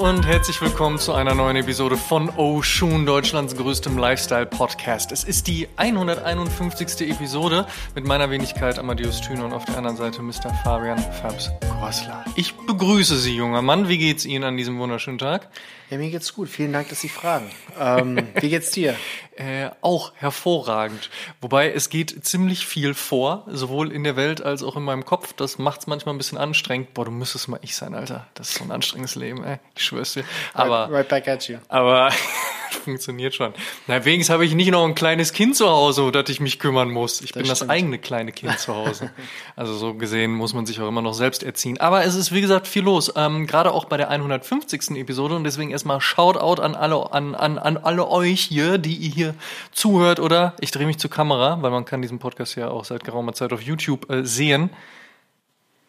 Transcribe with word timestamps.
und 0.00 0.26
herzlich 0.26 0.62
willkommen 0.62 0.98
zu 0.98 1.12
einer 1.12 1.34
neuen 1.34 1.56
Episode 1.56 1.98
von 1.98 2.30
Oshun, 2.30 3.04
Deutschlands 3.04 3.54
größtem 3.54 3.98
Lifestyle-Podcast. 3.98 5.12
Es 5.12 5.24
ist 5.24 5.46
die 5.46 5.68
151. 5.76 7.10
Episode 7.10 7.66
mit 7.94 8.06
meiner 8.06 8.30
Wenigkeit 8.30 8.78
Amadeus 8.78 9.20
Thüne 9.20 9.44
und 9.44 9.52
auf 9.52 9.66
der 9.66 9.76
anderen 9.76 9.98
Seite 9.98 10.22
Mr. 10.22 10.54
Fabian 10.64 10.98
Fabs 10.98 11.50
Gorsler. 11.60 12.24
Ich 12.34 12.54
begrüße 12.54 13.18
Sie, 13.18 13.36
junger 13.36 13.60
Mann. 13.60 13.90
Wie 13.90 13.98
geht's 13.98 14.24
Ihnen 14.24 14.44
an 14.44 14.56
diesem 14.56 14.78
wunderschönen 14.78 15.18
Tag? 15.18 15.50
Ja, 15.90 15.98
mir 15.98 16.08
geht's 16.08 16.32
gut. 16.32 16.48
Vielen 16.48 16.72
Dank, 16.72 16.88
dass 16.88 17.00
Sie 17.00 17.08
fragen. 17.08 17.50
Ähm, 17.78 18.28
wie 18.40 18.48
geht's 18.48 18.70
dir? 18.70 18.94
Äh, 19.40 19.70
auch 19.80 20.12
hervorragend. 20.16 21.08
Wobei 21.40 21.72
es 21.72 21.88
geht 21.88 22.26
ziemlich 22.26 22.66
viel 22.66 22.92
vor, 22.92 23.46
sowohl 23.46 23.90
in 23.90 24.04
der 24.04 24.14
Welt 24.14 24.42
als 24.42 24.62
auch 24.62 24.76
in 24.76 24.82
meinem 24.82 25.06
Kopf. 25.06 25.32
Das 25.32 25.56
macht's 25.56 25.86
manchmal 25.86 26.14
ein 26.14 26.18
bisschen 26.18 26.36
anstrengend. 26.36 26.92
Boah, 26.92 27.06
du 27.06 27.10
müsstest 27.10 27.48
mal 27.48 27.58
ich 27.62 27.74
sein, 27.74 27.94
Alter. 27.94 28.26
Das 28.34 28.50
ist 28.50 28.58
so 28.58 28.64
ein 28.64 28.70
anstrengendes 28.70 29.14
Leben, 29.14 29.42
ey. 29.42 29.56
Ich 29.74 29.84
schwör's 29.84 30.12
dir. 30.12 30.24
Aber, 30.52 30.82
right, 30.82 30.92
right 30.92 31.08
back 31.08 31.28
at 31.28 31.48
you. 31.48 31.56
Aber 31.68 32.10
funktioniert 32.84 33.34
schon. 33.34 33.54
Na, 33.86 34.04
wenigstens 34.04 34.32
habe 34.32 34.44
ich 34.44 34.54
nicht 34.54 34.70
noch 34.70 34.84
ein 34.84 34.94
kleines 34.94 35.32
Kind 35.32 35.56
zu 35.56 35.68
Hause, 35.68 36.02
um 36.02 36.12
das 36.12 36.28
ich 36.28 36.40
mich 36.40 36.58
kümmern 36.58 36.90
muss. 36.90 37.20
Ich 37.20 37.32
das 37.32 37.42
bin 37.42 37.46
stimmt. 37.46 37.60
das 37.62 37.68
eigene 37.68 37.98
kleine 37.98 38.32
Kind 38.32 38.58
zu 38.58 38.74
Hause. 38.74 39.10
Also 39.56 39.74
so 39.74 39.94
gesehen 39.94 40.32
muss 40.32 40.54
man 40.54 40.64
sich 40.64 40.80
auch 40.80 40.88
immer 40.88 41.02
noch 41.02 41.12
selbst 41.12 41.42
erziehen. 41.42 41.78
Aber 41.80 42.04
es 42.04 42.14
ist, 42.14 42.32
wie 42.32 42.40
gesagt, 42.40 42.66
viel 42.66 42.82
los. 42.82 43.12
Ähm, 43.14 43.46
Gerade 43.46 43.72
auch 43.72 43.84
bei 43.84 43.96
der 43.96 44.08
150. 44.08 44.92
Episode 44.96 45.34
und 45.36 45.44
deswegen 45.44 45.70
erstmal 45.80 46.00
Shoutout 46.00 46.60
an 46.60 46.74
alle, 46.74 47.10
an, 47.12 47.34
an, 47.34 47.58
an 47.58 47.78
alle 47.78 48.06
euch 48.08 48.42
hier, 48.42 48.76
die 48.76 48.94
ihr 48.94 49.10
hier 49.10 49.34
zuhört 49.72 50.20
oder 50.20 50.54
ich 50.60 50.70
drehe 50.70 50.86
mich 50.86 50.98
zur 50.98 51.10
Kamera, 51.10 51.62
weil 51.62 51.70
man 51.70 51.86
kann 51.86 52.02
diesen 52.02 52.18
Podcast 52.18 52.54
ja 52.56 52.68
auch 52.68 52.84
seit 52.84 53.02
geraumer 53.02 53.32
Zeit 53.32 53.52
auf 53.54 53.62
YouTube 53.62 54.10
äh, 54.10 54.24
sehen. 54.26 54.68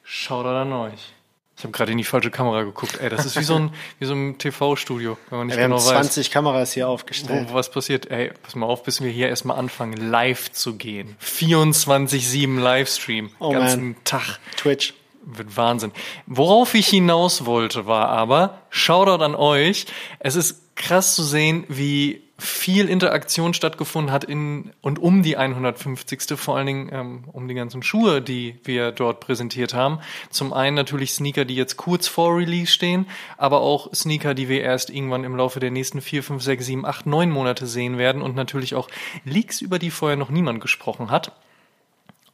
Schaut 0.03 0.45
an 0.45 0.71
euch. 0.71 1.13
Ich 1.57 1.63
habe 1.63 1.73
gerade 1.73 1.91
in 1.91 1.97
die 1.97 2.05
falsche 2.05 2.31
Kamera 2.31 2.63
geguckt. 2.63 2.99
Ey, 3.01 3.09
das 3.09 3.25
ist 3.25 3.37
wie 3.37 3.43
so 3.43 3.55
ein, 3.55 3.73
wie 3.99 4.05
so 4.05 4.13
ein 4.13 4.37
TV-Studio, 4.37 5.17
wenn 5.29 5.39
man 5.39 5.47
nicht 5.47 5.57
ja, 5.57 5.63
wir 5.63 5.67
genau 5.67 5.77
haben 5.77 6.03
20 6.03 6.27
weiß, 6.27 6.31
Kameras 6.31 6.71
hier 6.71 6.87
aufgestellt. 6.87 7.49
Wo, 7.49 7.53
was 7.53 7.69
passiert? 7.69 8.09
Ey, 8.09 8.31
pass 8.41 8.55
mal 8.55 8.65
auf, 8.65 8.83
bis 8.83 9.01
wir 9.01 9.11
hier 9.11 9.27
erstmal 9.27 9.59
anfangen, 9.59 9.97
live 10.09 10.53
zu 10.53 10.75
gehen. 10.77 11.17
24-7 11.21 12.59
Livestream. 12.59 13.31
Oh 13.39 13.51
ganzen 13.51 13.83
man. 13.83 14.03
Tag. 14.05 14.39
Twitch. 14.55 14.93
Wird 15.23 15.55
Wahnsinn. 15.55 15.91
Worauf 16.25 16.73
ich 16.73 16.87
hinaus 16.87 17.45
wollte, 17.45 17.85
war 17.85 18.09
aber, 18.09 18.61
Shoutout 18.69 19.23
an 19.23 19.35
euch. 19.35 19.85
Es 20.19 20.35
ist 20.35 20.75
krass 20.75 21.15
zu 21.15 21.23
sehen, 21.23 21.65
wie 21.67 22.23
viel 22.41 22.89
Interaktion 22.89 23.53
stattgefunden 23.53 24.11
hat 24.11 24.23
in 24.23 24.71
und 24.81 24.97
um 24.97 25.21
die 25.21 25.37
150. 25.37 26.39
Vor 26.39 26.57
allen 26.57 26.65
Dingen 26.65 26.89
ähm, 26.91 27.23
um 27.31 27.47
die 27.47 27.53
ganzen 27.53 27.83
Schuhe, 27.83 28.19
die 28.19 28.59
wir 28.63 28.91
dort 28.91 29.19
präsentiert 29.19 29.75
haben. 29.75 29.99
Zum 30.31 30.51
einen 30.51 30.75
natürlich 30.75 31.13
Sneaker, 31.13 31.45
die 31.45 31.55
jetzt 31.55 31.77
kurz 31.77 32.07
vor 32.07 32.35
Release 32.35 32.71
stehen, 32.71 33.05
aber 33.37 33.61
auch 33.61 33.93
Sneaker, 33.93 34.33
die 34.33 34.49
wir 34.49 34.63
erst 34.63 34.89
irgendwann 34.89 35.23
im 35.23 35.35
Laufe 35.35 35.59
der 35.59 35.69
nächsten 35.69 36.01
vier, 36.01 36.23
fünf, 36.23 36.41
sechs, 36.41 36.65
sieben, 36.65 36.83
acht, 36.83 37.05
neun 37.05 37.29
Monate 37.29 37.67
sehen 37.67 37.99
werden 37.99 38.23
und 38.23 38.35
natürlich 38.35 38.73
auch 38.73 38.89
Leaks, 39.23 39.61
über 39.61 39.77
die 39.77 39.91
vorher 39.91 40.17
noch 40.17 40.31
niemand 40.31 40.61
gesprochen 40.61 41.11
hat. 41.11 41.33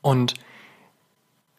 Und 0.01 0.35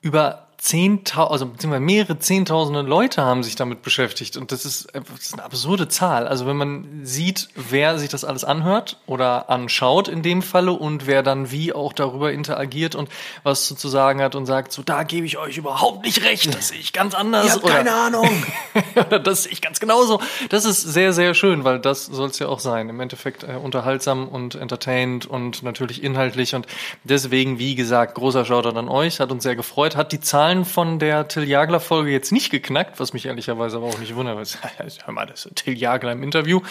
über 0.00 0.47
Zehntausend, 0.58 1.32
also 1.32 1.46
beziehungsweise 1.46 1.84
mehrere 1.84 2.18
Zehntausende 2.18 2.82
Leute 2.82 3.22
haben 3.22 3.44
sich 3.44 3.54
damit 3.54 3.82
beschäftigt 3.82 4.36
und 4.36 4.50
das 4.50 4.64
ist, 4.64 4.88
das 4.92 5.04
ist 5.20 5.34
eine 5.34 5.44
absurde 5.44 5.86
Zahl. 5.86 6.26
Also 6.26 6.48
wenn 6.48 6.56
man 6.56 7.00
sieht, 7.04 7.48
wer 7.54 7.96
sich 7.96 8.08
das 8.08 8.24
alles 8.24 8.42
anhört 8.42 8.98
oder 9.06 9.50
anschaut 9.50 10.08
in 10.08 10.24
dem 10.24 10.42
Falle 10.42 10.72
und 10.72 11.06
wer 11.06 11.22
dann 11.22 11.52
wie 11.52 11.72
auch 11.72 11.92
darüber 11.92 12.32
interagiert 12.32 12.96
und 12.96 13.08
was 13.44 13.68
zu 13.68 13.88
sagen 13.88 14.20
hat 14.20 14.34
und 14.34 14.46
sagt, 14.46 14.72
so 14.72 14.82
da 14.82 15.04
gebe 15.04 15.26
ich 15.26 15.38
euch 15.38 15.56
überhaupt 15.56 16.04
nicht 16.04 16.24
recht, 16.24 16.52
das 16.52 16.68
sehe 16.68 16.80
ich 16.80 16.92
ganz 16.92 17.14
anders. 17.14 17.46
Ihr 17.46 17.52
habt 17.52 17.64
oder, 17.64 17.74
keine 17.74 17.94
Ahnung. 17.94 18.28
das 19.22 19.44
sehe 19.44 19.52
ich 19.52 19.62
ganz 19.62 19.78
genauso. 19.78 20.20
Das 20.48 20.64
ist 20.64 20.82
sehr, 20.82 21.12
sehr 21.12 21.34
schön, 21.34 21.62
weil 21.62 21.78
das 21.78 22.06
soll 22.06 22.30
es 22.30 22.38
ja 22.40 22.48
auch 22.48 22.60
sein. 22.60 22.88
Im 22.88 22.98
Endeffekt 22.98 23.44
äh, 23.44 23.52
unterhaltsam 23.62 24.26
und 24.26 24.56
entertained 24.56 25.24
und 25.24 25.62
natürlich 25.62 26.02
inhaltlich 26.02 26.56
und 26.56 26.66
deswegen, 27.04 27.60
wie 27.60 27.76
gesagt, 27.76 28.16
großer 28.16 28.44
Shoutout 28.44 28.76
an 28.76 28.88
euch, 28.88 29.20
hat 29.20 29.30
uns 29.30 29.44
sehr 29.44 29.54
gefreut, 29.54 29.94
hat 29.94 30.10
die 30.10 30.18
Zahlen 30.18 30.47
Zahlen 30.48 30.64
von 30.64 30.98
der 30.98 31.28
Till 31.28 31.44
Jagler 31.44 31.78
Folge 31.78 32.10
jetzt 32.10 32.32
nicht 32.32 32.48
geknackt, 32.50 32.98
was 33.00 33.12
mich 33.12 33.26
ehrlicherweise 33.26 33.76
aber 33.76 33.86
auch 33.86 33.98
nicht 33.98 34.14
wundert. 34.14 34.58
Hör 35.04 35.12
mal, 35.12 35.26
das 35.26 35.44
ist 35.44 35.56
Till 35.56 35.76
Jagler 35.76 36.12
im 36.12 36.22
Interview. 36.22 36.62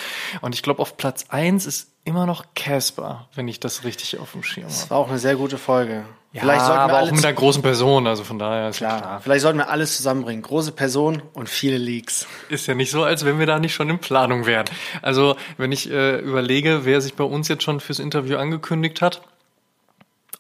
Und 0.42 0.56
ich 0.56 0.64
glaube, 0.64 0.82
auf 0.82 0.98
Platz 0.98 1.26
eins 1.30 1.68
ist 1.68 1.92
immer 2.04 2.26
noch 2.26 2.46
Casper, 2.56 3.28
wenn 3.36 3.48
ich 3.48 3.60
das 3.60 3.84
richtig 3.84 4.18
auf 4.18 4.32
dem 4.32 4.42
Schirm 4.42 4.64
habe. 4.64 4.74
Das 4.74 4.90
war 4.90 4.98
auch 4.98 5.10
eine 5.10 5.20
sehr 5.20 5.36
gute 5.36 5.60
Folge. 5.60 6.06
Ja, 6.34 6.42
vielleicht 6.42 6.66
sollten 6.66 6.80
aber 6.80 6.94
wir 6.94 7.02
auch 7.02 7.12
mit 7.12 7.24
einer 7.24 7.34
großen 7.34 7.62
Person, 7.62 8.08
also 8.08 8.24
von 8.24 8.40
daher 8.40 8.70
ist 8.70 8.78
klar. 8.78 9.00
klar. 9.00 9.22
Vielleicht 9.22 9.42
sollten 9.42 9.60
wir 9.60 9.70
alles 9.70 9.96
zusammenbringen. 9.96 10.42
Große 10.42 10.72
Person 10.72 11.22
und 11.34 11.48
viele 11.48 11.78
Leaks. 11.78 12.26
Ist 12.50 12.66
ja 12.66 12.74
nicht 12.74 12.90
so, 12.90 13.04
als 13.04 13.26
wenn 13.26 13.38
wir 13.38 13.46
da 13.46 13.60
nicht 13.60 13.76
schon 13.76 13.92
in 13.92 14.00
Planung 14.00 14.48
wären. 14.48 14.66
Also, 15.04 15.36
wenn 15.58 15.72
ich 15.72 15.92
äh, 15.92 16.18
überlege, 16.18 16.82
wer 16.84 17.00
sich 17.00 17.14
bei 17.14 17.24
uns 17.24 17.48
jetzt 17.48 17.62
schon 17.62 17.80
fürs 17.80 18.00
Interview 18.00 18.38
angekündigt 18.38 19.04
hat, 19.04 19.22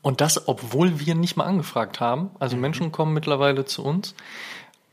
und 0.02 0.22
das, 0.22 0.48
obwohl 0.48 1.00
wir 1.00 1.16
nicht 1.16 1.38
mal 1.38 1.46
angefragt 1.46 2.00
haben. 2.00 2.32
Also 2.40 2.56
mhm. 2.56 2.62
Menschen 2.62 2.92
kommen 2.92 3.14
mittlerweile 3.14 3.66
zu 3.66 3.84
uns 3.84 4.16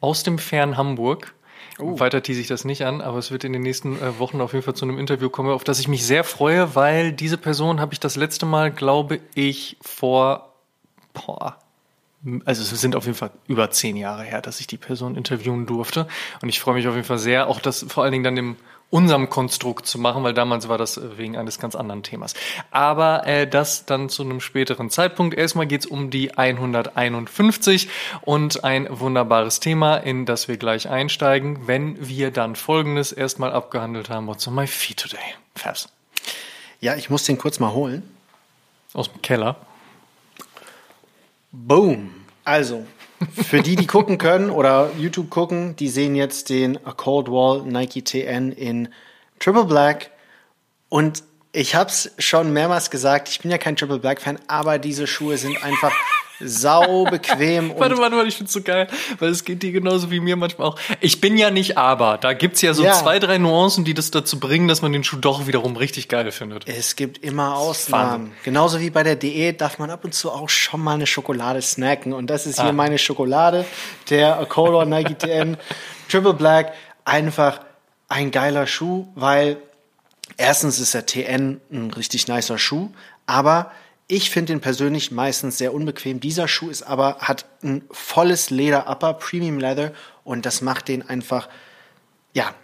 aus 0.00 0.22
dem 0.22 0.38
fernen 0.38 0.76
Hamburg. 0.76 1.34
Oh. 1.78 1.98
Weiter 1.98 2.22
tease 2.22 2.40
ich 2.40 2.46
das 2.46 2.64
nicht 2.64 2.84
an, 2.84 3.00
aber 3.00 3.18
es 3.18 3.30
wird 3.30 3.42
in 3.42 3.52
den 3.52 3.62
nächsten 3.62 3.96
äh, 3.96 4.18
Wochen 4.18 4.40
auf 4.40 4.52
jeden 4.52 4.64
Fall 4.64 4.74
zu 4.74 4.84
einem 4.84 4.98
Interview 4.98 5.28
kommen, 5.28 5.50
auf 5.50 5.64
das 5.64 5.80
ich 5.80 5.88
mich 5.88 6.06
sehr 6.06 6.22
freue, 6.22 6.74
weil 6.74 7.12
diese 7.12 7.36
Person 7.36 7.80
habe 7.80 7.92
ich 7.92 8.00
das 8.00 8.16
letzte 8.16 8.46
Mal, 8.46 8.70
glaube 8.70 9.20
ich, 9.34 9.76
vor, 9.80 10.52
boah, 11.12 11.58
also 12.44 12.62
es 12.62 12.80
sind 12.80 12.96
auf 12.96 13.06
jeden 13.06 13.16
Fall 13.16 13.30
über 13.48 13.70
zehn 13.70 13.96
Jahre 13.96 14.22
her, 14.22 14.40
dass 14.40 14.60
ich 14.60 14.66
die 14.66 14.78
Person 14.78 15.16
interviewen 15.16 15.66
durfte. 15.66 16.06
Und 16.40 16.48
ich 16.48 16.60
freue 16.60 16.74
mich 16.74 16.88
auf 16.88 16.94
jeden 16.94 17.06
Fall 17.06 17.18
sehr, 17.18 17.48
auch 17.48 17.60
das 17.60 17.84
vor 17.88 18.02
allen 18.02 18.12
Dingen 18.12 18.24
dann 18.24 18.36
im 18.36 18.56
unserem 18.94 19.28
Konstrukt 19.28 19.86
zu 19.86 19.98
machen, 19.98 20.22
weil 20.22 20.34
damals 20.34 20.68
war 20.68 20.78
das 20.78 20.98
äh, 20.98 21.18
wegen 21.18 21.36
eines 21.36 21.58
ganz 21.58 21.74
anderen 21.74 22.04
Themas. 22.04 22.34
Aber 22.70 23.26
äh, 23.26 23.44
das 23.44 23.86
dann 23.86 24.08
zu 24.08 24.22
einem 24.22 24.40
späteren 24.40 24.88
Zeitpunkt. 24.88 25.34
Erstmal 25.34 25.66
geht's 25.66 25.84
um 25.84 26.10
die 26.10 26.38
151 26.38 27.88
und 28.20 28.62
ein 28.62 28.86
wunderbares 28.88 29.58
Thema, 29.58 29.96
in 29.96 30.26
das 30.26 30.46
wir 30.46 30.58
gleich 30.58 30.88
einsteigen, 30.88 31.66
wenn 31.66 32.06
wir 32.06 32.30
dann 32.30 32.54
Folgendes 32.54 33.10
erstmal 33.10 33.52
abgehandelt 33.52 34.10
haben. 34.10 34.28
What's 34.28 34.46
on 34.46 34.54
my 34.54 34.68
feet 34.68 34.98
today? 34.98 35.18
Fabs. 35.56 35.88
Ja, 36.80 36.94
ich 36.94 37.10
muss 37.10 37.24
den 37.24 37.36
kurz 37.36 37.58
mal 37.58 37.72
holen. 37.72 38.08
Aus 38.92 39.10
dem 39.10 39.22
Keller. 39.22 39.56
Boom. 41.50 42.12
Also, 42.44 42.86
für 43.30 43.62
die, 43.62 43.76
die 43.76 43.86
gucken 43.86 44.18
können 44.18 44.50
oder 44.50 44.90
YouTube 44.98 45.30
gucken, 45.30 45.76
die 45.76 45.88
sehen 45.88 46.14
jetzt 46.14 46.48
den 46.50 46.84
A 46.86 46.92
Cold 46.92 47.28
Wall 47.28 47.62
Nike 47.62 48.02
TN 48.02 48.52
in 48.52 48.88
Triple 49.38 49.64
Black. 49.64 50.10
Und 50.88 51.22
ich 51.52 51.74
habe 51.74 51.90
es 51.90 52.12
schon 52.18 52.52
mehrmals 52.52 52.90
gesagt, 52.90 53.28
ich 53.28 53.40
bin 53.40 53.50
ja 53.50 53.58
kein 53.58 53.76
Triple 53.76 53.98
Black 53.98 54.20
Fan, 54.20 54.38
aber 54.48 54.78
diese 54.78 55.06
Schuhe 55.06 55.38
sind 55.38 55.62
einfach 55.62 55.92
sau 56.40 57.04
bequem. 57.04 57.70
warte, 57.78 57.98
warte, 57.98 58.16
warte, 58.16 58.28
ich 58.28 58.36
find's 58.36 58.52
so 58.52 58.62
geil, 58.62 58.88
weil 59.18 59.30
es 59.30 59.44
geht 59.44 59.62
dir 59.62 59.72
genauso 59.72 60.10
wie 60.10 60.20
mir 60.20 60.36
manchmal 60.36 60.68
auch. 60.68 60.78
Ich 61.00 61.20
bin 61.20 61.36
ja 61.36 61.50
nicht 61.50 61.78
aber. 61.78 62.18
Da 62.18 62.32
gibt's 62.32 62.62
ja 62.62 62.74
so 62.74 62.84
ja. 62.84 62.92
zwei, 62.92 63.18
drei 63.18 63.38
Nuancen, 63.38 63.84
die 63.84 63.94
das 63.94 64.10
dazu 64.10 64.40
bringen, 64.40 64.68
dass 64.68 64.82
man 64.82 64.92
den 64.92 65.04
Schuh 65.04 65.16
doch 65.16 65.46
wiederum 65.46 65.76
richtig 65.76 66.08
geil 66.08 66.30
findet. 66.32 66.68
Es 66.68 66.96
gibt 66.96 67.18
immer 67.18 67.56
Ausnahmen. 67.56 68.32
Genauso 68.44 68.80
wie 68.80 68.90
bei 68.90 69.02
der 69.02 69.16
Diät 69.16 69.60
darf 69.60 69.78
man 69.78 69.90
ab 69.90 70.04
und 70.04 70.14
zu 70.14 70.30
auch 70.30 70.48
schon 70.48 70.80
mal 70.80 70.94
eine 70.94 71.06
Schokolade 71.06 71.62
snacken. 71.62 72.12
Und 72.12 72.28
das 72.28 72.46
ist 72.46 72.60
hier 72.60 72.70
ah. 72.70 72.72
meine 72.72 72.98
Schokolade, 72.98 73.64
der 74.10 74.44
Color 74.48 74.84
Nike 74.86 75.18
TN 75.18 75.56
Triple 76.08 76.34
Black. 76.34 76.74
Einfach 77.04 77.60
ein 78.08 78.30
geiler 78.30 78.66
Schuh, 78.66 79.08
weil 79.14 79.58
erstens 80.36 80.78
ist 80.78 80.94
der 80.94 81.06
TN 81.06 81.60
ein 81.70 81.90
richtig 81.90 82.28
nicer 82.28 82.58
Schuh, 82.58 82.90
aber 83.26 83.70
ich 84.06 84.30
finde 84.30 84.52
den 84.52 84.60
persönlich 84.60 85.10
meistens 85.10 85.58
sehr 85.58 85.72
unbequem. 85.72 86.20
Dieser 86.20 86.46
Schuh 86.46 86.68
ist 86.68 86.82
aber, 86.82 87.18
hat 87.20 87.46
ein 87.62 87.84
volles 87.90 88.50
Leder 88.50 88.88
Upper, 88.88 89.14
Premium 89.14 89.58
Leather 89.58 89.92
und 90.24 90.44
das 90.44 90.60
macht 90.60 90.88
den 90.88 91.08
einfach, 91.08 91.48
ja, 92.32 92.54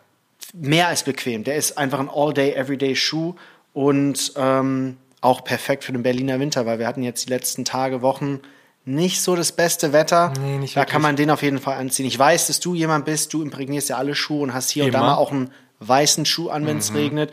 mehr 0.53 0.89
als 0.89 1.05
bequem. 1.05 1.45
Der 1.45 1.57
ist 1.57 1.79
einfach 1.79 2.01
ein 2.01 2.11
All-Day, 2.13 2.53
Everyday 2.53 2.95
Schuh 2.97 3.35
und 3.73 4.33
ähm, 4.37 4.97
auch 5.21 5.45
perfekt 5.45 5.85
für 5.85 5.93
den 5.93 6.03
Berliner 6.03 6.41
Winter, 6.41 6.67
weil 6.67 6.79
wir 6.79 6.87
hatten 6.87 7.03
jetzt 7.03 7.27
die 7.27 7.31
letzten 7.31 7.65
Tage, 7.65 8.03
Wochen 8.03 8.41
nicht 8.85 9.21
so 9.21 9.37
das 9.37 9.53
beste 9.53 9.93
Wetter. 9.93 10.33
Nee, 10.41 10.59
nicht 10.59 10.77
da 10.77 10.85
kann 10.85 11.03
man 11.03 11.17
den 11.17 11.31
auf 11.31 11.43
jeden 11.43 11.59
Fall 11.59 11.77
anziehen. 11.77 12.07
Ich 12.07 12.19
weiß, 12.19 12.47
dass 12.49 12.61
du 12.61 12.75
jemand 12.75 13.05
bist, 13.05 13.33
du 13.33 13.43
imprägnierst 13.43 13.91
ja 13.91 13.97
alle 13.97 14.15
Schuhe 14.15 14.43
und 14.43 14.55
hast 14.55 14.71
hier 14.71 14.85
Immer. 14.85 14.99
und 14.99 15.01
da 15.01 15.07
mal 15.07 15.17
auch 15.17 15.33
einen 15.33 15.51
weißen 15.81 16.27
Schuh 16.27 16.49
an, 16.49 16.67
wenn 16.67 16.79
es 16.79 16.91
mhm. 16.91 16.97
regnet. 16.97 17.33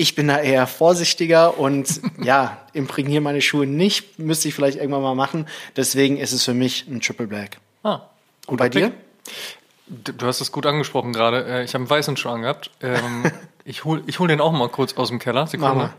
Ich 0.00 0.14
bin 0.14 0.28
da 0.28 0.38
eher 0.38 0.66
vorsichtiger 0.66 1.58
und 1.58 2.00
ja, 2.22 2.56
imprägniere 2.72 3.20
meine 3.20 3.42
Schuhe 3.42 3.66
nicht. 3.66 4.18
Müsste 4.18 4.48
ich 4.48 4.54
vielleicht 4.54 4.78
irgendwann 4.78 5.02
mal 5.02 5.14
machen. 5.14 5.46
Deswegen 5.76 6.16
ist 6.16 6.32
es 6.32 6.42
für 6.42 6.54
mich 6.54 6.86
ein 6.88 7.02
Triple 7.02 7.26
Black. 7.26 7.58
Ah, 7.82 8.00
und 8.46 8.56
bei 8.56 8.70
dir? 8.70 8.94
Du 9.86 10.26
hast 10.26 10.40
es 10.40 10.52
gut 10.52 10.64
angesprochen 10.64 11.12
gerade. 11.12 11.44
Äh, 11.44 11.64
ich 11.64 11.74
habe 11.74 11.82
einen 11.82 11.90
weißen 11.90 12.16
Schuh 12.16 12.30
angehabt. 12.30 12.70
Ähm, 12.80 13.30
ich 13.66 13.84
hole 13.84 14.02
ich 14.06 14.18
hol 14.20 14.26
den 14.26 14.40
auch 14.40 14.52
mal 14.52 14.70
kurz 14.70 14.94
aus 14.94 15.08
dem 15.08 15.18
Keller. 15.18 15.46
Sekunde. 15.46 15.92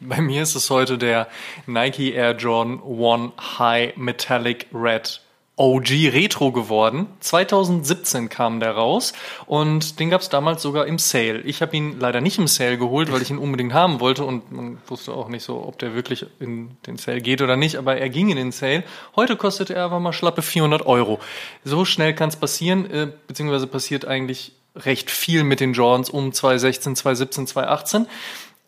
Bei 0.00 0.22
mir 0.22 0.42
ist 0.42 0.54
es 0.54 0.70
heute 0.70 0.96
der 0.96 1.28
Nike 1.66 2.14
Air 2.14 2.34
Jordan 2.34 2.80
One 2.80 3.32
High 3.58 3.94
Metallic 3.98 4.68
Red 4.72 5.20
OG 5.58 6.12
Retro 6.12 6.52
geworden. 6.52 7.06
2017 7.20 8.28
kam 8.28 8.60
der 8.60 8.72
raus 8.72 9.12
und 9.46 9.98
den 9.98 10.08
gab 10.08 10.20
es 10.20 10.28
damals 10.28 10.62
sogar 10.62 10.86
im 10.86 10.98
Sale. 10.98 11.40
Ich 11.40 11.60
habe 11.60 11.76
ihn 11.76 11.98
leider 11.98 12.20
nicht 12.20 12.38
im 12.38 12.46
Sale 12.46 12.78
geholt, 12.78 13.12
weil 13.12 13.22
ich 13.22 13.30
ihn 13.30 13.38
unbedingt 13.38 13.74
haben 13.74 14.00
wollte 14.00 14.24
und 14.24 14.52
man 14.52 14.78
wusste 14.86 15.12
auch 15.12 15.28
nicht 15.28 15.42
so, 15.42 15.64
ob 15.66 15.78
der 15.78 15.94
wirklich 15.94 16.26
in 16.38 16.76
den 16.86 16.96
Sale 16.96 17.20
geht 17.20 17.42
oder 17.42 17.56
nicht, 17.56 17.76
aber 17.76 17.98
er 17.98 18.08
ging 18.08 18.30
in 18.30 18.36
den 18.36 18.52
Sale. 18.52 18.84
Heute 19.16 19.36
kostet 19.36 19.70
er 19.70 19.84
aber 19.84 20.00
mal 20.00 20.12
schlappe 20.12 20.42
400 20.42 20.86
Euro. 20.86 21.18
So 21.64 21.84
schnell 21.84 22.14
kann 22.14 22.28
es 22.28 22.36
passieren, 22.36 22.90
äh, 22.90 23.08
beziehungsweise 23.26 23.66
passiert 23.66 24.04
eigentlich 24.04 24.52
recht 24.76 25.10
viel 25.10 25.44
mit 25.44 25.60
den 25.60 25.72
Jordans 25.72 26.08
um 26.08 26.32
2016, 26.32 26.96
2017, 26.96 27.46
2018. 27.48 28.06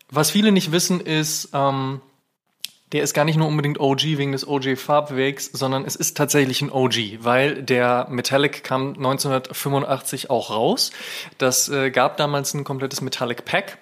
Was 0.09 0.31
viele 0.31 0.51
nicht 0.51 0.73
wissen 0.73 0.99
ist, 0.99 1.49
ähm, 1.53 2.01
der 2.91 3.03
ist 3.03 3.13
gar 3.13 3.25
nicht 3.25 3.37
nur 3.37 3.47
unbedingt 3.47 3.79
OG 3.79 4.03
wegen 4.03 4.31
des 4.31 4.47
OG-Farbwegs, 4.47 5.49
sondern 5.53 5.85
es 5.85 5.95
ist 5.95 6.17
tatsächlich 6.17 6.61
ein 6.61 6.71
OG, 6.71 7.19
weil 7.19 7.63
der 7.63 8.07
Metallic 8.09 8.63
kam 8.63 8.89
1985 8.89 10.29
auch 10.29 10.49
raus. 10.49 10.91
Das 11.37 11.69
äh, 11.69 11.89
gab 11.91 12.17
damals 12.17 12.53
ein 12.53 12.63
komplettes 12.63 13.01
Metallic 13.01 13.45
Pack 13.45 13.77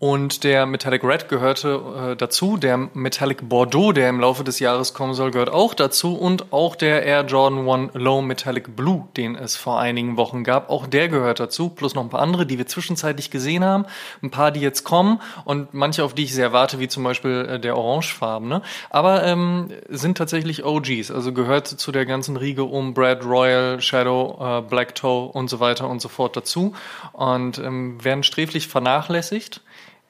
und 0.00 0.44
der 0.44 0.64
Metallic 0.66 1.02
Red 1.02 1.28
gehörte 1.28 2.12
äh, 2.12 2.16
dazu. 2.16 2.56
Der 2.56 2.76
Metallic 2.76 3.48
Bordeaux, 3.48 3.90
der 3.90 4.08
im 4.08 4.20
Laufe 4.20 4.44
des 4.44 4.60
Jahres 4.60 4.94
kommen 4.94 5.12
soll, 5.12 5.32
gehört 5.32 5.50
auch 5.50 5.74
dazu. 5.74 6.14
Und 6.14 6.52
auch 6.52 6.76
der 6.76 7.02
Air 7.02 7.24
Jordan 7.24 7.68
1 7.68 7.94
Low 7.94 8.22
Metallic 8.22 8.76
Blue, 8.76 9.08
den 9.16 9.34
es 9.34 9.56
vor 9.56 9.80
einigen 9.80 10.16
Wochen 10.16 10.44
gab, 10.44 10.70
auch 10.70 10.86
der 10.86 11.08
gehört 11.08 11.40
dazu. 11.40 11.70
Plus 11.70 11.96
noch 11.96 12.04
ein 12.04 12.10
paar 12.10 12.20
andere, 12.20 12.46
die 12.46 12.58
wir 12.58 12.68
zwischenzeitlich 12.68 13.32
gesehen 13.32 13.64
haben. 13.64 13.86
Ein 14.22 14.30
paar, 14.30 14.52
die 14.52 14.60
jetzt 14.60 14.84
kommen. 14.84 15.20
Und 15.44 15.74
manche, 15.74 16.04
auf 16.04 16.14
die 16.14 16.22
ich 16.22 16.32
sehr 16.32 16.52
warte, 16.52 16.78
wie 16.78 16.86
zum 16.86 17.02
Beispiel 17.02 17.48
äh, 17.50 17.58
der 17.58 17.76
orangefarbene. 17.76 18.62
Aber 18.90 19.24
ähm, 19.24 19.72
sind 19.88 20.16
tatsächlich 20.16 20.64
OGs. 20.64 21.10
Also 21.10 21.32
gehört 21.32 21.66
zu 21.66 21.90
der 21.90 22.06
ganzen 22.06 22.36
Riege 22.36 22.62
um 22.62 22.94
Brad 22.94 23.24
Royal, 23.24 23.80
Shadow, 23.80 24.38
äh, 24.40 24.62
Black 24.62 24.94
Toe 24.94 25.28
und 25.32 25.50
so 25.50 25.58
weiter 25.58 25.88
und 25.88 26.00
so 26.00 26.08
fort 26.08 26.36
dazu. 26.36 26.74
Und 27.14 27.58
ähm, 27.58 28.04
werden 28.04 28.22
sträflich 28.22 28.68
vernachlässigt. 28.68 29.60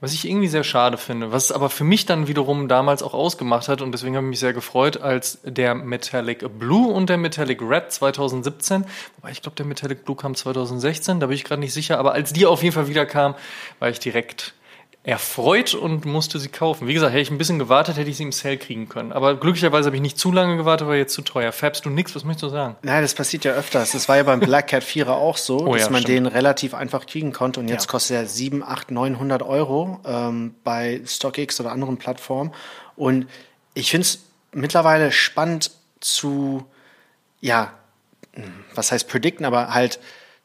Was 0.00 0.15
ich 0.15 0.29
irgendwie 0.29 0.47
sehr 0.47 0.62
schade 0.62 0.97
finde, 0.97 1.33
was 1.33 1.47
es 1.47 1.53
aber 1.53 1.71
für 1.71 1.83
mich 1.83 2.06
dann 2.06 2.29
wiederum 2.29 2.69
damals 2.69 3.03
auch 3.03 3.15
ausgemacht 3.15 3.67
hat 3.67 3.83
und 3.83 3.91
deswegen 3.91 4.15
habe 4.15 4.27
ich 4.27 4.31
mich 4.31 4.39
sehr 4.39 4.53
gefreut, 4.53 4.99
als 4.99 5.41
der 5.43 5.75
Metallic 5.75 6.47
Blue 6.56 6.93
und 6.93 7.11
der 7.11 7.17
Metallic 7.17 7.61
Red 7.61 7.91
2017, 7.91 8.85
wobei 9.17 9.33
ich 9.33 9.43
glaube, 9.43 9.56
der 9.56 9.67
Metallic 9.67 10.05
Blue 10.05 10.17
kam 10.17 10.37
2016, 10.37 11.19
da 11.19 11.27
bin 11.27 11.35
ich 11.35 11.43
gerade 11.43 11.61
nicht 11.61 11.73
sicher, 11.73 11.99
aber 11.99 12.12
als 12.12 12.33
die 12.33 12.47
auf 12.47 12.62
jeden 12.62 12.75
Fall 12.77 12.87
wieder 12.87 13.06
kam, 13.06 13.35
war 13.81 13.89
ich 13.89 13.99
direkt 13.99 14.55
erfreut 15.09 15.73
und 15.73 16.05
musste 16.05 16.39
sie 16.39 16.51
kaufen. 16.51 16.87
Wie 16.87 16.93
gesagt, 16.93 17.13
hätte 17.13 17.23
ich 17.23 17.31
ein 17.31 17.39
bisschen 17.39 17.59
gewartet, 17.59 17.97
hätte 17.97 18.11
ich 18.11 18.19
sie 18.19 18.25
im 18.25 18.33
Sale 18.33 18.59
kriegen 18.59 18.91
können. 18.91 19.11
Aber 19.11 19.37
glücklicherweise 19.37 19.87
habe 19.87 19.97
ich 19.97 20.03
nicht 20.03 20.19
zu 20.19 20.31
lange 20.31 20.59
gewartet, 20.59 20.87
weil 20.87 20.99
jetzt 20.99 21.15
zu 21.15 21.23
teuer. 21.23 21.51
Fabst 21.51 21.87
du 21.87 21.91
nix? 21.91 22.15
Was 22.15 22.25
möchtest 22.25 22.43
du 22.43 22.49
sagen? 22.51 22.77
Nein, 22.83 23.01
das 23.01 23.15
passiert 23.15 23.45
ja 23.45 23.53
öfters. 23.53 23.93
Das 23.93 24.07
war 24.11 24.19
ja 24.19 24.23
beim 24.23 24.39
Black 24.39 24.67
Cat 24.69 24.83
4er 24.83 25.13
auch 25.13 25.39
so, 25.39 25.61
oh, 25.61 25.73
dass 25.73 25.85
ja, 25.85 25.91
man 25.91 26.03
stimmt. 26.03 26.27
den 26.27 26.27
relativ 26.27 26.75
einfach 26.75 27.07
kriegen 27.07 27.33
konnte. 27.33 27.59
Und 27.59 27.69
jetzt 27.69 27.87
ja. 27.87 27.91
kostet 27.91 28.17
er 28.17 28.27
7, 28.27 28.63
8, 28.63 28.91
900 28.91 29.43
Euro 29.43 29.99
ähm, 30.05 30.55
bei 30.63 31.01
StockX 31.07 31.59
oder 31.59 31.73
anderen 31.73 31.97
Plattformen. 31.97 32.53
Und 32.95 33.29
ich 33.73 33.91
finde 33.91 34.03
es 34.03 34.25
mittlerweile 34.53 35.11
spannend 35.11 35.71
zu, 36.01 36.67
ja, 37.41 37.73
was 38.75 38.93
heißt 38.93 39.09
predikten, 39.09 39.47
aber 39.47 39.73
halt 39.73 40.01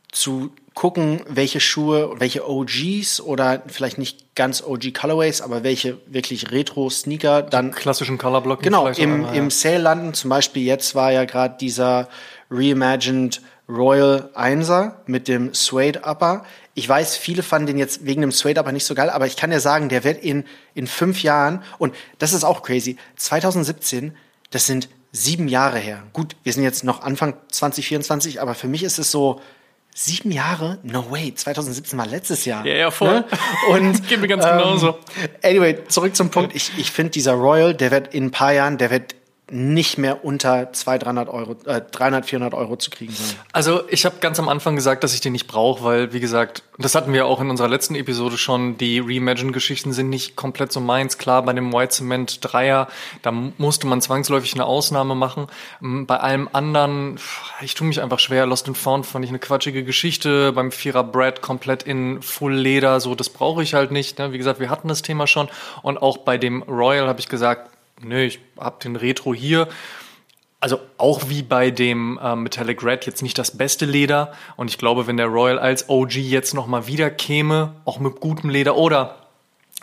zu 0.09 0.53
gucken, 0.73 1.21
welche 1.27 1.59
Schuhe, 1.59 2.15
welche 2.19 2.47
OGs 2.49 3.21
oder 3.21 3.61
vielleicht 3.67 3.97
nicht 3.97 4.35
ganz 4.35 4.63
OG 4.63 4.93
Colorways, 4.93 5.41
aber 5.41 5.63
welche 5.63 5.97
wirklich 6.07 6.51
Retro-Sneaker 6.51 7.43
dann. 7.43 7.71
Klassischen 7.71 8.17
Colorblock. 8.17 8.61
Genau, 8.61 8.87
im, 8.87 9.25
im 9.33 9.49
Sale 9.49 9.77
landen. 9.77 10.13
Zum 10.13 10.29
Beispiel 10.29 10.63
jetzt 10.63 10.95
war 10.95 11.11
ja 11.11 11.25
gerade 11.25 11.57
dieser 11.59 12.09
Reimagined 12.49 13.41
Royal 13.69 14.29
1er 14.35 14.93
mit 15.05 15.27
dem 15.27 15.53
Suede 15.53 16.01
Upper. 16.03 16.43
Ich 16.73 16.89
weiß, 16.89 17.15
viele 17.17 17.43
fanden 17.43 17.67
den 17.67 17.77
jetzt 17.77 18.05
wegen 18.05 18.21
dem 18.21 18.31
Suede 18.31 18.59
Upper 18.59 18.71
nicht 18.71 18.85
so 18.85 18.95
geil, 18.95 19.09
aber 19.09 19.25
ich 19.25 19.37
kann 19.37 19.51
dir 19.51 19.59
sagen, 19.59 19.89
der 19.89 20.03
wird 20.03 20.23
in, 20.23 20.43
in 20.73 20.87
fünf 20.87 21.23
Jahren, 21.23 21.63
und 21.77 21.95
das 22.19 22.33
ist 22.33 22.43
auch 22.43 22.63
crazy, 22.63 22.97
2017, 23.15 24.15
das 24.49 24.65
sind 24.65 24.89
sieben 25.11 25.47
Jahre 25.47 25.77
her. 25.77 26.03
Gut, 26.11 26.35
wir 26.43 26.51
sind 26.51 26.63
jetzt 26.63 26.83
noch 26.83 27.03
Anfang 27.03 27.35
2024, 27.49 28.41
aber 28.41 28.55
für 28.55 28.67
mich 28.67 28.83
ist 28.83 28.97
es 28.97 29.11
so, 29.11 29.39
Sieben 29.95 30.31
Jahre? 30.31 30.79
No 30.81 31.11
way. 31.11 31.33
2017 31.35 31.99
war 31.99 32.07
letztes 32.07 32.45
Jahr. 32.45 32.65
Ja, 32.65 32.73
ja, 32.73 32.91
voll. 32.91 33.19
Ne? 33.19 33.25
Und 33.69 34.07
geht 34.07 34.19
mir 34.21 34.27
ganz 34.27 34.43
ähm, 34.43 34.57
genauso. 34.57 34.97
Anyway, 35.43 35.85
zurück 35.87 36.15
zum 36.15 36.31
Punkt. 36.31 36.55
Ich, 36.55 36.71
ich 36.77 36.91
finde 36.91 37.11
dieser 37.11 37.33
Royal, 37.33 37.75
der 37.75 37.91
wird 37.91 38.13
in 38.13 38.25
ein 38.25 38.31
paar 38.31 38.53
Jahren, 38.53 38.79
der 38.79 38.89
wird 38.89 39.15
nicht 39.53 39.97
mehr 39.97 40.25
unter 40.25 40.73
200, 40.73 41.05
300 41.05 41.29
Euro, 41.29 41.55
äh, 41.65 41.81
300, 41.91 42.25
400 42.25 42.53
Euro 42.53 42.75
zu 42.75 42.89
kriegen 42.89 43.13
sein. 43.13 43.37
Also 43.51 43.81
ich 43.89 44.03
habe 44.05 44.15
ganz 44.19 44.39
am 44.39 44.49
Anfang 44.49 44.75
gesagt, 44.75 45.03
dass 45.03 45.13
ich 45.13 45.21
den 45.21 45.33
nicht 45.33 45.47
brauche, 45.47 45.83
weil 45.83 46.13
wie 46.13 46.19
gesagt, 46.19 46.63
das 46.79 46.95
hatten 46.95 47.13
wir 47.13 47.27
auch 47.27 47.39
in 47.39 47.49
unserer 47.49 47.67
letzten 47.67 47.93
Episode 47.93 48.37
schon, 48.37 48.77
die 48.77 48.99
Reimagine-Geschichten 48.99 49.93
sind 49.93 50.09
nicht 50.09 50.35
komplett 50.35 50.71
so 50.71 50.79
meins. 50.79 51.19
Klar, 51.19 51.43
bei 51.43 51.53
dem 51.53 51.71
White 51.71 51.93
Cement 51.93 52.39
Dreier, 52.41 52.87
da 53.21 53.31
musste 53.31 53.85
man 53.85 54.01
zwangsläufig 54.01 54.55
eine 54.55 54.65
Ausnahme 54.65 55.13
machen. 55.13 55.47
Bei 55.81 56.17
allem 56.17 56.49
anderen, 56.51 57.19
ich 57.61 57.75
tue 57.75 57.87
mich 57.87 58.01
einfach 58.01 58.19
schwer. 58.19 58.47
Lost 58.47 58.67
and 58.67 58.77
Found 58.77 59.05
fand 59.05 59.23
ich 59.23 59.29
eine 59.29 59.39
quatschige 59.39 59.83
Geschichte. 59.83 60.51
Beim 60.51 60.71
Vierer 60.71 61.03
Brad 61.03 61.41
komplett 61.41 61.83
in 61.83 62.23
Full 62.23 62.53
Leder, 62.53 62.99
so 62.99 63.13
das 63.13 63.29
brauche 63.29 63.61
ich 63.61 63.75
halt 63.75 63.91
nicht. 63.91 64.17
Ne? 64.17 64.31
Wie 64.31 64.39
gesagt, 64.39 64.59
wir 64.59 64.71
hatten 64.71 64.87
das 64.87 65.03
Thema 65.03 65.27
schon. 65.27 65.49
Und 65.83 66.01
auch 66.01 66.17
bei 66.17 66.39
dem 66.39 66.63
Royal 66.63 67.07
habe 67.07 67.19
ich 67.19 67.29
gesagt, 67.29 67.69
nee, 68.03 68.25
ich 68.25 68.39
habe 68.57 68.77
den 68.83 68.95
Retro 68.95 69.33
hier. 69.33 69.67
Also 70.59 70.79
auch 70.97 71.27
wie 71.27 71.43
bei 71.43 71.71
dem 71.71 72.17
äh, 72.23 72.37
Metallic 72.37 72.83
Red 72.83 73.05
jetzt 73.05 73.21
nicht 73.21 73.37
das 73.37 73.57
beste 73.57 73.85
Leder. 73.85 74.31
Und 74.55 74.69
ich 74.69 74.77
glaube, 74.77 75.07
wenn 75.07 75.17
der 75.17 75.27
Royal 75.27 75.59
als 75.59 75.89
OG 75.89 76.13
jetzt 76.13 76.53
nochmal 76.53 76.87
wieder 76.87 77.09
käme, 77.09 77.75
auch 77.83 77.99
mit 77.99 78.21
gutem 78.21 78.49
Leder 78.49 78.77
oder 78.77 79.23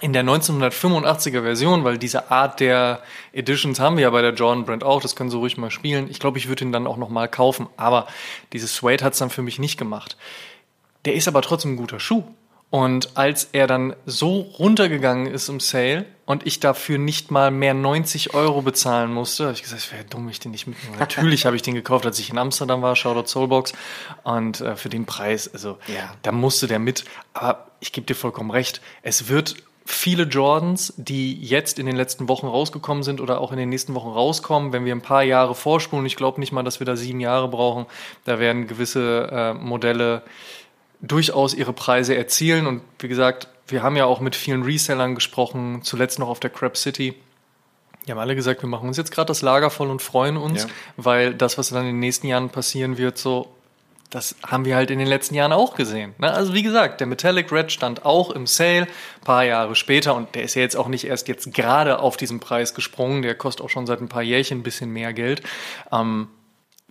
in 0.01 0.13
der 0.13 0.25
1985er 0.25 1.43
Version, 1.43 1.85
weil 1.85 1.99
diese 1.99 2.31
Art 2.31 2.61
der 2.61 3.03
Editions 3.33 3.79
haben 3.79 3.97
wir 3.97 4.05
ja 4.05 4.11
bei 4.11 4.23
der 4.23 4.33
Jordan 4.33 4.65
Brand 4.65 4.83
auch, 4.83 5.03
das 5.03 5.15
können 5.17 5.31
sie 5.31 5.37
ruhig 5.37 5.59
mal 5.59 5.71
spielen. 5.71 6.09
Ich 6.11 6.19
glaube, 6.19 6.39
ich 6.39 6.49
würde 6.49 6.65
ihn 6.65 6.73
dann 6.73 6.87
auch 6.87 6.97
nochmal 6.97 7.29
kaufen, 7.29 7.67
aber 7.77 8.07
dieses 8.53 8.75
Suede 8.75 9.05
hat 9.05 9.13
es 9.13 9.19
dann 9.19 9.31
für 9.31 9.43
mich 9.43 9.59
nicht 9.59 9.79
gemacht. 9.79 10.17
Der 11.05 11.15
ist 11.15 11.29
aber 11.29 11.43
trotzdem 11.43 11.73
ein 11.75 11.77
guter 11.77 12.01
Schuh. 12.01 12.25
Und 12.71 13.17
als 13.17 13.49
er 13.53 13.67
dann 13.67 13.97
so 14.07 14.41
runtergegangen 14.41 15.27
ist 15.27 15.49
im 15.49 15.59
Sale 15.59 16.07
und 16.25 16.47
ich 16.47 16.61
dafür 16.61 16.99
nicht 16.99 17.33
mal 17.33 17.51
mehr 17.51 17.75
90 17.75 18.33
Euro 18.33 18.63
bezahlen 18.63 19.13
musste, 19.13 19.45
habe 19.45 19.55
ich 19.55 19.63
gesagt, 19.63 19.83
es 19.83 19.93
wäre 19.93 20.05
dumm, 20.05 20.29
ich 20.29 20.39
den 20.39 20.53
nicht 20.53 20.69
mitnehme. 20.69 20.97
Natürlich 20.99 21.47
habe 21.47 21.57
ich 21.57 21.63
den 21.63 21.75
gekauft, 21.75 22.07
als 22.07 22.21
ich 22.21 22.31
in 22.31 22.39
Amsterdam 22.39 22.81
war, 22.81 22.95
Shoutout 22.95 23.27
Soulbox. 23.27 23.73
Und 24.23 24.61
äh, 24.61 24.77
für 24.77 24.89
den 24.89 25.05
Preis, 25.05 25.53
also 25.53 25.79
ja. 25.89 26.15
da 26.23 26.31
musste 26.31 26.69
der 26.69 26.79
mit. 26.79 27.05
Aber 27.35 27.67
ich 27.81 27.91
gebe 27.91 28.07
dir 28.07 28.15
vollkommen 28.15 28.53
recht, 28.53 28.81
es 29.03 29.29
wird 29.29 29.57
viele 29.85 30.23
Jordans, 30.23 30.95
die 30.97 31.35
jetzt 31.43 31.81
in 31.81 31.87
den 31.87 31.97
letzten 31.97 32.29
Wochen 32.29 32.47
rausgekommen 32.47 33.03
sind 33.03 33.21
oder 33.21 33.41
auch 33.41 33.51
in 33.51 33.59
den 33.59 33.69
nächsten 33.69 33.95
Wochen 33.95 34.11
rauskommen, 34.11 34.73
wenn 34.73 34.85
wir 34.85 34.95
ein 34.95 35.03
paar 35.03 35.25
Jahre 35.25 35.57
vorspulen, 35.57 36.07
ich 36.07 36.15
glaube 36.15 36.39
nicht 36.39 36.53
mal, 36.53 36.63
dass 36.63 36.81
wir 36.81 36.87
da 36.87 36.95
sieben 36.95 37.19
Jahre 37.19 37.49
brauchen, 37.49 37.87
da 38.25 38.39
werden 38.39 38.69
gewisse 38.69 39.29
äh, 39.33 39.55
Modelle 39.55 40.23
durchaus 41.03 41.55
ihre 41.55 41.73
Preise 41.73 42.17
erzielen. 42.17 42.67
Und 42.67 42.83
wie 42.99 43.09
gesagt, 43.09 43.49
wir 43.67 43.83
haben 43.83 43.97
ja 43.97 44.05
auch 44.05 44.21
mit 44.21 44.37
vielen 44.37 44.63
Resellern 44.63 45.15
gesprochen, 45.15 45.81
zuletzt 45.83 46.19
noch 46.19 46.29
auf 46.29 46.41
der 46.41 46.51
Crab 46.51 46.77
City. 46.77 47.15
Die 48.07 48.13
haben 48.13 48.19
alle 48.19 48.35
gesagt, 48.35 48.63
wir 48.63 48.69
machen 48.69 48.89
uns 48.89 48.97
jetzt 48.97 49.13
gerade 49.13 49.27
das 49.27 49.43
Lager 49.43 49.71
voll 49.71 49.91
und 49.91 50.03
freuen 50.03 50.37
uns, 50.37 50.65
ja. 50.65 50.69
weil 50.97 51.35
das, 51.35 51.59
was 51.59 51.69
dann 51.69 51.83
in 51.83 51.89
den 51.89 52.01
nächsten 52.01 52.27
Jahren 52.27 52.49
passieren 52.49 52.97
wird, 52.99 53.19
so, 53.19 53.55
das 54.09 54.35
haben 54.45 54.65
wir 54.65 54.75
halt 54.75 54.91
in 54.91 54.99
den 54.99 55.07
letzten 55.07 55.35
Jahren 55.35 55.53
auch 55.53 55.75
gesehen. 55.75 56.15
Ne? 56.19 56.33
Also 56.33 56.53
wie 56.55 56.63
gesagt, 56.63 57.01
der 57.01 57.07
Metallic 57.07 57.53
Red 57.53 57.71
stand 57.71 58.05
auch 58.05 58.31
im 58.31 58.47
Sale, 58.47 58.89
paar 59.25 59.45
Jahre 59.45 59.77
später 59.77 60.15
und 60.15 60.35
der 60.35 60.43
ist 60.43 60.55
ja 60.55 60.63
jetzt 60.63 60.77
auch 60.77 60.89
nicht 60.89 61.05
erst 61.05 61.29
jetzt 61.29 61.53
gerade 61.55 62.01
auf 62.01 62.17
diesen 62.17 62.41
Preis 62.41 62.75
gesprungen, 62.75 63.23
der 63.23 63.35
kostet 63.37 63.65
auch 63.65 63.71
schon 63.71 63.87
seit 63.87 64.01
ein 64.01 64.09
paar 64.09 64.23
Jährchen 64.23 64.59
ein 64.59 64.63
bisschen 64.63 64.91
mehr 64.91 65.13
Geld. 65.13 65.43
Ähm, 65.93 66.29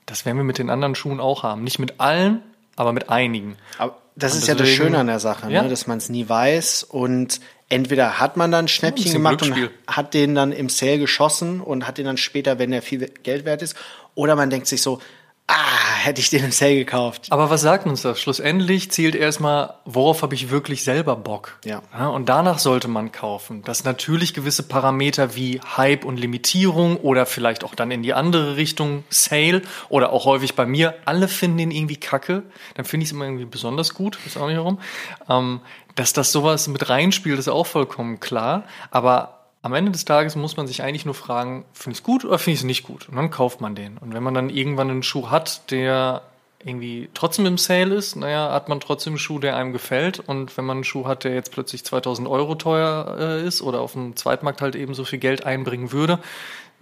das 0.06 0.26
werden 0.26 0.38
wir 0.38 0.44
mit 0.44 0.58
den 0.58 0.70
anderen 0.70 0.96
Schuhen 0.96 1.20
auch 1.20 1.44
haben. 1.44 1.64
Nicht 1.64 1.78
mit 1.78 2.00
allen, 2.00 2.42
aber 2.80 2.94
mit 2.94 3.10
einigen. 3.10 3.58
Aber 3.78 3.98
das 4.16 4.34
und 4.34 4.40
ist 4.40 4.48
ja 4.48 4.56
das 4.56 4.70
Schöne 4.70 4.98
an 4.98 5.08
der 5.08 5.20
Sache, 5.20 5.48
ne? 5.48 5.54
ja? 5.54 5.64
ne? 5.64 5.70
dass 5.70 5.86
man 5.86 5.98
es 5.98 6.08
nie 6.08 6.30
weiß 6.30 6.84
und 6.84 7.42
entweder 7.68 8.22
hat 8.22 8.38
man 8.38 8.52
dann 8.52 8.70
Schnäppchen 8.70 9.08
ja, 9.08 9.14
gemacht 9.14 9.44
und 9.44 9.70
hat 9.86 10.14
den 10.14 10.34
dann 10.34 10.54
im 10.54 10.70
Sale 10.70 10.98
geschossen 10.98 11.60
und 11.60 11.86
hat 11.86 11.98
den 11.98 12.06
dann 12.06 12.16
später, 12.16 12.58
wenn 12.58 12.72
er 12.72 12.82
viel 12.82 13.10
Geld 13.24 13.44
wert 13.44 13.62
ist, 13.62 13.76
oder 14.16 14.38
man 14.38 14.50
denkt 14.50 14.68
sich 14.68 14.82
so, 14.82 15.02
ah, 15.50 15.96
hätte 15.98 16.22
ich 16.22 16.30
den 16.30 16.46
im 16.46 16.52
Sale 16.52 16.76
gekauft. 16.76 17.28
Aber 17.32 17.50
was 17.50 17.62
sagt 17.62 17.86
uns 17.86 18.04
das? 18.04 18.22
Schlussendlich 18.22 18.92
zielt 18.92 19.16
erstmal, 19.16 19.74
worauf 19.86 20.22
habe 20.22 20.36
ich 20.36 20.50
wirklich 20.50 20.84
selber 20.84 21.16
Bock? 21.16 21.60
Ja. 21.66 21.82
ja. 21.92 22.08
Und 22.08 22.30
danach 22.30 22.60
sollte 22.60 22.88
man 22.88 23.12
kaufen. 23.12 23.64
Dass 23.64 23.84
natürlich 23.84 24.34
gewisse 24.34 24.64
Parameter 24.64 25.36
wie 25.36 25.60
Hype 25.78 26.06
und 26.06 26.18
Limitierung 26.18 26.98
oder 26.98 27.26
vielleicht 27.26 27.64
auch 27.64 27.76
dann 27.76 27.92
in 27.92 28.04
die 28.04 28.14
andere 28.14 28.56
Richtung 28.56 29.04
Sale 29.10 29.64
oder 29.90 30.14
auch 30.14 30.26
häufig 30.26 30.56
bei 30.56 30.66
mir, 30.66 30.96
alle 31.06 31.28
finden 31.28 31.58
den 31.58 31.72
irgendwie 31.72 31.98
kacke. 31.98 32.44
Dann 32.76 32.86
finde 32.86 33.04
ich 33.04 33.10
es 33.10 33.14
immer 33.14 33.26
irgendwie 33.26 33.46
besonders 33.46 33.94
gut, 33.94 34.20
ist 34.26 34.38
auch 34.38 34.48
nicht 34.48 34.58
warum. 34.58 34.80
Ähm, 35.28 35.62
dass 35.96 36.14
das 36.14 36.32
sowas 36.32 36.68
mit 36.68 36.90
reinspielt, 36.90 37.40
ist 37.40 37.48
auch 37.48 37.66
vollkommen 37.66 38.20
klar. 38.20 38.64
Aber 38.92 39.39
am 39.62 39.74
Ende 39.74 39.92
des 39.92 40.06
Tages 40.06 40.36
muss 40.36 40.58
man 40.58 40.68
sich 40.68 40.84
eigentlich 40.84 41.06
nur 41.06 41.16
fragen, 41.16 41.66
finde 41.74 41.94
ich 41.94 42.00
es 42.00 42.04
gut 42.04 42.24
oder 42.24 42.40
finde 42.40 42.54
ich 42.54 42.60
es 42.60 42.66
nicht 42.66 42.84
gut? 42.84 43.10
Und 43.10 43.18
dann 43.18 43.30
kauft 43.30 43.60
man 43.62 43.76
den. 43.76 43.98
Und 43.98 44.14
wenn 44.14 44.24
man 44.24 44.34
dann 44.34 44.50
irgendwann 44.50 44.90
einen 44.90 45.04
Schuh 45.04 45.30
hat, 45.30 45.70
der 45.72 46.22
irgendwie 46.64 47.10
trotzdem 47.14 47.46
im 47.46 47.58
Sale 47.58 47.96
ist, 47.96 48.16
naja, 48.16 48.52
hat 48.52 48.68
man 48.68 48.80
trotzdem 48.80 49.14
einen 49.14 49.20
Schuh, 49.20 49.40
der 49.40 49.56
einem 49.56 49.72
gefällt. 49.72 50.20
Und 50.20 50.58
wenn 50.58 50.66
man 50.66 50.78
einen 50.78 50.84
Schuh 50.84 51.08
hat, 51.08 51.24
der 51.24 51.34
jetzt 51.34 51.52
plötzlich 51.52 51.86
2000 51.86 52.28
Euro 52.28 52.56
teuer 52.56 53.18
äh, 53.20 53.48
ist 53.48 53.62
oder 53.62 53.82
auf 53.82 53.94
dem 53.94 54.16
Zweitmarkt 54.16 54.62
halt 54.62 54.76
eben 54.76 54.94
so 54.94 55.06
viel 55.06 55.20
Geld 55.20 55.46
einbringen 55.46 55.92
würde, 55.92 56.20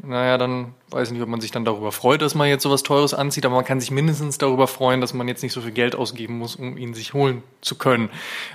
naja, 0.04 0.38
dann 0.38 0.76
weiß 0.92 1.08
ich 1.08 1.14
nicht, 1.14 1.24
ob 1.24 1.30
man 1.30 1.42
sich 1.42 1.50
dann 1.50 1.66
darüber 1.66 1.92
freut, 1.92 2.22
dass 2.22 2.36
man 2.36 2.48
jetzt 2.48 2.62
sowas 2.62 2.84
Teures 2.84 3.16
anzieht, 3.16 3.46
aber 3.46 3.56
man 3.56 3.66
kann 3.66 3.80
sich 3.80 3.90
mindestens 3.90 4.38
darüber 4.38 4.68
freuen, 4.68 5.02
dass 5.02 5.16
man 5.16 5.28
jetzt 5.28 5.42
nicht 5.42 5.54
so 5.54 5.62
viel 5.62 5.72
Geld 5.72 5.96
ausgeben 5.96 6.38
muss, 6.38 6.56
um 6.56 6.78
ihn 6.78 6.94
sich 6.94 7.16
holen 7.16 7.42
zu 7.62 7.76
können. 7.76 8.10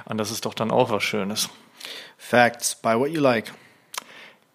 Und 0.04 0.18
das 0.18 0.30
ist 0.30 0.46
doch 0.46 0.54
dann 0.54 0.70
auch 0.70 0.90
was 0.90 1.02
Schönes. 1.02 1.50
Facts, 2.16 2.76
buy 2.80 2.96
what 2.96 3.10
you 3.10 3.20
like. 3.20 3.52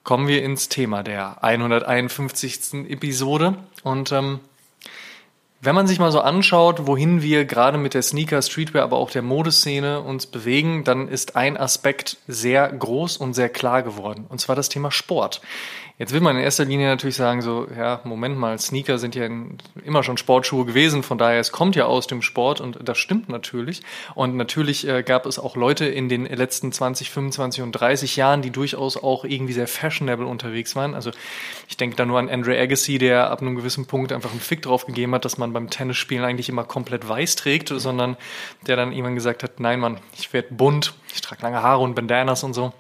Kommen 0.08 0.30
wir 0.30 0.42
ins 0.42 0.70
Thema 0.70 1.04
der 1.04 1.44
151. 1.44 2.90
Episode 2.90 3.58
und 3.84 4.14
ähm, 4.14 4.40
wenn 5.60 5.76
man 5.76 5.86
sich 5.86 6.00
mal 6.00 6.14
so 6.14 6.22
anschaut, 6.22 6.88
wohin 6.88 7.22
wir 7.22 7.44
gerade 7.44 7.78
mit 7.78 7.94
der 7.94 8.04
Sneaker, 8.04 8.42
Streetwear, 8.42 8.86
aber 8.86 9.00
auch 9.00 9.12
der 9.12 9.22
Modeszene 9.22 10.00
uns 10.00 10.26
bewegen, 10.26 10.86
dann 10.86 11.10
ist 11.10 11.36
ein 11.36 11.58
Aspekt 11.58 12.20
sehr 12.26 12.72
groß 12.72 13.18
und 13.18 13.34
sehr 13.34 13.50
klar 13.50 13.84
geworden. 13.84 14.28
Und 14.30 14.40
zwar 14.40 14.56
das 14.56 14.70
Thema 14.70 14.92
Sport. 14.92 15.42
Jetzt 16.00 16.14
will 16.14 16.22
man 16.22 16.36
in 16.36 16.44
erster 16.44 16.64
Linie 16.64 16.90
natürlich 16.90 17.16
sagen, 17.16 17.42
so, 17.42 17.66
ja, 17.76 18.02
Moment 18.04 18.38
mal, 18.38 18.60
Sneaker 18.60 19.00
sind 19.00 19.16
ja 19.16 19.28
immer 19.84 20.04
schon 20.04 20.18
Sportschuhe 20.18 20.64
gewesen, 20.64 21.02
von 21.02 21.18
daher, 21.18 21.40
es 21.40 21.52
kommt 21.52 21.76
ja 21.76 21.86
aus 21.86 22.06
dem 22.06 22.22
Sport 22.22 22.62
und 22.62 22.78
das 22.88 23.00
stimmt 23.00 23.30
natürlich. 23.30 23.82
Und 24.14 24.36
natürlich 24.36 24.88
äh, 24.88 25.02
gab 25.02 25.26
es 25.26 25.40
auch 25.40 25.56
Leute 25.56 25.86
in 25.86 26.08
den 26.08 26.26
letzten 26.26 26.72
20, 26.72 27.10
25 27.10 27.64
und 27.64 27.72
30 27.72 28.16
Jahren, 28.16 28.44
die 28.44 28.52
durchaus 28.52 28.96
auch 28.96 29.26
irgendwie 29.26 29.54
sehr 29.54 29.68
fashionable 29.68 30.28
unterwegs 30.28 30.76
waren. 30.76 30.94
Also 30.94 31.10
ich 31.68 31.78
denke 31.78 31.96
da 31.96 32.06
nur 32.06 32.20
an 32.20 32.30
Andre 32.30 32.60
Agassi, 32.60 33.00
der 33.00 33.32
ab 33.32 33.42
einem 33.42 33.56
gewissen 33.56 33.88
Punkt 33.88 34.12
einfach 34.12 34.30
einen 34.30 34.40
Fick 34.40 34.62
drauf 34.62 34.86
gegeben 34.86 35.16
hat, 35.16 35.26
dass 35.26 35.40
man 35.40 35.52
beim 35.52 35.72
Tennisspielen 35.72 36.24
eigentlich 36.24 36.48
immer 36.48 36.64
komplett 36.64 37.10
weiß 37.10 37.38
trägt, 37.38 37.70
sondern 37.70 38.18
der 38.68 38.76
dann 38.76 38.92
irgendwann 38.92 39.16
gesagt 39.16 39.42
hat, 39.42 39.60
nein 39.60 39.80
Mann, 39.80 39.98
ich 40.16 40.32
werde 40.32 40.54
bunt, 40.54 40.94
ich 41.12 41.22
trage 41.22 41.42
lange 41.42 41.64
Haare 41.64 41.82
und 41.82 41.96
Bandanas 41.96 42.44
und 42.44 42.54
so. 42.54 42.72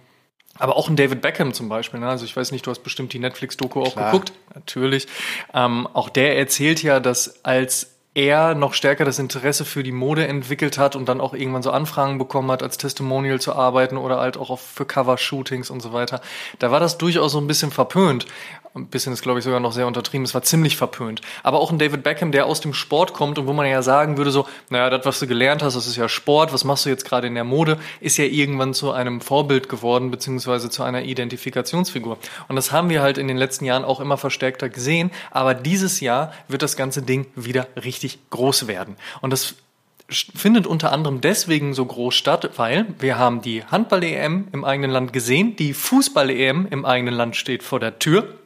Aber 0.59 0.75
auch 0.75 0.89
ein 0.89 0.95
David 0.95 1.21
Beckham 1.21 1.53
zum 1.53 1.69
Beispiel. 1.69 1.99
Ne? 1.99 2.07
Also 2.07 2.25
ich 2.25 2.35
weiß 2.35 2.51
nicht, 2.51 2.65
du 2.65 2.71
hast 2.71 2.83
bestimmt 2.83 3.13
die 3.13 3.19
Netflix-Doku 3.19 3.81
auch 3.81 3.93
Klar. 3.93 4.11
geguckt. 4.11 4.33
Natürlich. 4.53 5.07
Ähm, 5.53 5.87
auch 5.87 6.09
der 6.09 6.37
erzählt 6.37 6.81
ja, 6.83 6.99
dass 6.99 7.43
als 7.45 7.96
er 8.17 8.55
noch 8.55 8.73
stärker 8.73 9.05
das 9.05 9.19
Interesse 9.19 9.63
für 9.63 9.83
die 9.83 9.91
Mode 9.91 10.27
entwickelt 10.27 10.79
hat 10.79 10.95
und 10.95 11.07
dann 11.07 11.21
auch 11.21 11.35
irgendwann 11.35 11.61
so 11.61 11.69
Anfragen 11.69 12.17
bekommen 12.17 12.49
hat, 12.49 12.63
als 12.63 12.79
Testimonial 12.79 13.39
zu 13.39 13.53
arbeiten 13.53 13.95
oder 13.95 14.17
halt 14.17 14.37
auch 14.37 14.57
für 14.57 14.85
Cover-Shootings 14.85 15.69
und 15.69 15.81
so 15.81 15.93
weiter. 15.93 16.19
Da 16.57 16.71
war 16.71 16.79
das 16.79 16.97
durchaus 16.97 17.33
so 17.33 17.37
ein 17.37 17.45
bisschen 17.45 17.69
verpönt 17.69 18.25
ein 18.77 18.87
bisschen 18.87 19.13
ist, 19.13 19.21
glaube 19.21 19.39
ich, 19.39 19.45
sogar 19.45 19.59
noch 19.59 19.71
sehr 19.71 19.87
untertrieben. 19.87 20.23
Es 20.23 20.33
war 20.33 20.43
ziemlich 20.43 20.77
verpönt. 20.77 21.21
Aber 21.43 21.59
auch 21.59 21.71
ein 21.71 21.79
David 21.79 22.03
Beckham, 22.03 22.31
der 22.31 22.45
aus 22.45 22.61
dem 22.61 22.73
Sport 22.73 23.13
kommt 23.13 23.39
und 23.39 23.47
wo 23.47 23.53
man 23.53 23.65
ja 23.65 23.81
sagen 23.81 24.17
würde, 24.17 24.31
so, 24.31 24.45
naja, 24.69 24.89
das, 24.89 25.05
was 25.05 25.19
du 25.19 25.27
gelernt 25.27 25.63
hast, 25.63 25.75
das 25.75 25.87
ist 25.87 25.95
ja 25.95 26.07
Sport, 26.07 26.53
was 26.53 26.63
machst 26.63 26.85
du 26.85 26.89
jetzt 26.89 27.05
gerade 27.05 27.27
in 27.27 27.35
der 27.35 27.43
Mode, 27.43 27.77
ist 27.99 28.17
ja 28.17 28.25
irgendwann 28.25 28.73
zu 28.73 28.91
einem 28.91 29.21
Vorbild 29.21 29.69
geworden, 29.69 30.11
beziehungsweise 30.11 30.69
zu 30.69 30.83
einer 30.83 31.03
Identifikationsfigur. 31.03 32.17
Und 32.47 32.55
das 32.55 32.71
haben 32.71 32.89
wir 32.89 33.01
halt 33.01 33.17
in 33.17 33.27
den 33.27 33.37
letzten 33.37 33.65
Jahren 33.65 33.83
auch 33.83 33.99
immer 33.99 34.17
verstärkter 34.17 34.69
gesehen. 34.69 35.11
Aber 35.31 35.53
dieses 35.53 35.99
Jahr 35.99 36.33
wird 36.47 36.61
das 36.61 36.77
ganze 36.77 37.01
Ding 37.01 37.27
wieder 37.35 37.67
richtig 37.83 38.06
groß 38.29 38.67
werden. 38.67 38.95
Und 39.21 39.31
das 39.31 39.55
findet 40.09 40.65
unter 40.65 40.91
anderem 40.93 41.19
deswegen 41.21 41.73
so 41.73 41.85
groß 41.85 42.15
statt, 42.15 42.51
weil 42.55 42.85
wir 42.99 43.17
haben 43.17 43.41
die 43.41 43.63
Handball-EM 43.65 44.47
im 44.53 44.63
eigenen 44.63 44.91
Land 44.91 45.11
gesehen, 45.13 45.55
die 45.55 45.73
Fußball-EM 45.73 46.67
im 46.69 46.85
eigenen 46.85 47.13
Land 47.13 47.35
steht 47.35 47.63
vor 47.63 47.79
der 47.79 47.99
Tür. 47.99 48.37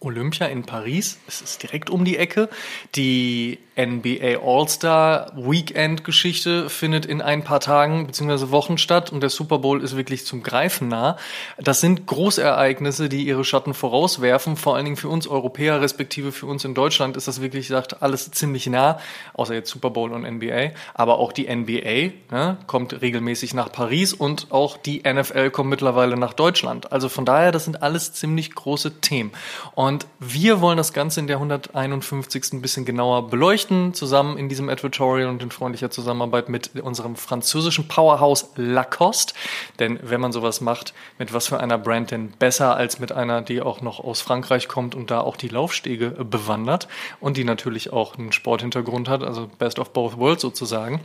Olympia 0.00 0.46
in 0.46 0.64
Paris. 0.64 1.18
Es 1.26 1.40
ist 1.40 1.62
direkt 1.62 1.88
um 1.88 2.04
die 2.04 2.18
Ecke. 2.18 2.50
Die 2.94 3.58
NBA 3.76 4.38
All-Star 4.40 5.32
Weekend 5.34 6.04
Geschichte 6.04 6.70
findet 6.70 7.06
in 7.06 7.20
ein 7.20 7.42
paar 7.42 7.58
Tagen 7.58 8.06
bzw. 8.06 8.50
Wochen 8.50 8.78
statt 8.78 9.10
und 9.10 9.20
der 9.20 9.30
Super 9.30 9.58
Bowl 9.58 9.82
ist 9.82 9.96
wirklich 9.96 10.26
zum 10.26 10.44
Greifen 10.44 10.86
nah. 10.86 11.16
Das 11.58 11.80
sind 11.80 12.06
Großereignisse, 12.06 13.08
die 13.08 13.26
ihre 13.26 13.44
Schatten 13.44 13.74
vorauswerfen. 13.74 14.56
Vor 14.56 14.76
allen 14.76 14.84
Dingen 14.84 14.96
für 14.96 15.08
uns 15.08 15.26
Europäer, 15.26 15.80
respektive 15.80 16.30
für 16.30 16.46
uns 16.46 16.64
in 16.64 16.74
Deutschland 16.74 17.16
ist 17.16 17.26
das 17.26 17.40
wirklich, 17.40 17.66
sagt, 17.66 18.00
alles 18.00 18.30
ziemlich 18.30 18.68
nah. 18.68 19.00
Außer 19.32 19.54
jetzt 19.54 19.70
Super 19.70 19.90
Bowl 19.90 20.12
und 20.12 20.22
NBA. 20.22 20.70
Aber 20.94 21.18
auch 21.18 21.32
die 21.32 21.52
NBA 21.52 22.12
ne, 22.30 22.58
kommt 22.68 23.02
regelmäßig 23.02 23.54
nach 23.54 23.72
Paris 23.72 24.12
und 24.12 24.52
auch 24.52 24.76
die 24.76 25.02
NFL 25.02 25.50
kommt 25.50 25.70
mittlerweile 25.70 26.16
nach 26.16 26.32
Deutschland. 26.32 26.92
Also 26.92 27.08
von 27.08 27.24
daher, 27.24 27.50
das 27.50 27.64
sind 27.64 27.82
alles 27.82 28.12
ziemlich 28.12 28.54
große 28.54 29.00
Themen. 29.00 29.32
Und 29.74 30.06
wir 30.20 30.60
wollen 30.60 30.76
das 30.76 30.92
Ganze 30.92 31.18
in 31.18 31.26
der 31.26 31.38
151. 31.38 32.52
ein 32.52 32.62
bisschen 32.62 32.84
genauer 32.84 33.28
beleuchten 33.28 33.63
berichten, 33.64 33.94
zusammen 33.94 34.36
in 34.38 34.48
diesem 34.48 34.68
Advertorial 34.68 35.28
und 35.28 35.42
in 35.42 35.50
freundlicher 35.50 35.90
Zusammenarbeit 35.90 36.48
mit 36.48 36.70
unserem 36.80 37.16
französischen 37.16 37.88
Powerhouse 37.88 38.50
Lacoste. 38.56 39.34
Denn 39.78 39.98
wenn 40.02 40.20
man 40.20 40.32
sowas 40.32 40.60
macht, 40.60 40.94
mit 41.18 41.32
was 41.32 41.46
für 41.46 41.60
einer 41.60 41.78
Brand 41.78 42.10
denn 42.10 42.30
besser 42.30 42.76
als 42.76 42.98
mit 42.98 43.12
einer, 43.12 43.42
die 43.42 43.62
auch 43.62 43.80
noch 43.80 44.00
aus 44.00 44.20
Frankreich 44.20 44.68
kommt 44.68 44.94
und 44.94 45.10
da 45.10 45.20
auch 45.20 45.36
die 45.36 45.48
Laufstege 45.48 46.10
bewandert 46.10 46.88
und 47.20 47.36
die 47.36 47.44
natürlich 47.44 47.92
auch 47.92 48.16
einen 48.16 48.32
Sporthintergrund 48.32 49.08
hat, 49.08 49.22
also 49.22 49.48
Best 49.58 49.78
of 49.78 49.92
Both 49.92 50.18
Worlds 50.18 50.42
sozusagen. 50.42 51.00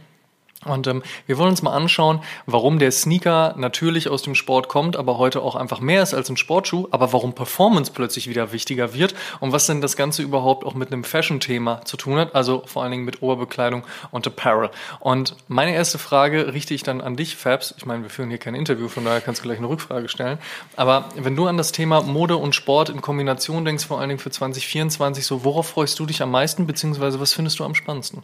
Und 0.66 0.88
ähm, 0.88 1.04
wir 1.26 1.38
wollen 1.38 1.52
uns 1.52 1.62
mal 1.62 1.72
anschauen, 1.72 2.22
warum 2.46 2.80
der 2.80 2.92
Sneaker 2.92 3.54
natürlich 3.56 4.10
aus 4.10 4.24
dem 4.24 4.36
Sport 4.36 4.68
kommt, 4.68 4.98
aber 4.98 5.18
heute 5.18 5.42
auch 5.42 5.56
einfach 5.56 5.80
mehr 5.80 6.04
ist 6.04 6.14
als 6.14 6.30
ein 6.30 6.36
Sportschuh, 6.36 6.90
aber 6.92 7.14
warum 7.14 7.34
Performance 7.34 7.94
plötzlich 7.94 8.28
wieder 8.28 8.52
wichtiger 8.52 8.94
wird 8.94 9.16
und 9.40 9.54
was 9.54 9.68
denn 9.68 9.80
das 9.80 9.96
Ganze 9.96 10.22
überhaupt 10.22 10.66
auch 10.66 10.74
mit 10.74 10.92
einem 10.92 11.06
Fashion-Thema 11.06 11.86
zu 11.86 11.96
tun 11.96 12.18
hat, 12.18 12.36
also 12.36 12.64
vor 12.66 12.84
allen 12.84 12.92
Dingen 12.92 13.06
mit 13.06 13.22
Oberbekleidung 13.22 13.84
und 14.12 14.28
Apparel. 14.28 14.70
Und 15.00 15.38
meine 15.48 15.74
erste 15.74 15.98
Frage 15.98 16.54
richte 16.54 16.74
ich 16.74 16.84
dann 16.84 17.00
an 17.00 17.16
dich, 17.16 17.38
Fabs. 17.38 17.74
Ich 17.78 17.86
meine, 17.86 18.04
wir 18.04 18.10
führen 18.10 18.30
hier 18.30 18.38
kein 18.38 18.56
Interview, 18.56 18.90
von 18.90 19.06
daher 19.06 19.22
kannst 19.22 19.40
du 19.40 19.44
gleich 19.44 19.60
eine 19.60 19.70
Rückfrage 19.70 20.10
stellen. 20.10 20.40
Aber 20.76 21.06
wenn 21.16 21.38
du 21.38 21.48
an 21.48 21.56
das 21.56 21.72
Thema 21.72 22.02
Mode 22.02 22.36
und 22.36 22.54
Sport 22.54 22.90
in 22.90 23.00
Kombination 23.00 23.64
denkst, 23.64 23.86
vor 23.86 24.00
allen 24.02 24.10
Dingen 24.10 24.20
für 24.20 24.32
2024, 24.32 25.26
so 25.26 25.46
worauf 25.46 25.70
freust 25.70 25.98
du 26.00 26.06
dich 26.06 26.22
am 26.22 26.32
meisten, 26.32 26.68
beziehungsweise 26.68 27.22
was 27.22 27.32
findest 27.32 27.60
du 27.60 27.64
am 27.64 27.76
spannendsten? 27.76 28.24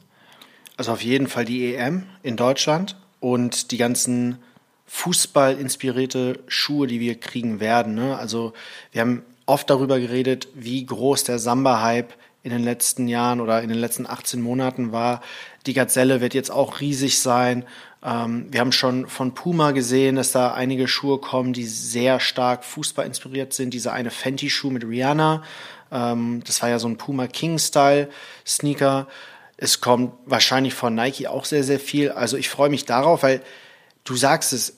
Also 0.78 0.92
auf 0.92 1.02
jeden 1.02 1.28
Fall 1.28 1.46
die 1.46 1.74
EM 1.74 2.04
in 2.22 2.36
Deutschland 2.36 2.98
und 3.20 3.72
die 3.72 3.78
ganzen 3.78 4.40
Fußball-inspirierte 4.88 6.40
Schuhe, 6.48 6.88
die 6.88 7.00
wir 7.00 7.20
kriegen 7.20 7.60
werden. 7.60 7.96
Ne? 7.96 8.18
Also 8.18 8.54
wir 8.92 9.02
haben 9.02 9.24
oft 9.46 9.70
darüber 9.70 10.00
geredet, 10.00 10.48
wie 10.54 10.86
groß 10.86 11.24
der 11.24 11.40
Samba-Hype 11.40 12.14
in 12.44 12.52
den 12.52 12.64
letzten 12.64 13.08
Jahren 13.08 13.42
oder 13.42 13.62
in 13.62 13.70
den 13.70 13.78
letzten 13.80 14.06
18 14.06 14.42
Monaten 14.42 14.92
war. 14.92 15.22
Die 15.66 15.74
Gazelle 15.74 16.22
wird 16.22 16.36
jetzt 16.36 16.52
auch 16.52 16.80
riesig 16.80 17.20
sein. 17.20 17.66
Ähm, 18.04 18.48
wir 18.52 18.60
haben 18.60 18.72
schon 18.72 19.08
von 19.08 19.34
Puma 19.34 19.72
gesehen, 19.72 20.16
dass 20.16 20.32
da 20.32 20.54
einige 20.54 20.88
Schuhe 20.88 21.18
kommen, 21.18 21.54
die 21.54 21.66
sehr 21.66 22.20
stark 22.20 22.64
Fußball 22.64 23.08
inspiriert 23.08 23.54
sind. 23.54 23.74
Dieser 23.74 23.94
eine 23.94 24.12
Fenty-Schuh 24.12 24.70
mit 24.70 24.84
Rihanna, 24.84 25.42
ähm, 25.92 26.44
das 26.46 26.62
war 26.62 26.70
ja 26.70 26.78
so 26.78 26.88
ein 26.88 26.98
Puma 26.98 27.26
King-Style-Sneaker. 27.26 29.08
Es 29.58 29.82
kommt 29.82 30.14
wahrscheinlich 30.26 30.74
von 30.74 30.96
Nike 30.96 31.28
auch 31.28 31.46
sehr, 31.46 31.64
sehr 31.64 31.80
viel. 31.80 32.12
Also 32.12 32.38
ich 32.38 32.50
freue 32.50 32.70
mich 32.70 32.86
darauf, 32.86 33.24
weil 33.24 33.42
du 34.04 34.16
sagst 34.16 34.54
es, 34.54 34.78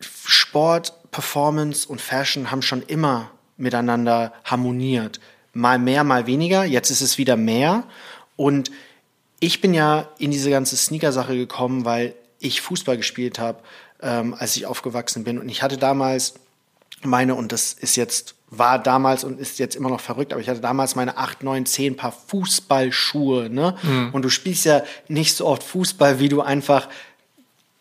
Sport, 0.00 0.94
Performance 1.10 1.88
und 1.88 2.00
Fashion 2.00 2.50
haben 2.50 2.62
schon 2.62 2.82
immer 2.82 3.30
miteinander 3.56 4.32
harmoniert. 4.44 5.20
Mal 5.52 5.78
mehr, 5.78 6.04
mal 6.04 6.26
weniger. 6.26 6.64
Jetzt 6.64 6.90
ist 6.90 7.02
es 7.02 7.18
wieder 7.18 7.36
mehr. 7.36 7.84
Und 8.36 8.70
ich 9.40 9.60
bin 9.60 9.74
ja 9.74 10.08
in 10.18 10.30
diese 10.30 10.50
ganze 10.50 10.76
Sneaker-Sache 10.76 11.36
gekommen, 11.36 11.84
weil 11.84 12.14
ich 12.38 12.60
Fußball 12.60 12.96
gespielt 12.96 13.38
habe, 13.38 13.62
ähm, 14.00 14.34
als 14.34 14.56
ich 14.56 14.66
aufgewachsen 14.66 15.24
bin. 15.24 15.38
Und 15.38 15.48
ich 15.48 15.62
hatte 15.62 15.76
damals 15.76 16.34
meine, 17.02 17.34
und 17.34 17.52
das 17.52 17.72
ist 17.72 17.96
jetzt 17.96 18.34
war 18.50 18.78
damals 18.78 19.24
und 19.24 19.38
ist 19.38 19.58
jetzt 19.58 19.76
immer 19.76 19.88
noch 19.88 20.00
verrückt, 20.00 20.32
aber 20.32 20.40
ich 20.40 20.48
hatte 20.48 20.60
damals 20.60 20.96
meine 20.96 21.16
acht, 21.16 21.42
neun, 21.42 21.66
zehn 21.66 21.96
Paar 21.96 22.12
Fußballschuhe, 22.12 23.48
ne? 23.48 23.76
Mhm. 23.82 24.10
Und 24.12 24.22
du 24.22 24.28
spielst 24.28 24.64
ja 24.64 24.82
nicht 25.08 25.36
so 25.36 25.46
oft 25.46 25.62
Fußball, 25.62 26.18
wie 26.18 26.28
du 26.28 26.40
einfach 26.42 26.88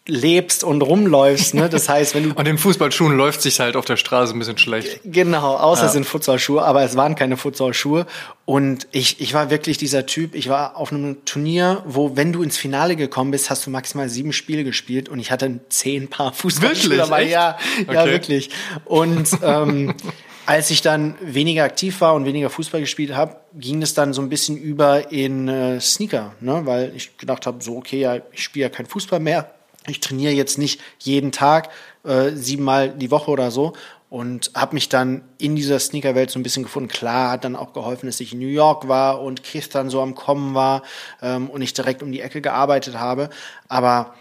lebst 0.09 0.63
und 0.63 0.81
rumläufst, 0.81 1.53
ne? 1.53 1.69
Das 1.69 1.87
heißt, 1.87 2.15
wenn 2.15 2.29
du 2.29 2.29
und 2.35 2.47
in 2.47 2.57
Fußballschuhen 2.57 3.15
läuft 3.15 3.41
sich 3.41 3.59
halt 3.59 3.75
auf 3.75 3.85
der 3.85 3.97
Straße 3.97 4.33
ein 4.33 4.39
bisschen 4.39 4.57
schlecht. 4.57 5.01
Genau, 5.05 5.55
außer 5.55 5.83
ja. 5.83 5.87
es 5.87 5.93
sind 5.93 6.05
Futsalschuhe, 6.05 6.63
aber 6.63 6.83
es 6.83 6.95
waren 6.95 7.15
keine 7.15 7.37
Futsalschuhe 7.37 8.05
und 8.45 8.87
ich 8.91 9.21
ich 9.21 9.33
war 9.33 9.49
wirklich 9.49 9.77
dieser 9.77 10.05
Typ, 10.05 10.35
ich 10.35 10.49
war 10.49 10.77
auf 10.77 10.91
einem 10.91 11.25
Turnier, 11.25 11.83
wo 11.85 12.15
wenn 12.15 12.33
du 12.33 12.43
ins 12.43 12.57
Finale 12.57 12.95
gekommen 12.95 13.31
bist, 13.31 13.49
hast 13.49 13.65
du 13.65 13.69
maximal 13.69 14.09
sieben 14.09 14.33
Spiele 14.33 14.63
gespielt 14.63 15.09
und 15.09 15.19
ich 15.19 15.31
hatte 15.31 15.59
zehn 15.69 16.07
Paar 16.07 16.33
Fußballschuhe 16.33 16.91
wirklich? 16.91 16.99
dabei. 16.99 17.23
Ja, 17.23 17.57
okay. 17.81 17.93
ja 17.93 18.05
wirklich. 18.05 18.49
Und 18.85 19.29
ähm, 19.43 19.93
als 20.49 20.71
ich 20.71 20.81
dann 20.81 21.13
weniger 21.21 21.63
aktiv 21.63 22.01
war 22.01 22.15
und 22.15 22.25
weniger 22.25 22.49
Fußball 22.49 22.81
gespielt 22.81 23.13
habe, 23.13 23.35
ging 23.53 23.83
es 23.83 23.93
dann 23.93 24.13
so 24.13 24.21
ein 24.23 24.29
bisschen 24.29 24.57
über 24.57 25.11
in 25.11 25.47
äh, 25.47 25.79
Sneaker, 25.79 26.33
ne? 26.41 26.61
weil 26.63 26.91
ich 26.95 27.19
gedacht 27.19 27.45
habe, 27.45 27.61
so 27.63 27.77
okay, 27.77 27.99
ja, 27.99 28.17
ich 28.31 28.41
spiele 28.41 28.63
ja 28.63 28.69
kein 28.69 28.87
Fußball 28.87 29.19
mehr, 29.19 29.53
ich 29.85 29.99
trainiere 29.99 30.33
jetzt 30.33 30.57
nicht 30.57 30.81
jeden 30.97 31.31
Tag, 31.31 31.69
äh, 32.03 32.31
siebenmal 32.31 32.89
die 32.89 33.11
Woche 33.11 33.29
oder 33.29 33.51
so 33.51 33.73
und 34.09 34.49
habe 34.55 34.73
mich 34.73 34.89
dann 34.89 35.21
in 35.37 35.55
dieser 35.55 35.77
Sneakerwelt 35.77 36.31
so 36.31 36.39
ein 36.39 36.43
bisschen 36.43 36.63
gefunden. 36.63 36.89
Klar, 36.89 37.29
hat 37.29 37.43
dann 37.43 37.55
auch 37.55 37.73
geholfen, 37.73 38.07
dass 38.07 38.19
ich 38.19 38.33
in 38.33 38.39
New 38.39 38.47
York 38.47 38.87
war 38.87 39.21
und 39.21 39.43
Keith 39.43 39.69
dann 39.73 39.91
so 39.91 40.01
am 40.01 40.15
Kommen 40.15 40.55
war 40.55 40.81
ähm, 41.21 41.47
und 41.51 41.61
ich 41.61 41.75
direkt 41.75 42.01
um 42.01 42.11
die 42.11 42.21
Ecke 42.21 42.41
gearbeitet 42.41 42.97
habe. 42.97 43.29
Aber 43.67 44.15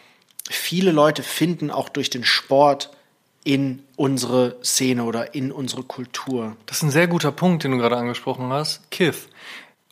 viele 0.51 0.93
Leute 0.93 1.23
finden 1.23 1.71
auch 1.71 1.89
durch 1.89 2.11
den 2.11 2.25
Sport 2.25 2.91
in 3.49 3.83
unsere 3.97 4.59
Szene 4.63 5.05
oder 5.05 5.35
in 5.35 5.51
unsere 5.51 5.83
Kultur. 5.83 6.55
Das 6.67 6.77
ist 6.77 6.83
ein 6.83 6.91
sehr 6.91 7.09
guter 7.09 7.33
Punkt, 7.33 7.65
den 7.65 7.71
du 7.71 7.79
gerade 7.79 7.97
angesprochen 7.97 8.51
hast. 8.51 8.91
Kith. 8.91 9.31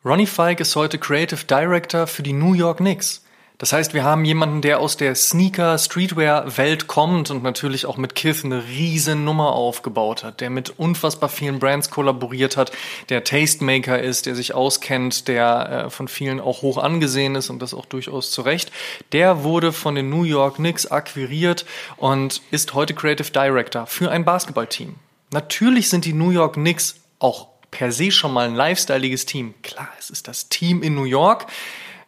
Ronnie 0.04 0.26
Fike 0.26 0.60
ist 0.60 0.76
heute 0.76 0.98
Creative 0.98 1.42
Director 1.46 2.06
für 2.06 2.22
die 2.22 2.34
New 2.34 2.52
York 2.52 2.76
Knicks. 2.76 3.24
Das 3.58 3.72
heißt, 3.72 3.94
wir 3.94 4.04
haben 4.04 4.26
jemanden, 4.26 4.60
der 4.60 4.80
aus 4.80 4.98
der 4.98 5.14
Sneaker, 5.14 5.78
Streetwear-Welt 5.78 6.88
kommt 6.88 7.30
und 7.30 7.42
natürlich 7.42 7.86
auch 7.86 7.96
mit 7.96 8.14
Kith 8.14 8.44
eine 8.44 8.62
riesen 8.66 9.24
Nummer 9.24 9.52
aufgebaut 9.52 10.24
hat, 10.24 10.42
der 10.42 10.50
mit 10.50 10.78
unfassbar 10.78 11.30
vielen 11.30 11.58
Brands 11.58 11.90
kollaboriert 11.90 12.58
hat, 12.58 12.70
der 13.08 13.24
Tastemaker 13.24 13.98
ist, 13.98 14.26
der 14.26 14.34
sich 14.34 14.54
auskennt, 14.54 15.26
der 15.28 15.86
äh, 15.86 15.90
von 15.90 16.06
vielen 16.06 16.38
auch 16.38 16.60
hoch 16.60 16.76
angesehen 16.76 17.34
ist 17.34 17.48
und 17.48 17.62
das 17.62 17.72
auch 17.72 17.86
durchaus 17.86 18.30
zu 18.30 18.42
Recht. 18.42 18.70
Der 19.12 19.42
wurde 19.42 19.72
von 19.72 19.94
den 19.94 20.10
New 20.10 20.24
York 20.24 20.56
Knicks 20.56 20.86
akquiriert 20.86 21.64
und 21.96 22.42
ist 22.50 22.74
heute 22.74 22.92
Creative 22.92 23.30
Director 23.30 23.86
für 23.86 24.10
ein 24.10 24.26
Basketballteam. 24.26 24.96
Natürlich 25.32 25.88
sind 25.88 26.04
die 26.04 26.12
New 26.12 26.30
York 26.30 26.54
Knicks 26.54 26.96
auch 27.18 27.48
per 27.70 27.90
se 27.90 28.10
schon 28.10 28.32
mal 28.32 28.46
ein 28.46 28.54
lifestyleiges 28.54 29.24
Team. 29.24 29.54
Klar, 29.62 29.88
es 29.98 30.10
ist 30.10 30.28
das 30.28 30.48
Team 30.50 30.82
in 30.82 30.94
New 30.94 31.04
York. 31.04 31.46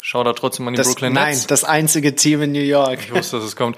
Schau 0.03 0.23
da 0.25 0.33
trotzdem 0.33 0.69
an 0.69 0.75
die 0.75 0.79
das, 0.79 0.89
Brooklyn 0.89 1.13
Nets. 1.13 1.39
Nein, 1.39 1.45
das 1.49 1.65
einzige 1.65 2.15
Team 2.15 2.43
in 2.43 2.53
New 2.53 2.61
York. 2.61 3.01
Ich 3.01 3.13
wusste, 3.13 3.37
dass 3.37 3.45
es 3.45 3.57
kommt. 3.57 3.77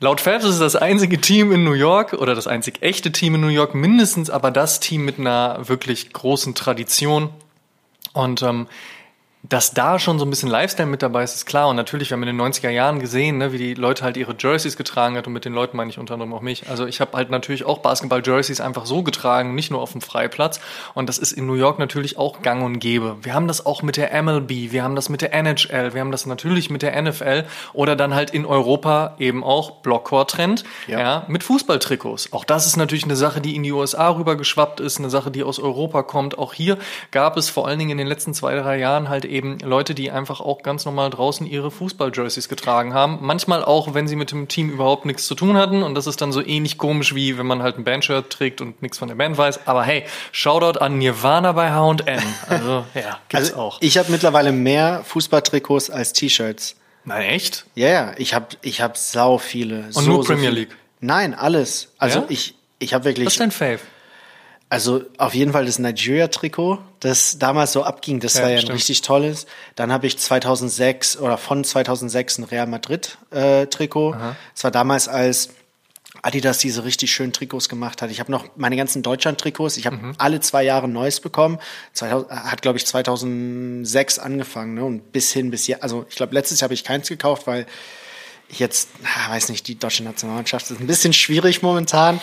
Laut 0.00 0.20
Fabs 0.20 0.44
ist 0.44 0.54
es 0.54 0.58
das 0.60 0.76
einzige 0.76 1.20
Team 1.20 1.50
in 1.50 1.64
New 1.64 1.72
York 1.72 2.12
oder 2.12 2.36
das 2.36 2.46
einzig 2.46 2.82
echte 2.82 3.10
Team 3.10 3.34
in 3.34 3.40
New 3.40 3.48
York, 3.48 3.74
mindestens 3.74 4.30
aber 4.30 4.52
das 4.52 4.78
Team 4.78 5.04
mit 5.04 5.18
einer 5.18 5.68
wirklich 5.68 6.12
großen 6.12 6.54
Tradition. 6.54 7.30
Und 8.12 8.42
ähm, 8.42 8.68
dass 9.44 9.72
da 9.72 10.00
schon 10.00 10.18
so 10.18 10.26
ein 10.26 10.30
bisschen 10.30 10.48
Lifestyle 10.48 10.88
mit 10.88 11.00
dabei 11.00 11.22
ist, 11.22 11.34
ist 11.34 11.46
klar. 11.46 11.68
Und 11.68 11.76
natürlich, 11.76 12.10
wir 12.10 12.16
haben 12.16 12.24
in 12.24 12.36
den 12.36 12.40
90er 12.40 12.70
Jahren 12.70 12.98
gesehen, 12.98 13.38
ne, 13.38 13.52
wie 13.52 13.58
die 13.58 13.74
Leute 13.74 14.02
halt 14.02 14.16
ihre 14.16 14.34
Jerseys 14.36 14.76
getragen 14.76 15.16
hat. 15.16 15.28
Und 15.28 15.32
mit 15.32 15.44
den 15.44 15.54
Leuten 15.54 15.76
meine 15.76 15.90
ich 15.90 15.98
unter 15.98 16.14
anderem 16.14 16.34
auch 16.34 16.40
mich. 16.40 16.68
Also 16.68 16.86
ich 16.86 17.00
habe 17.00 17.16
halt 17.16 17.30
natürlich 17.30 17.64
auch 17.64 17.78
Basketball-Jerseys 17.78 18.60
einfach 18.60 18.84
so 18.84 19.04
getragen, 19.04 19.54
nicht 19.54 19.70
nur 19.70 19.80
auf 19.80 19.92
dem 19.92 20.00
Freiplatz. 20.00 20.60
Und 20.94 21.08
das 21.08 21.18
ist 21.18 21.32
in 21.32 21.46
New 21.46 21.54
York 21.54 21.78
natürlich 21.78 22.18
auch 22.18 22.42
gang 22.42 22.64
und 22.64 22.80
gäbe. 22.80 23.16
Wir 23.22 23.32
haben 23.32 23.46
das 23.46 23.64
auch 23.64 23.82
mit 23.82 23.96
der 23.96 24.22
MLB, 24.22 24.72
wir 24.72 24.82
haben 24.82 24.96
das 24.96 25.08
mit 25.08 25.22
der 25.22 25.32
NHL, 25.32 25.94
wir 25.94 26.00
haben 26.00 26.10
das 26.10 26.26
natürlich 26.26 26.68
mit 26.68 26.82
der 26.82 27.00
NFL 27.00 27.44
oder 27.72 27.94
dann 27.94 28.14
halt 28.14 28.30
in 28.30 28.44
Europa 28.44 29.14
eben 29.20 29.44
auch 29.44 29.82
Blockcore-Trend 29.82 30.64
ja. 30.88 30.98
ja. 30.98 31.24
mit 31.28 31.44
Fußballtrikots. 31.44 32.32
Auch 32.32 32.44
das 32.44 32.66
ist 32.66 32.76
natürlich 32.76 33.04
eine 33.04 33.16
Sache, 33.16 33.40
die 33.40 33.54
in 33.54 33.62
die 33.62 33.72
USA 33.72 34.10
rübergeschwappt 34.10 34.80
ist, 34.80 34.98
eine 34.98 35.10
Sache, 35.10 35.30
die 35.30 35.44
aus 35.44 35.60
Europa 35.60 36.02
kommt. 36.02 36.38
Auch 36.38 36.54
hier 36.54 36.76
gab 37.12 37.36
es 37.36 37.48
vor 37.50 37.68
allen 37.68 37.78
Dingen 37.78 37.92
in 37.92 37.98
den 37.98 38.08
letzten 38.08 38.34
zwei, 38.34 38.56
drei 38.56 38.78
Jahren 38.78 39.08
halt 39.08 39.28
eben 39.28 39.37
Leute, 39.40 39.94
die 39.94 40.10
einfach 40.10 40.40
auch 40.40 40.62
ganz 40.62 40.84
normal 40.84 41.10
draußen 41.10 41.46
ihre 41.46 41.70
Fußball-Jerseys 41.70 42.48
getragen 42.48 42.94
haben. 42.94 43.18
Manchmal 43.20 43.64
auch, 43.64 43.94
wenn 43.94 44.08
sie 44.08 44.16
mit 44.16 44.30
dem 44.30 44.48
Team 44.48 44.70
überhaupt 44.70 45.04
nichts 45.04 45.26
zu 45.26 45.34
tun 45.34 45.56
hatten. 45.56 45.82
Und 45.82 45.94
das 45.94 46.06
ist 46.06 46.20
dann 46.20 46.32
so 46.32 46.44
ähnlich 46.44 46.78
komisch, 46.78 47.14
wie 47.14 47.38
wenn 47.38 47.46
man 47.46 47.62
halt 47.62 47.78
ein 47.78 47.84
Bandshirt 47.84 48.30
trägt 48.30 48.60
und 48.60 48.82
nichts 48.82 48.98
von 48.98 49.08
der 49.08 49.14
Band 49.14 49.38
weiß. 49.38 49.66
Aber 49.66 49.82
hey, 49.84 50.04
Shoutout 50.32 50.78
an 50.80 50.98
Nirvana 50.98 51.52
bei 51.52 51.70
H&M. 51.70 52.22
Also, 52.48 52.84
ja, 52.94 53.18
gibt's 53.28 53.50
also, 53.50 53.56
auch. 53.56 53.78
Ich 53.80 53.98
habe 53.98 54.10
mittlerweile 54.10 54.52
mehr 54.52 55.02
Fußballtrikots 55.04 55.90
als 55.90 56.12
T-Shirts. 56.12 56.76
Nein, 57.04 57.22
echt? 57.22 57.64
Ja, 57.74 57.88
yeah, 57.88 58.14
ich 58.18 58.34
habe 58.34 58.48
ich 58.62 58.80
hab 58.80 58.96
sau 58.96 59.38
viele. 59.38 59.84
Und 59.86 59.92
so, 59.92 60.00
nur 60.02 60.22
so 60.22 60.28
Premier 60.28 60.50
viele. 60.50 60.60
League? 60.60 60.76
Nein, 61.00 61.34
alles. 61.34 61.92
Also 61.98 62.20
Ja? 62.20 62.24
ich, 62.28 62.54
ich 62.78 62.94
habe 62.94 63.04
wirklich... 63.04 63.26
Was 63.26 63.34
ist 63.34 63.40
dein 63.40 63.50
Fave? 63.50 63.80
Also 64.70 65.02
auf 65.16 65.34
jeden 65.34 65.52
Fall 65.52 65.64
das 65.64 65.78
Nigeria-Trikot, 65.78 66.78
das 67.00 67.38
damals 67.38 67.72
so 67.72 67.84
abging, 67.84 68.20
das 68.20 68.34
Ja, 68.34 68.42
war 68.42 68.50
ja 68.50 68.58
stimmt. 68.58 68.70
ein 68.70 68.76
richtig 68.76 69.00
tolles. 69.00 69.46
Dann 69.76 69.90
habe 69.92 70.06
ich 70.06 70.18
2006 70.18 71.16
oder 71.18 71.38
von 71.38 71.64
2006 71.64 72.38
ein 72.38 72.44
Real 72.44 72.66
Madrid-Trikot. 72.66 74.16
Das 74.54 74.64
war 74.64 74.70
damals 74.70 75.08
als 75.08 75.50
Adidas 76.20 76.58
diese 76.58 76.84
richtig 76.84 77.12
schönen 77.12 77.32
Trikots 77.32 77.68
gemacht 77.68 78.02
hat. 78.02 78.10
Ich 78.10 78.18
habe 78.20 78.30
noch 78.30 78.44
meine 78.56 78.76
ganzen 78.76 79.02
Deutschland-Trikots. 79.02 79.76
Ich 79.78 79.86
habe 79.86 79.96
Mhm. 79.96 80.14
alle 80.18 80.40
zwei 80.40 80.64
Jahre 80.64 80.88
neues 80.88 81.20
bekommen. 81.20 81.58
2000, 81.94 82.30
hat 82.30 82.60
glaube 82.60 82.76
ich 82.76 82.84
2006 82.86 84.18
angefangen 84.18 84.74
ne? 84.74 84.84
und 84.84 85.12
bis 85.12 85.32
hin 85.32 85.50
bis 85.50 85.64
hier. 85.64 85.82
Also 85.82 86.04
ich 86.10 86.16
glaube 86.16 86.34
letztes 86.34 86.60
Jahr 86.60 86.66
habe 86.66 86.74
ich 86.74 86.84
keins 86.84 87.08
gekauft, 87.08 87.46
weil 87.46 87.66
jetzt 88.50 88.88
weiß 89.28 89.50
nicht, 89.50 89.68
die 89.68 89.78
deutsche 89.78 90.02
Nationalmannschaft 90.02 90.70
ist 90.70 90.80
ein 90.80 90.86
bisschen 90.86 91.12
schwierig 91.12 91.62
momentan. 91.62 92.20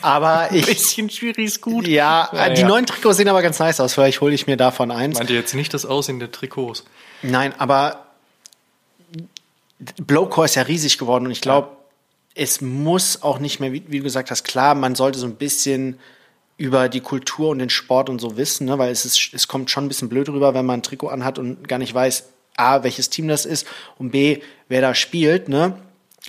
Aber 0.00 0.48
ich 0.52 0.66
Bisschen 0.66 1.10
schwierig 1.10 1.46
ist 1.46 1.60
gut. 1.60 1.86
ja, 1.86 2.30
Ja, 2.32 2.48
die 2.50 2.62
ja. 2.62 2.68
neuen 2.68 2.86
Trikots 2.86 3.16
sehen 3.16 3.28
aber 3.28 3.42
ganz 3.42 3.58
nice 3.58 3.80
aus. 3.80 3.94
Vielleicht 3.94 4.20
hole 4.20 4.34
ich 4.34 4.46
mir 4.46 4.56
davon 4.56 4.90
eins. 4.90 5.18
Meint 5.18 5.30
ihr 5.30 5.36
jetzt 5.36 5.54
nicht 5.54 5.74
das 5.74 5.84
Aussehen 5.84 6.18
der 6.18 6.30
Trikots? 6.30 6.84
Nein, 7.22 7.54
aber 7.58 8.06
Blowcore 9.96 10.46
ist 10.46 10.54
ja 10.54 10.62
riesig 10.62 10.98
geworden 10.98 11.26
und 11.26 11.32
ich 11.32 11.40
glaube, 11.40 11.68
es 12.34 12.60
muss 12.60 13.22
auch 13.22 13.38
nicht 13.38 13.60
mehr, 13.60 13.72
wie, 13.72 13.84
wie 13.88 13.98
du 13.98 14.04
gesagt 14.04 14.30
hast, 14.30 14.44
klar, 14.44 14.74
man 14.74 14.94
sollte 14.94 15.18
so 15.18 15.26
ein 15.26 15.36
bisschen 15.36 15.98
über 16.56 16.88
die 16.88 17.00
Kultur 17.00 17.48
und 17.48 17.58
den 17.58 17.70
Sport 17.70 18.10
und 18.10 18.20
so 18.20 18.36
wissen, 18.36 18.66
ne? 18.66 18.78
weil 18.78 18.92
es, 18.92 19.04
ist, 19.04 19.30
es 19.32 19.48
kommt 19.48 19.70
schon 19.70 19.86
ein 19.86 19.88
bisschen 19.88 20.08
blöd 20.08 20.28
rüber, 20.28 20.52
wenn 20.54 20.66
man 20.66 20.80
ein 20.80 20.82
Trikot 20.82 21.08
anhat 21.08 21.38
und 21.38 21.66
gar 21.66 21.78
nicht 21.78 21.94
weiß, 21.94 22.28
A, 22.60 22.82
welches 22.84 23.10
Team 23.10 23.26
das 23.28 23.46
ist 23.46 23.66
und 23.98 24.10
B, 24.10 24.40
wer 24.68 24.80
da 24.80 24.94
spielt. 24.94 25.48
Ne? 25.48 25.74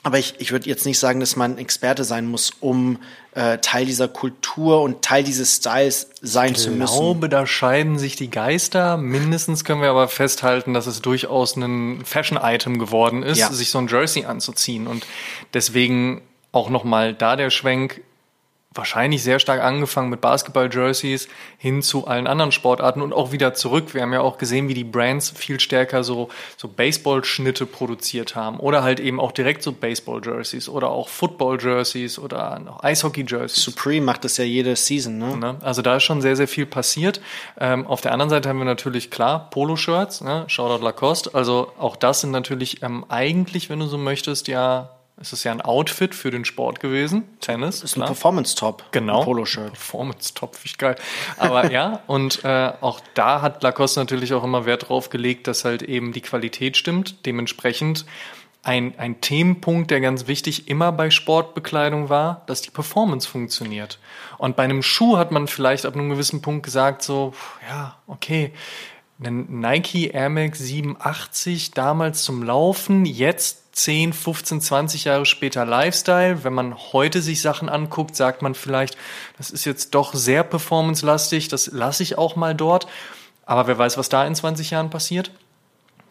Aber 0.04 0.18
ich, 0.18 0.36
ich 0.40 0.52
würde 0.52 0.68
jetzt 0.70 0.86
nicht 0.86 0.98
sagen, 0.98 1.20
dass 1.20 1.36
man 1.36 1.58
Experte 1.60 2.04
sein 2.04 2.26
muss, 2.26 2.52
um 2.60 2.98
äh, 3.36 3.60
Teil 3.60 3.86
dieser 3.86 4.08
Kultur 4.08 4.82
und 4.82 5.04
Teil 5.04 5.24
dieses 5.24 5.58
Styles 5.58 6.10
sein 6.22 6.56
zu 6.56 6.72
Ich 6.72 6.78
müssen. 6.78 6.98
glaube, 6.98 7.30
da 7.30 7.46
scheiden 7.46 8.00
sich 8.00 8.16
die 8.16 8.30
Geister. 8.32 8.98
Mindestens 8.98 9.64
können 9.64 9.82
wir 9.82 9.90
aber 9.90 10.08
festhalten, 10.08 10.74
dass 10.74 10.88
es 10.88 11.02
durchaus 11.02 11.56
ein 11.56 12.04
Fashion-Item 12.04 12.80
geworden 12.80 13.22
ist, 13.22 13.38
Ja. 13.38 13.52
sich 13.52 13.70
so 13.70 13.78
ein 13.78 13.88
Jersey 13.90 14.26
anzuziehen. 14.26 14.88
Und 14.88 15.06
deswegen 15.54 16.22
auch 16.52 16.70
nochmal 16.70 17.14
da 17.14 17.36
der 17.36 17.50
Schwenk, 17.50 18.02
wahrscheinlich 18.74 19.22
sehr 19.22 19.40
stark 19.40 19.62
angefangen 19.62 20.10
mit 20.10 20.22
Basketball-Jerseys 20.22 21.28
hin 21.58 21.82
zu 21.82 22.08
allen 22.08 22.26
anderen 22.26 22.54
Sportarten 22.54 23.02
und 23.02 23.12
auch 23.12 23.34
wieder 23.34 23.54
zurück. 23.54 23.94
Wir 23.94 24.02
haben 24.02 24.14
ja 24.14 24.22
auch 24.22 24.38
gesehen, 24.38 24.70
wie 24.70 24.74
die 24.74 24.86
Brands 24.86 25.30
viel 25.30 25.60
stärker 25.60 26.04
so, 26.04 26.30
so 26.56 26.70
Baseball-Schnitte 26.70 27.66
produziert 27.66 28.36
haben 28.36 28.60
oder 28.60 28.82
halt 28.82 29.02
eben 29.02 29.20
auch 29.20 29.34
direkt 29.34 29.62
so 29.62 29.74
Baseball-Jerseys 29.74 30.70
oder 30.70 30.90
auch 30.90 31.10
Football-Jerseys 31.10 32.18
oder 32.18 32.60
noch 32.60 32.82
Eishockey-Jerseys. 32.84 33.62
Supreme 33.62 34.06
macht 34.06 34.24
das 34.24 34.38
ja 34.38 34.46
jede 34.46 34.76
Season, 34.76 35.18
ne? 35.18 35.36
Ne? 35.36 35.58
Also 35.62 35.82
da 35.82 35.98
ist 35.98 36.04
schon 36.04 36.22
sehr, 36.22 36.38
sehr 36.38 36.48
viel 36.48 36.66
passiert. 36.66 37.20
Ähm, 37.60 37.86
auf 37.86 38.00
der 38.00 38.14
anderen 38.14 38.30
Seite 38.30 38.48
haben 38.48 38.60
wir 38.60 38.66
natürlich 38.66 39.12
klar 39.12 39.50
Poloshirts, 39.50 40.22
ne? 40.22 40.46
Shoutout 40.48 40.84
Lacoste. 40.84 41.32
Also 41.34 41.72
auch 41.78 41.98
das 41.98 42.22
sind 42.22 42.32
natürlich 42.32 42.82
ähm, 42.84 43.06
eigentlich, 43.10 43.70
wenn 43.70 43.80
du 43.80 43.88
so 43.88 43.98
möchtest, 43.98 44.48
ja, 44.48 44.92
es 45.22 45.34
ist 45.34 45.44
ja 45.44 45.52
ein 45.52 45.62
Outfit 45.62 46.16
für 46.16 46.32
den 46.32 46.46
Sport 46.46 46.80
gewesen. 46.80 47.24
Tennis, 47.40 47.84
ist 47.84 47.96
ein 47.96 48.06
Performance-Top. 48.06 48.92
Genau. 48.92 49.20
Ein 49.20 49.26
Poloshirt. 49.26 49.74
Performance-Top, 49.74 50.58
ich 50.64 50.78
geil. 50.78 50.96
Aber 51.38 51.72
ja, 51.72 52.02
und 52.08 52.44
äh, 52.44 52.74
auch 52.82 53.00
da 53.14 53.42
hat 53.42 53.62
Lacoste 53.62 54.00
natürlich 54.00 54.34
auch 54.34 54.44
immer 54.44 54.66
Wert 54.66 54.90
drauf 54.90 55.10
gelegt, 55.10 55.48
dass 55.48 55.64
halt 55.64 55.84
eben 55.84 56.12
die 56.12 56.22
Qualität 56.22 56.76
stimmt. 56.76 57.26
Dementsprechend 57.28 58.06
ein, 58.64 58.98
ein 58.98 59.22
Themenpunkt, 59.22 59.92
der 59.92 60.02
ganz 60.02 60.28
wichtig 60.28 60.68
immer 60.68 60.92
bei 60.92 61.10
Sportbekleidung 61.10 62.10
war, 62.10 62.44
dass 62.48 62.62
die 62.62 62.72
Performance 62.72 63.28
funktioniert. 63.28 64.00
Und 64.38 64.56
bei 64.56 64.64
einem 64.64 64.82
Schuh 64.84 65.18
hat 65.18 65.32
man 65.32 65.48
vielleicht 65.48 65.86
ab 65.86 65.96
einem 65.96 66.10
gewissen 66.10 66.42
Punkt 66.42 66.64
gesagt, 66.64 67.04
so, 67.04 67.34
ja, 67.70 67.96
okay, 68.08 68.54
ein 69.24 69.60
Nike 69.60 70.08
Air 70.08 70.30
Max 70.30 70.60
87 70.60 71.72
damals 71.72 72.24
zum 72.24 72.42
Laufen, 72.42 73.06
jetzt 73.06 73.61
10, 73.72 74.14
15, 74.14 74.62
20 74.62 75.04
Jahre 75.06 75.26
später 75.26 75.66
Lifestyle. 75.66 76.44
Wenn 76.44 76.54
man 76.54 76.76
heute 76.76 77.22
sich 77.22 77.42
Sachen 77.42 77.70
anguckt, 77.70 78.16
sagt 78.16 78.42
man 78.42 78.56
vielleicht, 78.56 78.98
das 79.38 79.50
ist 79.50 79.66
jetzt 79.66 79.96
doch 79.96 80.14
sehr 80.14 80.44
performancelastig, 80.44 81.48
das 81.48 81.68
lasse 81.68 82.04
ich 82.04 82.18
auch 82.18 82.36
mal 82.36 82.54
dort. 82.54 82.88
Aber 83.46 83.68
wer 83.68 83.78
weiß, 83.78 83.98
was 83.98 84.10
da 84.10 84.26
in 84.26 84.36
20 84.36 84.72
Jahren 84.72 84.90
passiert? 84.90 85.32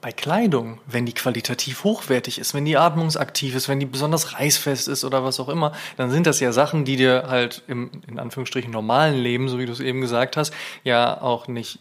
Bei 0.00 0.12
Kleidung, 0.12 0.78
wenn 0.86 1.04
die 1.04 1.12
qualitativ 1.12 1.84
hochwertig 1.84 2.38
ist, 2.38 2.54
wenn 2.54 2.64
die 2.64 2.78
atmungsaktiv 2.78 3.54
ist, 3.54 3.68
wenn 3.68 3.80
die 3.80 3.86
besonders 3.86 4.32
reißfest 4.32 4.88
ist 4.88 5.04
oder 5.04 5.24
was 5.24 5.38
auch 5.40 5.50
immer, 5.50 5.72
dann 5.98 6.10
sind 6.10 6.26
das 6.26 6.40
ja 6.40 6.52
Sachen, 6.52 6.86
die 6.86 6.96
dir 6.96 7.24
halt 7.28 7.62
im, 7.68 7.90
in 8.08 8.18
Anführungsstrichen, 8.18 8.70
normalen 8.70 9.18
Leben, 9.18 9.50
so 9.50 9.58
wie 9.58 9.66
du 9.66 9.72
es 9.72 9.80
eben 9.80 10.00
gesagt 10.00 10.38
hast, 10.38 10.54
ja 10.84 11.20
auch 11.20 11.48
nicht 11.48 11.80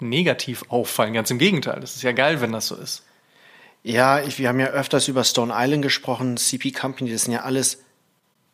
negativ 0.00 0.64
auffallen. 0.68 1.12
Ganz 1.12 1.30
im 1.30 1.38
Gegenteil. 1.38 1.80
Das 1.80 1.94
ist 1.94 2.02
ja 2.02 2.12
geil, 2.12 2.40
wenn 2.40 2.52
das 2.52 2.68
so 2.68 2.76
ist. 2.76 3.02
Ja, 3.88 4.20
ich, 4.20 4.38
wir 4.38 4.50
haben 4.50 4.60
ja 4.60 4.66
öfters 4.66 5.08
über 5.08 5.24
Stone 5.24 5.50
Island 5.56 5.80
gesprochen, 5.80 6.36
CP 6.36 6.72
Company, 6.72 7.10
das 7.10 7.22
sind 7.22 7.32
ja 7.32 7.40
alles, 7.40 7.78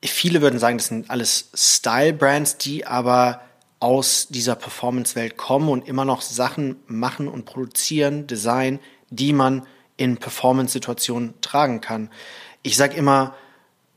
viele 0.01 0.41
würden 0.41 0.61
sagen, 0.61 0.79
das 0.79 0.87
sind 0.87 1.11
alles 1.11 1.51
Style-Brands, 1.53 2.59
die 2.59 2.87
aber 2.87 3.41
aus 3.81 4.29
dieser 4.31 4.55
Performance-Welt 4.55 5.37
kommen 5.37 5.71
und 5.71 5.89
immer 5.89 6.05
noch 6.05 6.21
Sachen 6.23 6.77
machen 6.87 7.27
und 7.27 7.47
produzieren, 7.47 8.29
Design, 8.29 8.79
die 9.11 9.33
man 9.33 9.67
in 9.97 10.19
Performance-Situationen 10.19 11.35
tragen 11.41 11.81
kann. 11.81 12.11
Ich 12.63 12.77
sag 12.77 12.97
immer, 12.97 13.35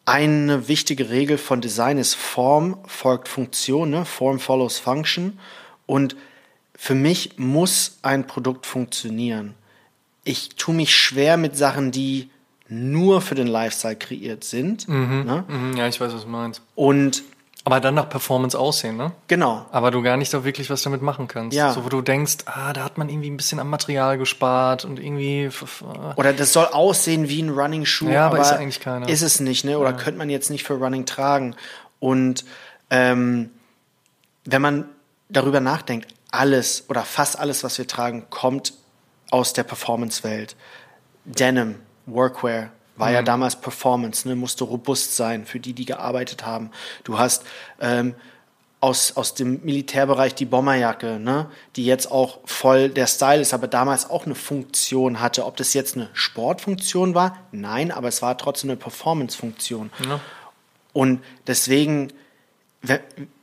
eine 0.05 0.67
wichtige 0.67 1.11
Regel 1.11 1.37
von 1.37 1.61
Design 1.61 1.99
ist 1.99 2.15
Form 2.15 2.79
folgt 2.87 3.27
Funktion, 3.27 3.91
ne? 3.91 4.05
Form 4.05 4.39
follows 4.39 4.79
Function. 4.79 5.37
Und 5.85 6.15
für 6.75 6.95
mich 6.95 7.37
muss 7.37 7.99
ein 8.01 8.25
Produkt 8.25 8.65
funktionieren. 8.65 9.53
Ich 10.27 10.49
tue 10.49 10.75
mich 10.75 10.95
schwer 10.95 11.37
mit 11.37 11.55
Sachen, 11.55 11.91
die 11.91 12.29
nur 12.69 13.21
für 13.21 13.35
den 13.35 13.47
Lifestyle 13.47 13.95
kreiert 13.95 14.43
sind. 14.43 14.87
Mhm, 14.87 15.23
ne? 15.25 15.43
Mhm, 15.47 15.77
ja, 15.77 15.87
ich 15.87 16.01
weiß, 16.01 16.13
was 16.13 16.23
du 16.23 16.27
meinst. 16.27 16.61
Und 16.75 17.23
aber 17.63 17.81
dann 17.81 17.95
nach 17.95 18.07
Performance 18.07 18.57
aussehen, 18.57 18.95
ne? 18.95 19.11
Genau. 19.27 19.65
Aber 19.71 19.91
du 19.91 20.01
gar 20.01 20.15
nicht 20.15 20.29
so 20.29 20.45
wirklich 20.45 20.69
was 20.69 20.83
damit 20.83 21.01
machen 21.01 21.27
kannst. 21.27 21.55
Ja. 21.55 21.73
So, 21.73 21.83
wo 21.83 21.89
du 21.89 22.01
denkst, 22.01 22.37
ah, 22.45 22.71
da 22.71 22.85
hat 22.85 22.97
man 22.97 23.09
irgendwie 23.09 23.29
ein 23.29 23.35
bisschen 23.35 23.59
am 23.59 23.69
Material 23.69 24.17
gespart 24.17 24.85
und 24.85 25.01
irgendwie. 25.01 25.49
Oder 26.15 26.31
das 26.31 26.53
soll 26.53 26.67
aussehen 26.67 27.27
wie 27.27 27.41
ein 27.41 27.49
Running-Schuh, 27.49 28.07
ja, 28.07 28.27
aber, 28.27 28.35
aber 28.35 28.43
ist 28.43 28.53
eigentlich 28.53 28.79
keiner. 28.79 29.09
Ist 29.09 29.21
es 29.21 29.41
nicht, 29.41 29.65
ne? 29.65 29.79
Oder 29.79 29.89
ja. 29.89 29.97
könnte 29.97 30.17
man 30.17 30.29
jetzt 30.29 30.49
nicht 30.49 30.63
für 30.63 30.75
Running 30.75 31.05
tragen. 31.05 31.57
Und 31.99 32.45
ähm, 32.89 33.49
wenn 34.45 34.61
man 34.61 34.85
darüber 35.27 35.59
nachdenkt, 35.59 36.13
alles 36.31 36.85
oder 36.87 37.03
fast 37.03 37.37
alles, 37.37 37.65
was 37.65 37.77
wir 37.77 37.85
tragen, 37.85 38.27
kommt 38.29 38.73
aus 39.31 39.53
der 39.53 39.63
Performance-Welt. 39.63 40.55
Denim, 41.25 41.75
Workwear, 42.05 42.71
war 42.95 43.09
mhm. 43.09 43.13
ja 43.13 43.21
damals 43.21 43.55
Performance, 43.55 44.27
ne, 44.27 44.35
musste 44.35 44.63
robust 44.63 45.15
sein 45.15 45.45
für 45.45 45.59
die, 45.59 45.73
die 45.73 45.85
gearbeitet 45.85 46.45
haben. 46.45 46.71
Du 47.03 47.19
hast 47.19 47.43
ähm, 47.79 48.15
aus, 48.79 49.17
aus 49.17 49.33
dem 49.33 49.61
Militärbereich 49.63 50.35
die 50.35 50.45
Bomberjacke, 50.45 51.19
ne, 51.19 51.49
die 51.75 51.85
jetzt 51.85 52.11
auch 52.11 52.39
voll 52.45 52.89
der 52.89 53.07
Style 53.07 53.41
ist, 53.41 53.53
aber 53.53 53.67
damals 53.67 54.09
auch 54.09 54.25
eine 54.25 54.35
Funktion 54.35 55.19
hatte. 55.19 55.45
Ob 55.45 55.57
das 55.57 55.73
jetzt 55.73 55.95
eine 55.95 56.09
Sportfunktion 56.13 57.15
war? 57.15 57.37
Nein, 57.51 57.91
aber 57.91 58.07
es 58.07 58.21
war 58.21 58.37
trotzdem 58.37 58.69
eine 58.69 58.77
Performance-Funktion. 58.77 59.91
Ja. 60.07 60.19
Und 60.93 61.23
deswegen, 61.45 62.13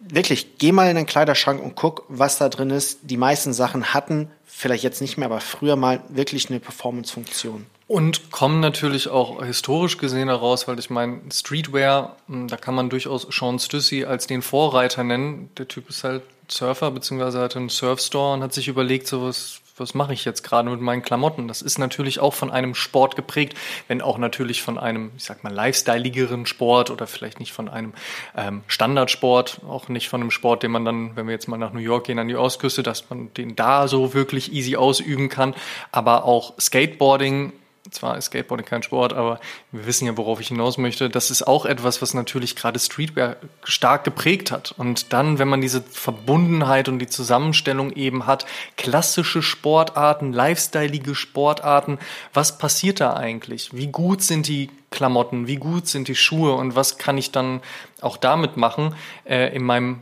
wirklich, 0.00 0.58
geh 0.58 0.72
mal 0.72 0.88
in 0.88 0.96
den 0.96 1.06
Kleiderschrank 1.06 1.62
und 1.62 1.74
guck, 1.74 2.04
was 2.08 2.38
da 2.38 2.48
drin 2.48 2.70
ist. 2.70 3.00
Die 3.02 3.16
meisten 3.16 3.52
Sachen 3.52 3.94
hatten, 3.94 4.30
vielleicht 4.46 4.84
jetzt 4.84 5.00
nicht 5.00 5.16
mehr, 5.16 5.26
aber 5.26 5.40
früher 5.40 5.76
mal 5.76 6.02
wirklich 6.08 6.50
eine 6.50 6.60
Performance-Funktion. 6.60 7.66
Und 7.86 8.30
kommen 8.30 8.60
natürlich 8.60 9.08
auch 9.08 9.44
historisch 9.44 9.98
gesehen 9.98 10.28
heraus, 10.28 10.66
weil 10.66 10.78
ich 10.78 10.88
meine, 10.88 11.20
Streetwear, 11.30 12.16
hm, 12.28 12.48
da 12.48 12.56
kann 12.56 12.74
man 12.74 12.88
durchaus 12.88 13.26
Sean 13.30 13.58
Stussy 13.58 14.04
als 14.04 14.26
den 14.26 14.40
Vorreiter 14.40 15.04
nennen. 15.04 15.50
Der 15.58 15.68
Typ 15.68 15.90
ist 15.90 16.02
halt 16.02 16.22
Surfer, 16.48 16.90
beziehungsweise 16.90 17.40
hat 17.40 17.56
einen 17.56 17.68
Surfstore 17.68 18.34
und 18.34 18.42
hat 18.42 18.54
sich 18.54 18.68
überlegt, 18.68 19.06
so 19.06 19.22
was, 19.22 19.60
was 19.76 19.94
mache 19.94 20.12
ich 20.12 20.24
jetzt 20.24 20.42
gerade 20.44 20.70
mit 20.70 20.80
meinen 20.80 21.02
Klamotten? 21.02 21.48
Das 21.48 21.60
ist 21.60 21.78
natürlich 21.78 22.20
auch 22.20 22.32
von 22.32 22.50
einem 22.50 22.74
Sport 22.74 23.16
geprägt, 23.16 23.58
wenn 23.88 24.02
auch 24.02 24.18
natürlich 24.18 24.62
von 24.62 24.78
einem, 24.78 25.10
ich 25.16 25.24
sag 25.24 25.42
mal, 25.42 25.52
lifestyleigeren 25.52 26.46
Sport 26.46 26.90
oder 26.90 27.06
vielleicht 27.06 27.40
nicht 27.40 27.52
von 27.52 27.68
einem 27.68 27.92
ähm, 28.36 28.62
Standardsport, 28.68 29.62
auch 29.68 29.88
nicht 29.88 30.08
von 30.08 30.20
einem 30.20 30.30
Sport, 30.30 30.62
den 30.62 30.70
man 30.70 30.84
dann, 30.84 31.16
wenn 31.16 31.26
wir 31.26 31.32
jetzt 31.32 31.48
mal 31.48 31.56
nach 31.56 31.72
New 31.72 31.80
York 31.80 32.06
gehen, 32.06 32.18
an 32.18 32.28
die 32.28 32.36
Ostküste, 32.36 32.82
dass 32.82 33.10
man 33.10 33.34
den 33.34 33.56
da 33.56 33.88
so 33.88 34.14
wirklich 34.14 34.52
easy 34.52 34.76
ausüben 34.76 35.28
kann. 35.28 35.54
Aber 35.90 36.24
auch 36.24 36.54
Skateboarding 36.60 37.52
zwar 37.94 38.18
ist 38.18 38.26
Skateboarding 38.26 38.66
kein 38.66 38.82
Sport, 38.82 39.12
aber 39.12 39.40
wir 39.72 39.86
wissen 39.86 40.06
ja, 40.06 40.16
worauf 40.16 40.40
ich 40.40 40.48
hinaus 40.48 40.78
möchte. 40.78 41.08
Das 41.08 41.30
ist 41.30 41.46
auch 41.46 41.64
etwas, 41.64 42.02
was 42.02 42.14
natürlich 42.14 42.56
gerade 42.56 42.78
Streetwear 42.78 43.36
stark 43.62 44.04
geprägt 44.04 44.50
hat. 44.50 44.74
Und 44.76 45.12
dann, 45.12 45.38
wenn 45.38 45.48
man 45.48 45.60
diese 45.60 45.82
Verbundenheit 45.82 46.88
und 46.88 46.98
die 46.98 47.06
Zusammenstellung 47.06 47.92
eben 47.92 48.26
hat, 48.26 48.46
klassische 48.76 49.42
Sportarten, 49.42 50.32
lifestyleige 50.32 51.14
Sportarten, 51.14 51.98
was 52.32 52.58
passiert 52.58 53.00
da 53.00 53.14
eigentlich? 53.14 53.70
Wie 53.72 53.88
gut 53.88 54.22
sind 54.22 54.48
die 54.48 54.70
Klamotten? 54.90 55.46
Wie 55.46 55.56
gut 55.56 55.86
sind 55.86 56.08
die 56.08 56.16
Schuhe? 56.16 56.54
Und 56.54 56.76
was 56.76 56.98
kann 56.98 57.18
ich 57.18 57.32
dann 57.32 57.60
auch 58.00 58.16
damit 58.16 58.56
machen 58.56 58.94
äh, 59.24 59.54
in 59.54 59.64
meinem 59.64 60.00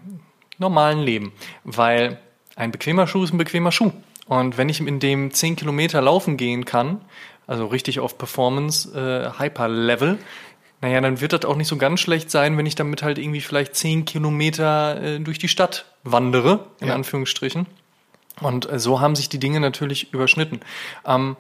normalen 0.59 1.01
Leben? 1.01 1.33
Weil 1.65 2.19
ein 2.57 2.71
bequemer 2.71 3.07
Schuh 3.07 3.25
ist 3.25 3.33
ein 3.33 3.39
bequemer 3.39 3.73
Schuh. 3.73 3.93
Und 4.27 4.57
wenn 4.57 4.69
ich 4.69 4.81
in 4.81 5.01
dem 5.01 5.33
10 5.33 5.57
Kilometer 5.57 6.01
laufen 6.01 6.37
gehen 6.37 6.65
kann, 6.65 7.01
also 7.47 7.67
richtig 7.67 8.01
auf 8.01 8.19
Performance, 8.19 8.91
äh, 8.95 9.39
Hyper-Level, 9.39 10.19
naja, 10.83 11.01
dann 11.01 11.21
wird 11.21 11.33
das 11.33 11.45
auch 11.45 11.55
nicht 11.55 11.69
so 11.69 11.77
ganz 11.77 12.01
schlecht 12.01 12.31
sein, 12.31 12.59
wenn 12.59 12.67
ich 12.67 12.75
damit 12.75 13.05
halt 13.05 13.17
irgendwie 13.17 13.41
vielleicht 13.41 13.77
zehn 13.77 14.05
Kilometer 14.05 15.01
äh, 15.01 15.21
durch 15.21 15.39
die 15.39 15.49
Stadt 15.49 15.87
wandere, 16.03 16.67
in 16.81 16.89
ja. 16.89 16.95
Anführungsstrichen. 16.95 17.67
Und 18.41 18.69
äh, 18.71 18.81
so 18.81 19.01
haben 19.01 19.15
sich 19.15 19.29
die 19.29 19.39
Dinge 19.39 19.61
natürlich 19.61 20.13
überschnitten. 20.13 20.61
Ähm, 21.07 21.37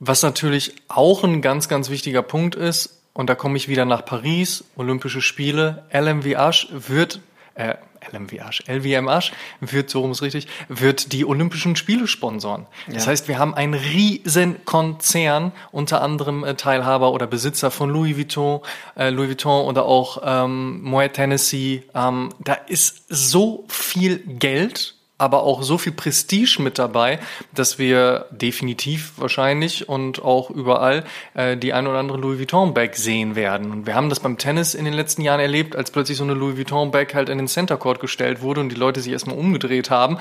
was 0.00 0.22
natürlich 0.22 0.74
auch 0.88 1.22
ein 1.22 1.40
ganz, 1.40 1.68
ganz 1.68 1.88
wichtiger 1.88 2.22
Punkt 2.22 2.56
ist, 2.56 3.00
und 3.12 3.30
da 3.30 3.36
komme 3.36 3.56
ich 3.56 3.68
wieder 3.68 3.84
nach 3.84 4.04
Paris, 4.04 4.64
Olympische 4.74 5.22
Spiele, 5.22 5.84
LMVH 5.92 6.66
wird, 6.72 7.20
äh, 7.54 7.76
LMWH, 8.12 8.64
LWMH 8.66 9.32
wird, 9.60 9.90
so 9.90 10.00
rum 10.00 10.12
ist 10.12 10.22
richtig, 10.22 10.46
wird 10.68 11.12
die 11.12 11.24
Olympischen 11.24 11.76
Spiele 11.76 12.06
sponsoren. 12.06 12.66
Ja. 12.86 12.94
Das 12.94 13.06
heißt, 13.06 13.28
wir 13.28 13.38
haben 13.38 13.54
einen 13.54 13.74
riesen 13.74 14.64
Konzern, 14.64 15.52
unter 15.72 16.02
anderem 16.02 16.44
äh, 16.44 16.54
Teilhaber 16.54 17.12
oder 17.12 17.26
Besitzer 17.26 17.70
von 17.70 17.90
Louis 17.90 18.16
Vuitton, 18.16 18.60
äh, 18.96 19.10
Louis 19.10 19.28
Vuitton 19.28 19.66
oder 19.66 19.84
auch 19.84 20.22
ähm, 20.24 20.82
Moet 20.82 21.14
Tennessee. 21.14 21.84
Ähm, 21.94 22.30
da 22.38 22.54
ist 22.54 23.04
so 23.08 23.64
viel 23.68 24.18
Geld 24.18 24.94
aber 25.16 25.44
auch 25.44 25.62
so 25.62 25.78
viel 25.78 25.92
Prestige 25.92 26.60
mit 26.60 26.78
dabei, 26.78 27.20
dass 27.54 27.78
wir 27.78 28.26
definitiv 28.30 29.12
wahrscheinlich 29.16 29.88
und 29.88 30.22
auch 30.22 30.50
überall 30.50 31.04
äh, 31.34 31.56
die 31.56 31.72
ein 31.72 31.86
oder 31.86 31.98
andere 31.98 32.18
Louis 32.18 32.38
Vuitton 32.38 32.74
Bag 32.74 32.96
sehen 32.96 33.36
werden. 33.36 33.70
Und 33.70 33.86
wir 33.86 33.94
haben 33.94 34.08
das 34.08 34.20
beim 34.20 34.38
Tennis 34.38 34.74
in 34.74 34.84
den 34.84 34.94
letzten 34.94 35.22
Jahren 35.22 35.40
erlebt, 35.40 35.76
als 35.76 35.90
plötzlich 35.90 36.18
so 36.18 36.24
eine 36.24 36.34
Louis 36.34 36.56
Vuitton 36.56 36.90
Bag 36.90 37.14
halt 37.14 37.28
in 37.28 37.38
den 37.38 37.48
Center 37.48 37.76
Court 37.76 38.00
gestellt 38.00 38.42
wurde 38.42 38.60
und 38.60 38.70
die 38.70 38.76
Leute 38.76 39.00
sich 39.00 39.12
erstmal 39.12 39.38
umgedreht 39.38 39.88
haben. 39.90 40.18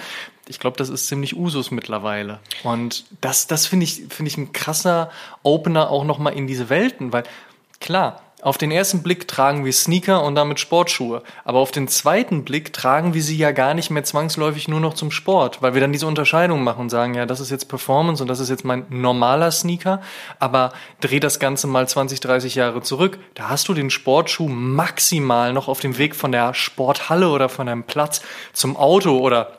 Ich 0.47 0.60
glaube, 0.60 0.77
das 0.77 0.89
ist 0.89 1.08
ziemlich 1.08 1.36
Usus 1.36 1.71
mittlerweile. 1.71 2.39
Und 2.63 3.06
das, 3.21 3.47
das 3.47 3.65
finde 3.65 3.86
ich, 3.86 4.03
finde 4.10 4.29
ich 4.29 4.38
ein 4.38 4.53
krasser 4.53 5.10
Opener 5.41 5.89
auch 5.89 6.03
nochmal 6.03 6.34
in 6.34 6.47
diese 6.47 6.69
Welten, 6.69 7.13
weil 7.13 7.23
klar, 7.79 8.22
auf 8.43 8.58
den 8.58 8.71
ersten 8.71 9.03
Blick 9.03 9.27
tragen 9.27 9.63
wir 9.63 9.71
Sneaker 9.71 10.23
und 10.23 10.36
damit 10.36 10.60
Sportschuhe, 10.60 11.23
aber 11.45 11.60
auf 11.60 11.71
den 11.71 11.88
zweiten 11.88 12.43
Blick 12.43 12.73
tragen 12.73 13.13
wir 13.13 13.23
sie 13.23 13.38
ja 13.38 13.51
gar 13.51 13.73
nicht 13.73 13.89
mehr 13.89 14.03
zwangsläufig 14.03 14.67
nur 14.67 14.79
noch 14.79 14.93
zum 14.93 15.12
Sport, 15.12 15.62
weil 15.62 15.73
wir 15.73 15.82
dann 15.82 15.93
diese 15.93 16.08
Unterscheidung 16.08 16.63
machen 16.63 16.82
und 16.82 16.89
sagen, 16.89 17.13
ja, 17.13 17.25
das 17.25 17.39
ist 17.39 17.51
jetzt 17.51 17.69
Performance 17.69 18.21
und 18.21 18.27
das 18.27 18.39
ist 18.39 18.49
jetzt 18.49 18.65
mein 18.65 18.86
normaler 18.89 19.51
Sneaker, 19.51 20.01
aber 20.39 20.73
dreh 20.99 21.19
das 21.19 21.39
Ganze 21.39 21.67
mal 21.67 21.88
20, 21.88 22.19
30 22.19 22.56
Jahre 22.56 22.82
zurück, 22.82 23.17
da 23.34 23.49
hast 23.49 23.67
du 23.69 23.73
den 23.73 23.89
Sportschuh 23.89 24.49
maximal 24.49 25.53
noch 25.53 25.67
auf 25.69 25.79
dem 25.79 25.97
Weg 25.97 26.15
von 26.15 26.32
der 26.32 26.53
Sporthalle 26.53 27.29
oder 27.29 27.47
von 27.47 27.69
einem 27.69 27.84
Platz 27.84 28.21
zum 28.51 28.75
Auto 28.75 29.17
oder 29.19 29.58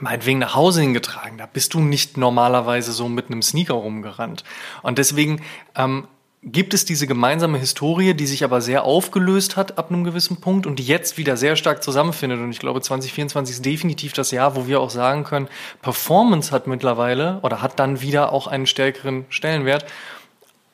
meinetwegen 0.00 0.38
nach 0.38 0.54
Hause 0.54 0.80
hingetragen. 0.80 1.38
Da 1.38 1.46
bist 1.46 1.74
du 1.74 1.80
nicht 1.80 2.16
normalerweise 2.16 2.92
so 2.92 3.08
mit 3.08 3.26
einem 3.26 3.42
Sneaker 3.42 3.74
rumgerannt. 3.74 4.44
Und 4.82 4.98
deswegen 4.98 5.42
ähm, 5.76 6.08
gibt 6.46 6.74
es 6.74 6.84
diese 6.84 7.06
gemeinsame 7.06 7.58
Historie, 7.58 8.14
die 8.14 8.26
sich 8.26 8.44
aber 8.44 8.60
sehr 8.60 8.84
aufgelöst 8.84 9.56
hat 9.56 9.78
ab 9.78 9.90
einem 9.90 10.04
gewissen 10.04 10.36
Punkt 10.36 10.66
und 10.66 10.78
die 10.78 10.84
jetzt 10.84 11.16
wieder 11.16 11.36
sehr 11.36 11.56
stark 11.56 11.82
zusammenfindet. 11.82 12.38
Und 12.38 12.50
ich 12.50 12.58
glaube, 12.58 12.80
2024 12.82 13.56
ist 13.56 13.64
definitiv 13.64 14.12
das 14.12 14.30
Jahr, 14.30 14.54
wo 14.54 14.66
wir 14.66 14.80
auch 14.80 14.90
sagen 14.90 15.24
können, 15.24 15.48
Performance 15.80 16.52
hat 16.52 16.66
mittlerweile 16.66 17.40
oder 17.42 17.62
hat 17.62 17.78
dann 17.78 18.02
wieder 18.02 18.32
auch 18.32 18.46
einen 18.46 18.66
stärkeren 18.66 19.24
Stellenwert. 19.30 19.86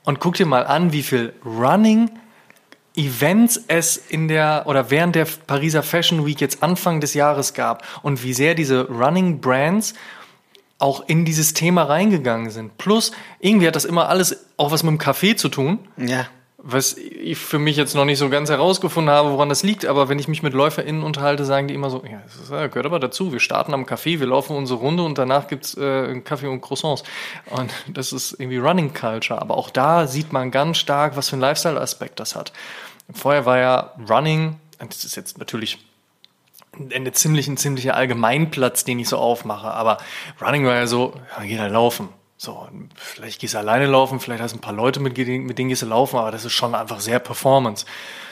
Und 0.05 0.19
guck 0.19 0.35
dir 0.35 0.47
mal 0.47 0.67
an, 0.67 0.93
wie 0.93 1.03
viel 1.03 1.33
Running 1.45 2.11
Events 2.97 3.63
es 3.69 3.97
in 3.97 4.27
der 4.27 4.65
oder 4.67 4.91
während 4.91 5.15
der 5.15 5.27
Pariser 5.47 5.85
Fashion 5.85 6.27
Week 6.27 6.41
jetzt 6.41 6.65
Anfang 6.65 7.01
des 7.01 7.15
Jahres 7.15 7.55
gab 7.55 7.87
und 8.03 8.25
wie 8.25 8.35
sehr 8.35 8.57
diese 8.57 8.89
Running 8.89 9.41
Brands 9.41 9.95
auch 10.81 11.05
in 11.07 11.25
dieses 11.25 11.55
Thema 11.55 11.85
reingegangen 11.85 12.51
sind. 12.51 12.79
Plus, 12.79 13.13
irgendwie 13.39 13.67
hat 13.67 13.77
das 13.77 13.85
immer 13.85 14.09
alles 14.09 14.47
auch 14.57 14.73
was 14.73 14.83
mit 14.83 14.91
dem 14.91 14.99
Kaffee 14.99 15.37
zu 15.37 15.49
tun. 15.49 15.79
Ja. 15.97 16.27
Was 16.63 16.97
ich 16.99 17.39
für 17.39 17.59
mich 17.59 17.77
jetzt 17.77 17.95
noch 17.95 18.05
nicht 18.05 18.19
so 18.19 18.29
ganz 18.29 18.51
herausgefunden 18.51 19.13
habe, 19.13 19.31
woran 19.31 19.49
das 19.49 19.63
liegt, 19.63 19.87
aber 19.87 20.11
wenn 20.11 20.19
ich 20.19 20.29
mich 20.29 20.43
mit 20.43 20.53
LäuferInnen 20.53 21.03
unterhalte, 21.03 21.47
sagen 21.47 21.69
die 21.69 21.75
immer 21.75 21.89
so, 21.89 22.03
ja, 22.05 22.21
das 22.27 22.49
gehört 22.49 22.85
aber 22.85 22.99
dazu. 22.99 23.33
Wir 23.33 23.41
starten 23.41 23.73
am 23.73 23.87
Kaffee, 23.87 24.21
wir 24.21 24.27
laufen 24.27 24.55
unsere 24.57 24.79
Runde 24.79 25.03
und 25.03 25.17
danach 25.17 25.49
gibt's 25.49 25.75
äh, 25.75 26.21
Kaffee 26.21 26.49
und 26.49 26.61
Croissants. 26.61 27.03
Und 27.51 27.73
das 27.89 28.13
ist 28.13 28.33
irgendwie 28.39 28.59
Running 28.59 28.93
Culture. 28.93 29.41
Aber 29.41 29.57
auch 29.57 29.71
da 29.71 30.07
sieht 30.07 30.33
man 30.33 30.51
ganz 30.51 30.77
stark, 30.77 31.17
was 31.17 31.31
für 31.31 31.37
ein 31.37 31.41
Lifestyle-Aspekt 31.41 32.21
das 32.21 32.37
hat. 32.37 32.53
Vorher 33.13 33.47
war 33.47 33.59
ja 33.59 33.95
Running, 34.09 34.57
das 34.79 35.05
ist 35.05 35.17
jetzt 35.17 35.39
natürlich 35.39 35.79
ein 36.79 37.13
ziemlich, 37.13 37.49
ein 37.49 37.57
ziemlicher 37.57 37.95
Allgemeinplatz, 37.95 38.85
den 38.85 38.99
ich 38.99 39.09
so 39.09 39.19
aufmache. 39.19 39.69
Aber 39.69 39.99
Running 40.41 40.65
war 40.65 40.75
ja 40.75 40.87
so, 40.87 41.15
ja, 41.37 41.45
geh 41.45 41.57
da 41.57 41.67
laufen. 41.67 42.09
So, 42.37 42.67
vielleicht 42.97 43.39
gehst 43.41 43.53
du 43.53 43.59
alleine 43.59 43.85
laufen, 43.85 44.19
vielleicht 44.19 44.43
hast 44.43 44.53
du 44.55 44.59
ein 44.59 44.63
paar 44.63 44.73
Leute, 44.73 44.99
mit, 44.99 45.19
mit 45.19 45.59
denen 45.59 45.69
gehst 45.69 45.83
du 45.83 45.87
laufen, 45.87 46.17
aber 46.17 46.31
das 46.31 46.47
ist 46.47 46.53
schon 46.53 46.75
einfach 46.75 47.01
sehr 47.01 47.19
Performance. 47.19 47.85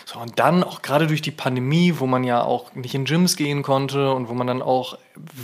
So, 0.06 0.18
und 0.18 0.38
dann 0.38 0.64
auch 0.64 0.80
gerade 0.80 1.06
durch 1.06 1.20
die 1.20 1.30
Pandemie, 1.30 1.96
wo 1.98 2.06
man 2.06 2.24
ja 2.24 2.42
auch 2.42 2.74
nicht 2.74 2.94
in 2.94 3.04
Gyms 3.04 3.36
gehen 3.36 3.62
konnte 3.62 4.10
und 4.12 4.30
wo 4.30 4.32
man 4.32 4.46
dann 4.46 4.62
auch 4.62 4.96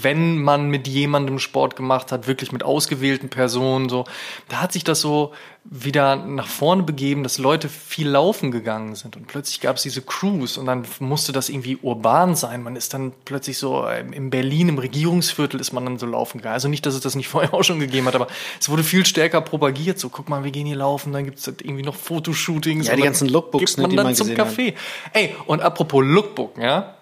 wenn 0.02 0.42
man 0.42 0.68
mit 0.68 0.88
jemandem 0.88 1.38
Sport 1.38 1.76
gemacht 1.76 2.12
hat, 2.12 2.26
wirklich 2.26 2.52
mit 2.52 2.62
ausgewählten 2.62 3.28
Personen, 3.28 3.88
so, 3.88 4.04
da 4.48 4.60
hat 4.60 4.72
sich 4.72 4.84
das 4.84 5.00
so 5.00 5.32
wieder 5.64 6.16
nach 6.16 6.46
vorne 6.46 6.82
begeben, 6.82 7.22
dass 7.22 7.38
Leute 7.38 7.70
viel 7.70 8.08
laufen 8.08 8.50
gegangen 8.50 8.94
sind 8.94 9.16
und 9.16 9.26
plötzlich 9.26 9.60
gab 9.60 9.76
es 9.76 9.82
diese 9.82 10.02
Crews 10.02 10.58
und 10.58 10.66
dann 10.66 10.84
musste 11.00 11.32
das 11.32 11.48
irgendwie 11.48 11.78
urban 11.80 12.36
sein. 12.36 12.62
Man 12.62 12.76
ist 12.76 12.92
dann 12.92 13.12
plötzlich 13.24 13.56
so 13.56 13.88
ähm, 13.88 14.12
in 14.12 14.28
Berlin 14.28 14.68
im 14.68 14.78
Regierungsviertel 14.78 15.58
ist 15.58 15.72
man 15.72 15.86
dann 15.86 15.98
so 15.98 16.04
laufen 16.04 16.38
gegangen. 16.38 16.52
Also 16.52 16.68
nicht, 16.68 16.84
dass 16.84 16.94
es 16.94 17.00
das 17.00 17.14
nicht 17.14 17.28
vorher 17.34 17.54
auch 17.54 17.64
schon 17.64 17.80
gegeben 17.80 18.06
hat, 18.06 18.14
aber 18.14 18.26
es 18.60 18.68
wurde 18.68 18.84
viel 18.84 19.06
stärker 19.06 19.40
propagiert. 19.40 19.98
So, 19.98 20.10
guck 20.10 20.28
mal, 20.28 20.44
wir 20.44 20.50
gehen 20.50 20.66
hier 20.66 20.76
laufen, 20.76 21.14
dann 21.14 21.24
gibt 21.24 21.38
es 21.38 21.46
irgendwie 21.46 21.82
noch 21.82 21.96
Fotoshootings. 21.96 22.88
Ja, 22.88 22.96
die 22.96 23.02
ganzen 23.02 23.28
Lookbooks, 23.28 23.78
ne, 23.78 23.88
die 23.88 23.96
man, 23.96 24.06
man 24.06 24.14
zum 24.14 24.28
Café. 24.28 24.74
Hat. 24.74 25.14
Ey, 25.14 25.34
und 25.46 25.62
apropos 25.62 26.04
Lookbook, 26.04 26.58
ja, 26.58 26.94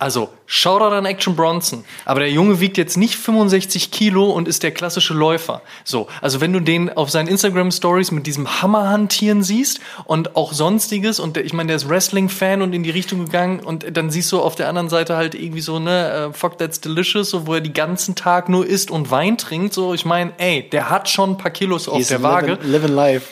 also, 0.00 0.30
Shoutout 0.46 0.94
an 0.94 1.04
Action 1.04 1.36
Bronson. 1.36 1.84
Aber 2.06 2.20
der 2.20 2.30
Junge 2.30 2.58
wiegt 2.58 2.78
jetzt 2.78 2.96
nicht 2.96 3.16
65 3.16 3.90
Kilo 3.90 4.30
und 4.30 4.48
ist 4.48 4.62
der 4.62 4.70
klassische 4.70 5.12
Läufer. 5.12 5.60
So, 5.84 6.08
also 6.22 6.40
wenn 6.40 6.54
du 6.54 6.60
den 6.60 6.90
auf 6.90 7.10
seinen 7.10 7.28
Instagram 7.28 7.70
Stories 7.70 8.10
mit 8.10 8.26
diesem 8.26 8.62
Hammer 8.62 8.88
hantieren 8.88 9.42
siehst 9.42 9.80
und 10.06 10.36
auch 10.36 10.54
sonstiges 10.54 11.20
und 11.20 11.36
der, 11.36 11.44
ich 11.44 11.52
meine, 11.52 11.66
der 11.66 11.76
ist 11.76 11.86
Wrestling-Fan 11.86 12.62
und 12.62 12.72
in 12.72 12.82
die 12.82 12.88
Richtung 12.88 13.26
gegangen 13.26 13.60
und 13.60 13.94
dann 13.94 14.10
siehst 14.10 14.32
du 14.32 14.40
auf 14.40 14.54
der 14.54 14.70
anderen 14.70 14.88
Seite 14.88 15.16
halt 15.18 15.34
irgendwie 15.34 15.60
so, 15.60 15.78
ne, 15.78 16.28
uh, 16.30 16.32
fuck 16.32 16.56
that's 16.56 16.80
delicious, 16.80 17.28
so, 17.28 17.46
wo 17.46 17.54
er 17.54 17.60
die 17.60 17.74
ganzen 17.74 18.14
Tag 18.14 18.48
nur 18.48 18.66
isst 18.66 18.90
und 18.90 19.10
Wein 19.10 19.36
trinkt. 19.36 19.74
So, 19.74 19.92
ich 19.92 20.06
meine, 20.06 20.32
ey, 20.38 20.66
der 20.70 20.88
hat 20.88 21.10
schon 21.10 21.32
ein 21.32 21.36
paar 21.36 21.50
Kilos 21.50 21.88
auf 21.88 22.08
der 22.08 22.22
Waage. 22.22 22.52
Living, 22.52 22.70
living 22.70 22.94
life. 22.94 23.26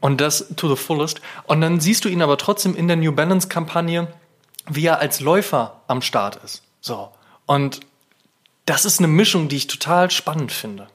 Und 0.00 0.20
das 0.20 0.54
to 0.54 0.68
the 0.68 0.80
fullest. 0.80 1.20
Und 1.48 1.60
dann 1.60 1.80
siehst 1.80 2.04
du 2.04 2.08
ihn 2.08 2.22
aber 2.22 2.38
trotzdem 2.38 2.76
in 2.76 2.86
der 2.86 2.96
New 2.96 3.10
Balance-Kampagne 3.10 4.06
wie 4.68 4.86
er 4.86 5.00
als 5.00 5.20
Läufer 5.20 5.80
am 5.86 6.02
Start 6.02 6.42
ist. 6.44 6.62
So. 6.80 7.10
Und 7.46 7.80
das 8.66 8.84
ist 8.84 8.98
eine 8.98 9.08
Mischung, 9.08 9.48
die 9.48 9.56
ich 9.56 9.66
total 9.66 10.10
spannend 10.10 10.52
finde. 10.52 10.88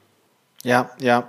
Ja, 0.62 0.90
ja. 1.00 1.28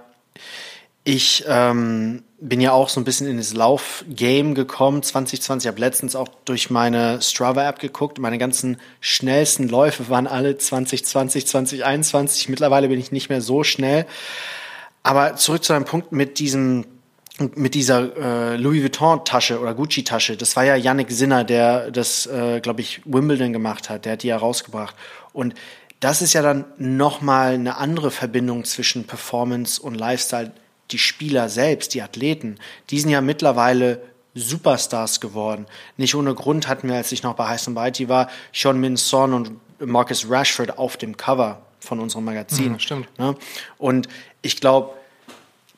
Ich 1.03 1.43
ähm, 1.47 2.23
bin 2.39 2.61
ja 2.61 2.71
auch 2.73 2.89
so 2.89 2.99
ein 2.99 3.03
bisschen 3.03 3.27
in 3.27 3.37
das 3.37 3.53
Laufgame 3.53 4.53
gekommen, 4.53 5.01
2020. 5.01 5.65
Ich 5.65 5.71
habe 5.71 5.79
letztens 5.79 6.15
auch 6.15 6.27
durch 6.45 6.69
meine 6.69 7.21
Strava-App 7.21 7.79
geguckt. 7.79 8.19
Meine 8.19 8.37
ganzen 8.37 8.77
schnellsten 8.99 9.67
Läufe 9.67 10.09
waren 10.09 10.27
alle 10.27 10.57
2020, 10.57 11.47
2021. 11.47 12.49
Mittlerweile 12.49 12.87
bin 12.87 12.99
ich 12.99 13.11
nicht 13.11 13.29
mehr 13.29 13.41
so 13.41 13.63
schnell. 13.63 14.05
Aber 15.03 15.35
zurück 15.35 15.63
zu 15.63 15.73
einem 15.73 15.85
Punkt 15.85 16.11
mit 16.11 16.37
diesem 16.39 16.85
mit 17.55 17.75
dieser 17.75 18.53
äh, 18.53 18.57
Louis 18.57 18.83
Vuitton-Tasche 18.83 19.59
oder 19.59 19.73
Gucci-Tasche, 19.73 20.37
das 20.37 20.55
war 20.55 20.63
ja 20.63 20.75
Yannick 20.75 21.11
Sinner, 21.11 21.43
der 21.43 21.91
das, 21.91 22.25
äh, 22.25 22.59
glaube 22.61 22.81
ich, 22.81 23.01
Wimbledon 23.05 23.53
gemacht 23.53 23.89
hat, 23.89 24.05
der 24.05 24.13
hat 24.13 24.23
die 24.23 24.27
ja 24.27 24.37
rausgebracht. 24.37 24.95
Und 25.33 25.53
das 25.99 26.21
ist 26.21 26.33
ja 26.33 26.41
dann 26.41 26.65
nochmal 26.77 27.53
eine 27.53 27.77
andere 27.77 28.11
Verbindung 28.11 28.65
zwischen 28.65 29.05
Performance 29.05 29.81
und 29.81 29.95
Lifestyle. 29.95 30.51
Die 30.89 30.97
Spieler 30.97 31.47
selbst, 31.47 31.93
die 31.93 32.01
Athleten, 32.01 32.57
die 32.89 32.99
sind 32.99 33.11
ja 33.11 33.21
mittlerweile 33.21 34.01
Superstars 34.33 35.19
geworden. 35.19 35.65
Nicht 35.97 36.15
ohne 36.15 36.33
Grund 36.33 36.67
hatten 36.67 36.87
wir, 36.87 36.95
als 36.95 37.11
ich 37.11 37.23
noch 37.23 37.35
bei 37.35 37.47
Heiß 37.47 37.67
und 37.67 37.75
Mighty 37.75 38.09
war, 38.09 38.29
Sean 38.53 38.79
Min 38.79 38.97
Son 38.97 39.33
und 39.33 39.51
Marcus 39.79 40.29
Rashford 40.29 40.77
auf 40.77 40.97
dem 40.97 41.17
Cover 41.17 41.61
von 41.79 41.99
unserem 41.99 42.25
Magazin. 42.25 42.73
Mhm, 42.73 42.79
stimmt. 42.79 43.19
Ne? 43.19 43.35
Und 43.77 44.07
ich 44.41 44.59
glaube, 44.59 44.93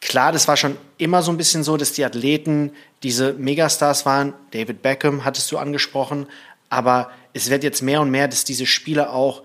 Klar, 0.04 0.34
das 0.34 0.48
war 0.50 0.58
schon 0.58 0.78
immer 0.98 1.24
so 1.24 1.32
ein 1.32 1.38
bisschen 1.38 1.63
so, 1.63 1.78
dass 1.78 1.94
die 1.94 2.04
Athleten 2.04 2.72
diese 3.04 3.34
Megastars 3.34 4.06
waren. 4.06 4.34
David 4.52 4.82
Beckham 4.82 5.24
hattest 5.24 5.50
du 5.52 5.58
angesprochen. 5.58 6.28
Aber 6.70 7.10
es 7.32 7.50
wird 7.50 7.63
jetzt 7.63 7.82
mehr 7.82 8.02
und 8.02 8.12
mehr, 8.12 8.28
dass 8.28 8.44
diese 8.44 8.66
Spieler 8.66 9.13
auch 9.13 9.44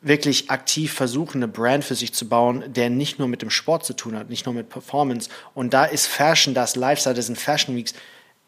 wirklich 0.00 0.48
aktiv 0.50 0.92
versuchen, 0.92 1.38
eine 1.38 1.48
Brand 1.48 1.84
für 1.84 1.94
sich 1.94 2.14
zu 2.14 2.28
bauen, 2.28 2.64
der 2.68 2.88
nicht 2.88 3.18
nur 3.18 3.28
mit 3.28 3.42
dem 3.42 3.50
Sport 3.50 3.84
zu 3.84 3.94
tun 3.94 4.16
hat, 4.16 4.30
nicht 4.30 4.46
nur 4.46 4.54
mit 4.54 4.68
Performance. 4.68 5.28
Und 5.54 5.74
da 5.74 5.84
ist 5.84 6.06
Fashion, 6.06 6.54
das 6.54 6.76
Lifestyle, 6.76 7.14
das 7.14 7.26
sind 7.26 7.36
Fashion 7.36 7.76
Weeks. 7.76 7.92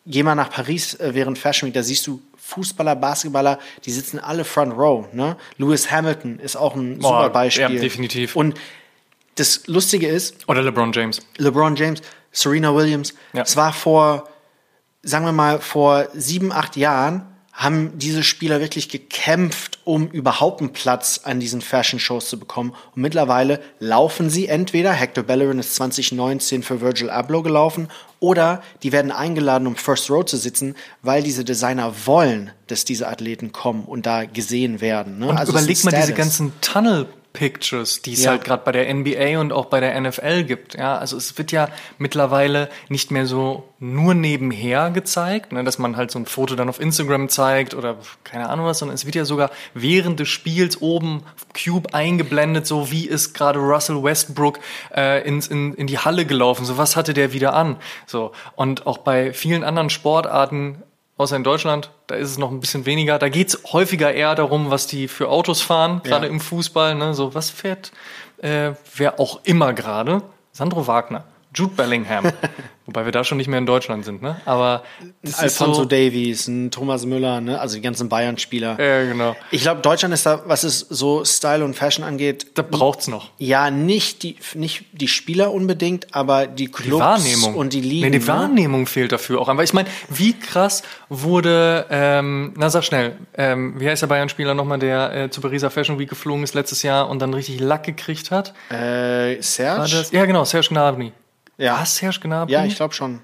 Geh 0.06 0.22
mal 0.22 0.34
nach 0.34 0.50
Paris 0.50 0.94
äh, 0.94 1.10
während 1.14 1.38
Fashion 1.38 1.66
Week, 1.66 1.74
da 1.74 1.82
siehst 1.82 2.06
du 2.06 2.22
Fußballer, 2.38 2.96
Basketballer, 2.96 3.58
die 3.84 3.90
sitzen 3.92 4.18
alle 4.18 4.44
Front 4.44 4.76
Row. 4.76 5.12
Ne? 5.12 5.36
Lewis 5.58 5.90
Hamilton 5.90 6.38
ist 6.38 6.56
auch 6.56 6.74
ein 6.74 6.98
Boah, 6.98 7.24
super 7.24 7.30
Beispiel. 7.30 7.74
Ja, 7.74 7.80
definitiv. 7.80 8.34
Und 8.34 8.54
das 9.34 9.66
Lustige 9.66 10.08
ist. 10.08 10.48
Oder 10.48 10.62
LeBron 10.62 10.92
James. 10.92 11.20
LeBron 11.38 11.76
James, 11.76 12.00
Serena 12.30 12.74
Williams. 12.74 13.14
Ja. 13.32 13.42
Es 13.42 13.56
war 13.56 13.72
vor, 13.72 14.28
sagen 15.02 15.24
wir 15.24 15.32
mal, 15.32 15.60
vor 15.60 16.08
sieben, 16.14 16.52
acht 16.52 16.76
Jahren 16.76 17.26
haben 17.52 17.98
diese 17.98 18.22
Spieler 18.22 18.60
wirklich 18.60 18.88
gekämpft, 18.88 19.78
um 19.84 20.08
überhaupt 20.08 20.60
einen 20.60 20.72
Platz 20.72 21.20
an 21.24 21.38
diesen 21.38 21.60
Fashion 21.60 22.00
Shows 22.00 22.30
zu 22.30 22.38
bekommen. 22.38 22.74
Und 22.96 23.02
mittlerweile 23.02 23.60
laufen 23.78 24.30
sie 24.30 24.48
entweder, 24.48 24.92
Hector 24.92 25.22
Bellerin 25.22 25.58
ist 25.58 25.74
2019 25.74 26.62
für 26.62 26.80
Virgil 26.80 27.10
Abloh 27.10 27.42
gelaufen, 27.42 27.88
oder 28.20 28.62
die 28.82 28.90
werden 28.90 29.12
eingeladen, 29.12 29.66
um 29.66 29.76
First 29.76 30.08
Row 30.10 30.24
zu 30.24 30.38
sitzen, 30.38 30.76
weil 31.02 31.22
diese 31.22 31.44
Designer 31.44 31.92
wollen, 32.06 32.52
dass 32.68 32.86
diese 32.86 33.06
Athleten 33.06 33.52
kommen 33.52 33.84
und 33.84 34.06
da 34.06 34.24
gesehen 34.24 34.80
werden. 34.80 35.18
Ne? 35.18 35.28
Und 35.28 35.36
also 35.36 35.52
überleg 35.52 35.84
mal 35.84 35.90
diese 35.90 36.14
ganzen 36.14 36.52
Tunnel 36.62 37.06
Pictures, 37.32 38.02
die 38.02 38.12
es 38.12 38.24
ja. 38.24 38.32
halt 38.32 38.44
gerade 38.44 38.62
bei 38.64 38.72
der 38.72 38.92
NBA 38.92 39.38
und 39.40 39.52
auch 39.52 39.66
bei 39.66 39.80
der 39.80 39.98
NFL 40.00 40.44
gibt. 40.44 40.74
Ja, 40.74 40.98
also 40.98 41.16
es 41.16 41.36
wird 41.38 41.52
ja 41.52 41.68
mittlerweile 41.98 42.68
nicht 42.88 43.10
mehr 43.10 43.26
so 43.26 43.68
nur 43.78 44.14
nebenher 44.14 44.90
gezeigt, 44.90 45.52
ne, 45.52 45.64
dass 45.64 45.78
man 45.78 45.96
halt 45.96 46.10
so 46.10 46.18
ein 46.18 46.26
Foto 46.26 46.54
dann 46.54 46.68
auf 46.68 46.80
Instagram 46.80 47.28
zeigt 47.28 47.74
oder 47.74 47.96
keine 48.22 48.48
Ahnung 48.48 48.66
was, 48.66 48.78
sondern 48.78 48.94
es 48.94 49.06
wird 49.06 49.14
ja 49.14 49.24
sogar 49.24 49.50
während 49.74 50.20
des 50.20 50.28
Spiels 50.28 50.80
oben 50.80 51.22
Cube 51.52 51.92
eingeblendet, 51.94 52.66
so 52.66 52.90
wie 52.90 53.06
ist 53.06 53.34
gerade 53.34 53.58
Russell 53.58 54.02
Westbrook 54.02 54.60
äh, 54.94 55.26
ins, 55.26 55.48
in, 55.48 55.74
in 55.74 55.86
die 55.86 55.98
Halle 55.98 56.26
gelaufen, 56.26 56.64
so 56.64 56.78
was 56.78 56.96
hatte 56.96 57.14
der 57.14 57.32
wieder 57.32 57.54
an. 57.54 57.76
So 58.06 58.32
und 58.54 58.86
auch 58.86 58.98
bei 58.98 59.32
vielen 59.32 59.64
anderen 59.64 59.90
Sportarten 59.90 60.82
außer 61.22 61.36
in 61.36 61.44
Deutschland, 61.44 61.90
da 62.06 62.16
ist 62.16 62.30
es 62.30 62.38
noch 62.38 62.50
ein 62.50 62.60
bisschen 62.60 62.84
weniger. 62.84 63.18
Da 63.18 63.28
geht 63.28 63.48
es 63.48 63.62
häufiger 63.72 64.12
eher 64.12 64.34
darum, 64.34 64.70
was 64.70 64.86
die 64.86 65.08
für 65.08 65.28
Autos 65.28 65.62
fahren, 65.62 66.02
gerade 66.04 66.26
ja. 66.26 66.32
im 66.32 66.40
Fußball. 66.40 66.94
Ne? 66.94 67.14
So, 67.14 67.34
was 67.34 67.50
fährt 67.50 67.92
äh, 68.38 68.72
wer 68.96 69.18
auch 69.20 69.40
immer 69.44 69.72
gerade? 69.72 70.22
Sandro 70.52 70.86
Wagner. 70.86 71.24
Jude 71.54 71.74
Bellingham. 71.74 72.32
Wobei 72.86 73.04
wir 73.04 73.12
da 73.12 73.22
schon 73.22 73.38
nicht 73.38 73.46
mehr 73.46 73.60
in 73.60 73.66
Deutschland 73.66 74.04
sind, 74.04 74.22
ne? 74.22 74.40
Aber 74.44 74.82
das 75.22 75.38
Alfonso 75.38 75.82
so 75.82 75.84
Davies, 75.84 76.48
ein 76.48 76.72
Thomas 76.72 77.06
Müller, 77.06 77.40
ne? 77.40 77.60
Also 77.60 77.76
die 77.76 77.80
ganzen 77.80 78.08
Bayern-Spieler. 78.08 78.76
Ja, 78.80 79.04
genau. 79.04 79.36
Ich 79.52 79.62
glaube, 79.62 79.82
Deutschland 79.82 80.12
ist 80.12 80.26
da, 80.26 80.42
was 80.46 80.64
es 80.64 80.80
so 80.80 81.24
Style 81.24 81.64
und 81.64 81.74
Fashion 81.74 82.04
angeht. 82.04 82.48
Da 82.54 82.62
braucht's 82.62 83.06
noch. 83.06 83.30
Ja, 83.38 83.70
nicht 83.70 84.24
die, 84.24 84.36
nicht 84.54 84.86
die 84.92 85.06
Spieler 85.06 85.52
unbedingt, 85.52 86.12
aber 86.12 86.48
die 86.48 86.66
Clubs 86.66 86.96
die 86.96 87.00
Wahrnehmung. 87.00 87.54
und 87.54 87.72
die 87.72 87.80
Ligen. 87.80 88.06
Nee, 88.06 88.18
die 88.18 88.18
ne? 88.18 88.26
Wahrnehmung 88.26 88.86
fehlt 88.86 89.12
dafür 89.12 89.40
auch. 89.40 89.48
Aber 89.48 89.62
ich 89.62 89.72
meine, 89.72 89.88
wie 90.08 90.32
krass 90.32 90.82
wurde, 91.08 91.86
ähm, 91.88 92.52
na 92.56 92.68
sag 92.68 92.82
schnell, 92.82 93.16
ähm, 93.34 93.74
wie 93.78 93.88
heißt 93.88 94.02
der 94.02 94.08
Bayern-Spieler 94.08 94.54
nochmal, 94.54 94.80
der 94.80 95.14
äh, 95.14 95.30
zu 95.30 95.40
Pariser 95.40 95.70
Fashion 95.70 96.00
Week 96.00 96.08
geflogen 96.08 96.42
ist 96.42 96.54
letztes 96.54 96.82
Jahr 96.82 97.08
und 97.08 97.22
dann 97.22 97.32
richtig 97.32 97.60
Lack 97.60 97.84
gekriegt 97.84 98.32
hat? 98.32 98.54
Äh, 98.70 99.40
Serge? 99.40 100.04
Ja, 100.10 100.24
genau, 100.24 100.44
Serge 100.44 100.68
Gnabry. 100.70 101.12
Ja. 101.58 101.74
War 101.74 101.82
es 101.82 101.96
Serge 101.96 102.20
Gnabry? 102.20 102.52
Ja, 102.52 102.64
ich 102.64 102.76
glaube 102.76 102.94
schon. 102.94 103.20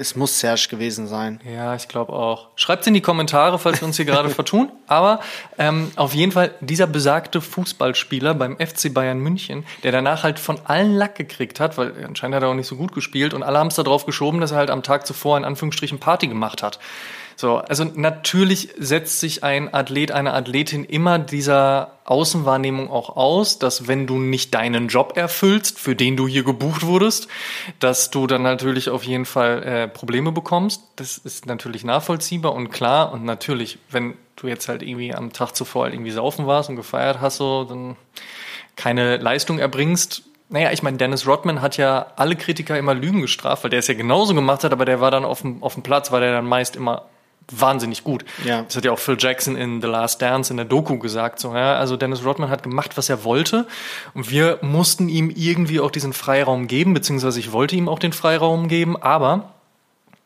Es 0.00 0.14
muss 0.14 0.38
Serge 0.38 0.68
gewesen 0.70 1.08
sein. 1.08 1.40
Ja, 1.44 1.74
ich 1.74 1.88
glaube 1.88 2.12
auch. 2.12 2.50
Schreibt 2.54 2.86
in 2.86 2.94
die 2.94 3.00
Kommentare, 3.00 3.58
falls 3.58 3.80
wir 3.80 3.86
uns 3.88 3.96
hier 3.96 4.04
gerade 4.04 4.30
vertun. 4.30 4.70
Aber 4.86 5.18
ähm, 5.58 5.90
auf 5.96 6.14
jeden 6.14 6.30
Fall 6.30 6.54
dieser 6.60 6.86
besagte 6.86 7.40
Fußballspieler 7.40 8.34
beim 8.34 8.56
FC 8.58 8.94
Bayern 8.94 9.18
München, 9.18 9.66
der 9.82 9.90
danach 9.90 10.22
halt 10.22 10.38
von 10.38 10.60
allen 10.64 10.94
Lack 10.94 11.16
gekriegt 11.16 11.58
hat, 11.58 11.76
weil 11.78 12.04
anscheinend 12.04 12.36
hat 12.36 12.44
er 12.44 12.50
auch 12.50 12.54
nicht 12.54 12.68
so 12.68 12.76
gut 12.76 12.92
gespielt 12.92 13.34
und 13.34 13.42
alle 13.42 13.58
haben 13.58 13.68
es 13.68 13.74
darauf 13.74 14.06
geschoben, 14.06 14.40
dass 14.40 14.52
er 14.52 14.58
halt 14.58 14.70
am 14.70 14.84
Tag 14.84 15.04
zuvor 15.04 15.36
in 15.36 15.44
Anführungsstrichen 15.44 15.98
Party 15.98 16.28
gemacht 16.28 16.62
hat. 16.62 16.78
So, 17.40 17.58
also 17.58 17.84
natürlich 17.84 18.70
setzt 18.78 19.20
sich 19.20 19.44
ein 19.44 19.72
Athlet, 19.72 20.10
eine 20.10 20.34
Athletin 20.34 20.82
immer 20.82 21.20
dieser 21.20 21.92
Außenwahrnehmung 22.04 22.90
auch 22.90 23.14
aus, 23.14 23.60
dass 23.60 23.86
wenn 23.86 24.08
du 24.08 24.18
nicht 24.18 24.54
deinen 24.54 24.88
Job 24.88 25.16
erfüllst, 25.16 25.78
für 25.78 25.94
den 25.94 26.16
du 26.16 26.26
hier 26.26 26.42
gebucht 26.42 26.84
wurdest, 26.84 27.28
dass 27.78 28.10
du 28.10 28.26
dann 28.26 28.42
natürlich 28.42 28.90
auf 28.90 29.04
jeden 29.04 29.24
Fall 29.24 29.62
äh, 29.62 29.86
Probleme 29.86 30.32
bekommst. 30.32 30.82
Das 30.96 31.16
ist 31.16 31.46
natürlich 31.46 31.84
nachvollziehbar 31.84 32.54
und 32.54 32.70
klar. 32.70 33.12
Und 33.12 33.24
natürlich, 33.24 33.78
wenn 33.88 34.14
du 34.34 34.48
jetzt 34.48 34.66
halt 34.66 34.82
irgendwie 34.82 35.14
am 35.14 35.32
Tag 35.32 35.54
zuvor 35.54 35.84
halt 35.84 35.94
irgendwie 35.94 36.10
saufen 36.10 36.48
warst 36.48 36.70
und 36.70 36.74
gefeiert 36.74 37.20
hast, 37.20 37.36
so, 37.36 37.62
dann 37.62 37.94
keine 38.74 39.18
Leistung 39.18 39.60
erbringst, 39.60 40.24
naja, 40.48 40.72
ich 40.72 40.82
meine, 40.82 40.96
Dennis 40.96 41.24
Rodman 41.24 41.62
hat 41.62 41.76
ja 41.76 42.08
alle 42.16 42.34
Kritiker 42.34 42.76
immer 42.76 42.94
Lügen 42.94 43.20
gestraft, 43.20 43.62
weil 43.62 43.70
der 43.70 43.78
es 43.78 43.86
ja 43.86 43.94
genauso 43.94 44.34
gemacht 44.34 44.64
hat, 44.64 44.72
aber 44.72 44.86
der 44.86 45.00
war 45.00 45.12
dann 45.12 45.24
auf 45.24 45.42
dem, 45.42 45.62
auf 45.62 45.74
dem 45.74 45.84
Platz, 45.84 46.10
weil 46.10 46.22
der 46.22 46.32
dann 46.32 46.46
meist 46.46 46.74
immer 46.74 47.04
wahnsinnig 47.50 48.04
gut. 48.04 48.24
Ja. 48.44 48.62
Das 48.62 48.76
hat 48.76 48.84
ja 48.84 48.92
auch 48.92 48.98
Phil 48.98 49.16
Jackson 49.18 49.56
in 49.56 49.80
The 49.80 49.88
Last 49.88 50.20
Dance 50.20 50.52
in 50.52 50.56
der 50.56 50.66
Doku 50.66 50.98
gesagt. 50.98 51.40
So, 51.40 51.54
ja, 51.54 51.76
also 51.76 51.96
Dennis 51.96 52.24
Rodman 52.24 52.50
hat 52.50 52.62
gemacht, 52.62 52.96
was 52.96 53.08
er 53.08 53.24
wollte. 53.24 53.66
Und 54.14 54.30
wir 54.30 54.58
mussten 54.62 55.08
ihm 55.08 55.30
irgendwie 55.34 55.80
auch 55.80 55.90
diesen 55.90 56.12
Freiraum 56.12 56.66
geben, 56.66 56.94
beziehungsweise 56.94 57.40
ich 57.40 57.52
wollte 57.52 57.76
ihm 57.76 57.88
auch 57.88 57.98
den 57.98 58.12
Freiraum 58.12 58.68
geben, 58.68 59.00
aber 59.00 59.54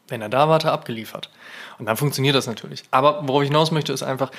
wenn 0.09 0.21
er 0.21 0.29
da 0.29 0.49
war, 0.49 0.57
hat 0.57 0.65
er 0.65 0.73
abgeliefert. 0.73 1.31
Und 1.79 1.87
dann 1.87 1.97
funktioniert 1.97 2.35
das 2.35 2.47
natürlich. 2.47 2.85
Aber 2.91 3.27
worauf 3.27 3.43
ich 3.43 3.49
hinaus 3.49 3.71
möchte, 3.71 3.93
ist 3.93 4.03
einfach, 4.03 4.31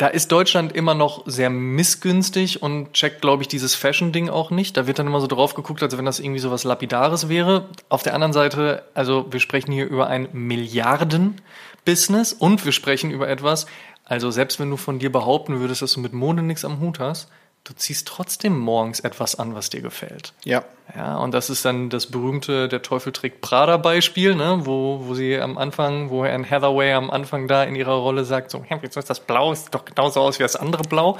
da 0.00 0.06
ist 0.06 0.32
Deutschland 0.32 0.72
immer 0.72 0.94
noch 0.94 1.24
sehr 1.26 1.50
missgünstig 1.50 2.62
und 2.62 2.94
checkt, 2.94 3.20
glaube 3.20 3.42
ich, 3.42 3.48
dieses 3.48 3.74
Fashion-Ding 3.74 4.30
auch 4.30 4.50
nicht. 4.50 4.78
Da 4.78 4.86
wird 4.86 4.98
dann 4.98 5.06
immer 5.06 5.20
so 5.20 5.26
drauf 5.26 5.52
geguckt, 5.52 5.82
als 5.82 5.98
wenn 5.98 6.06
das 6.06 6.20
irgendwie 6.20 6.40
so 6.40 6.50
was 6.50 6.64
Lapidares 6.64 7.28
wäre. 7.28 7.66
Auf 7.90 8.02
der 8.02 8.14
anderen 8.14 8.32
Seite, 8.32 8.82
also 8.94 9.26
wir 9.30 9.40
sprechen 9.40 9.72
hier 9.72 9.86
über 9.86 10.06
ein 10.06 10.30
Milliarden-Business 10.32 12.32
und 12.32 12.64
wir 12.64 12.72
sprechen 12.72 13.10
über 13.10 13.28
etwas, 13.28 13.66
also 14.06 14.30
selbst 14.30 14.58
wenn 14.58 14.70
du 14.70 14.78
von 14.78 15.00
dir 15.00 15.12
behaupten 15.12 15.60
würdest, 15.60 15.82
dass 15.82 15.92
du 15.92 16.00
mit 16.00 16.14
Mode 16.14 16.40
nichts 16.40 16.64
am 16.64 16.80
Hut 16.80 16.98
hast, 16.98 17.28
du 17.64 17.74
ziehst 17.74 18.08
trotzdem 18.08 18.58
morgens 18.58 19.00
etwas 19.00 19.34
an, 19.34 19.54
was 19.54 19.70
dir 19.70 19.82
gefällt. 19.82 20.32
Ja. 20.44 20.64
Ja, 20.96 21.18
und 21.18 21.32
das 21.34 21.50
ist 21.50 21.64
dann 21.64 21.88
das 21.88 22.06
berühmte 22.06 22.68
Der 22.68 22.82
Teufel 22.82 23.12
trägt 23.12 23.40
Prada-Beispiel, 23.42 24.34
ne, 24.34 24.60
wo, 24.64 25.02
wo 25.04 25.14
sie 25.14 25.38
am 25.38 25.58
Anfang, 25.58 26.10
wo 26.10 26.22
Anne 26.22 26.48
Hathaway 26.48 26.92
am 26.92 27.10
Anfang 27.10 27.48
da 27.48 27.62
in 27.64 27.74
ihrer 27.76 27.94
Rolle 27.94 28.24
sagt, 28.24 28.50
so, 28.50 28.64
wieso 28.80 28.98
ist 28.98 29.10
das 29.10 29.20
Blau? 29.20 29.54
Sieht 29.54 29.74
doch 29.74 29.84
genauso 29.84 30.20
aus 30.20 30.38
wie 30.38 30.42
das 30.42 30.56
andere 30.56 30.82
Blau. 30.82 31.18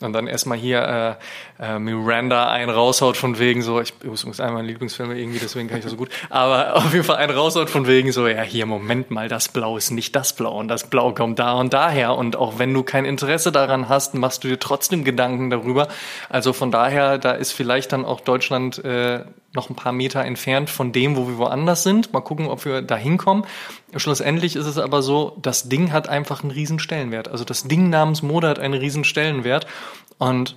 Und 0.00 0.12
dann 0.12 0.26
erstmal 0.26 0.58
hier 0.58 1.18
äh, 1.58 1.64
äh, 1.64 1.78
Miranda 1.78 2.50
einen 2.50 2.70
raushaut 2.70 3.16
von 3.16 3.38
wegen 3.38 3.62
so, 3.62 3.80
ich 3.80 3.94
übrigens 4.02 4.40
einmal 4.40 4.64
Lieblingsfilme 4.64 5.18
irgendwie, 5.18 5.40
deswegen 5.40 5.68
kann 5.68 5.78
ich 5.78 5.84
das 5.84 5.92
so 5.92 5.98
gut, 5.98 6.10
aber 6.30 6.76
auf 6.76 6.92
jeden 6.92 7.04
Fall 7.04 7.16
einen 7.16 7.36
raushaut 7.36 7.70
von 7.70 7.86
wegen 7.86 8.12
so, 8.12 8.26
ja, 8.28 8.42
hier, 8.42 8.66
Moment 8.66 9.10
mal, 9.10 9.28
das 9.28 9.48
Blau 9.48 9.76
ist 9.76 9.90
nicht 9.90 10.14
das 10.14 10.34
Blau 10.34 10.58
und 10.58 10.68
das 10.68 10.88
Blau 10.88 11.12
kommt 11.12 11.38
da 11.38 11.54
und 11.54 11.72
daher. 11.72 12.14
Und 12.14 12.36
auch 12.36 12.58
wenn 12.58 12.72
du 12.72 12.82
kein 12.82 13.04
Interesse 13.04 13.52
daran 13.52 13.88
hast, 13.88 14.14
machst 14.14 14.44
du 14.44 14.48
dir 14.48 14.58
trotzdem 14.58 15.04
Gedanken 15.04 15.50
darüber. 15.50 15.77
Also 16.28 16.52
von 16.52 16.70
daher, 16.70 17.18
da 17.18 17.32
ist 17.32 17.52
vielleicht 17.52 17.92
dann 17.92 18.04
auch 18.04 18.20
Deutschland 18.20 18.82
äh, 18.84 19.24
noch 19.54 19.70
ein 19.70 19.76
paar 19.76 19.92
Meter 19.92 20.24
entfernt 20.24 20.70
von 20.70 20.92
dem, 20.92 21.16
wo 21.16 21.28
wir 21.28 21.38
woanders 21.38 21.82
sind. 21.82 22.12
Mal 22.12 22.20
gucken, 22.20 22.48
ob 22.48 22.64
wir 22.64 22.82
da 22.82 22.96
hinkommen. 22.96 23.44
Schlussendlich 23.96 24.56
ist 24.56 24.66
es 24.66 24.78
aber 24.78 25.02
so, 25.02 25.36
das 25.40 25.68
Ding 25.68 25.92
hat 25.92 26.08
einfach 26.08 26.42
einen 26.42 26.50
riesen 26.50 26.78
Stellenwert. 26.78 27.28
Also 27.28 27.44
das 27.44 27.64
Ding 27.64 27.90
namens 27.90 28.22
Mode 28.22 28.48
hat 28.48 28.58
einen 28.58 28.74
riesen 28.74 29.04
Stellenwert. 29.04 29.66
Und 30.18 30.56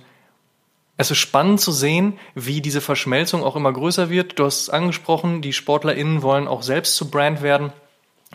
es 0.96 1.10
ist 1.10 1.18
spannend 1.18 1.60
zu 1.60 1.72
sehen, 1.72 2.18
wie 2.34 2.60
diese 2.60 2.80
Verschmelzung 2.80 3.42
auch 3.42 3.56
immer 3.56 3.72
größer 3.72 4.10
wird. 4.10 4.38
Du 4.38 4.44
hast 4.44 4.60
es 4.60 4.70
angesprochen, 4.70 5.42
die 5.42 5.52
SportlerInnen 5.52 6.22
wollen 6.22 6.46
auch 6.46 6.62
selbst 6.62 6.96
zu 6.96 7.10
Brand 7.10 7.42
werden. 7.42 7.72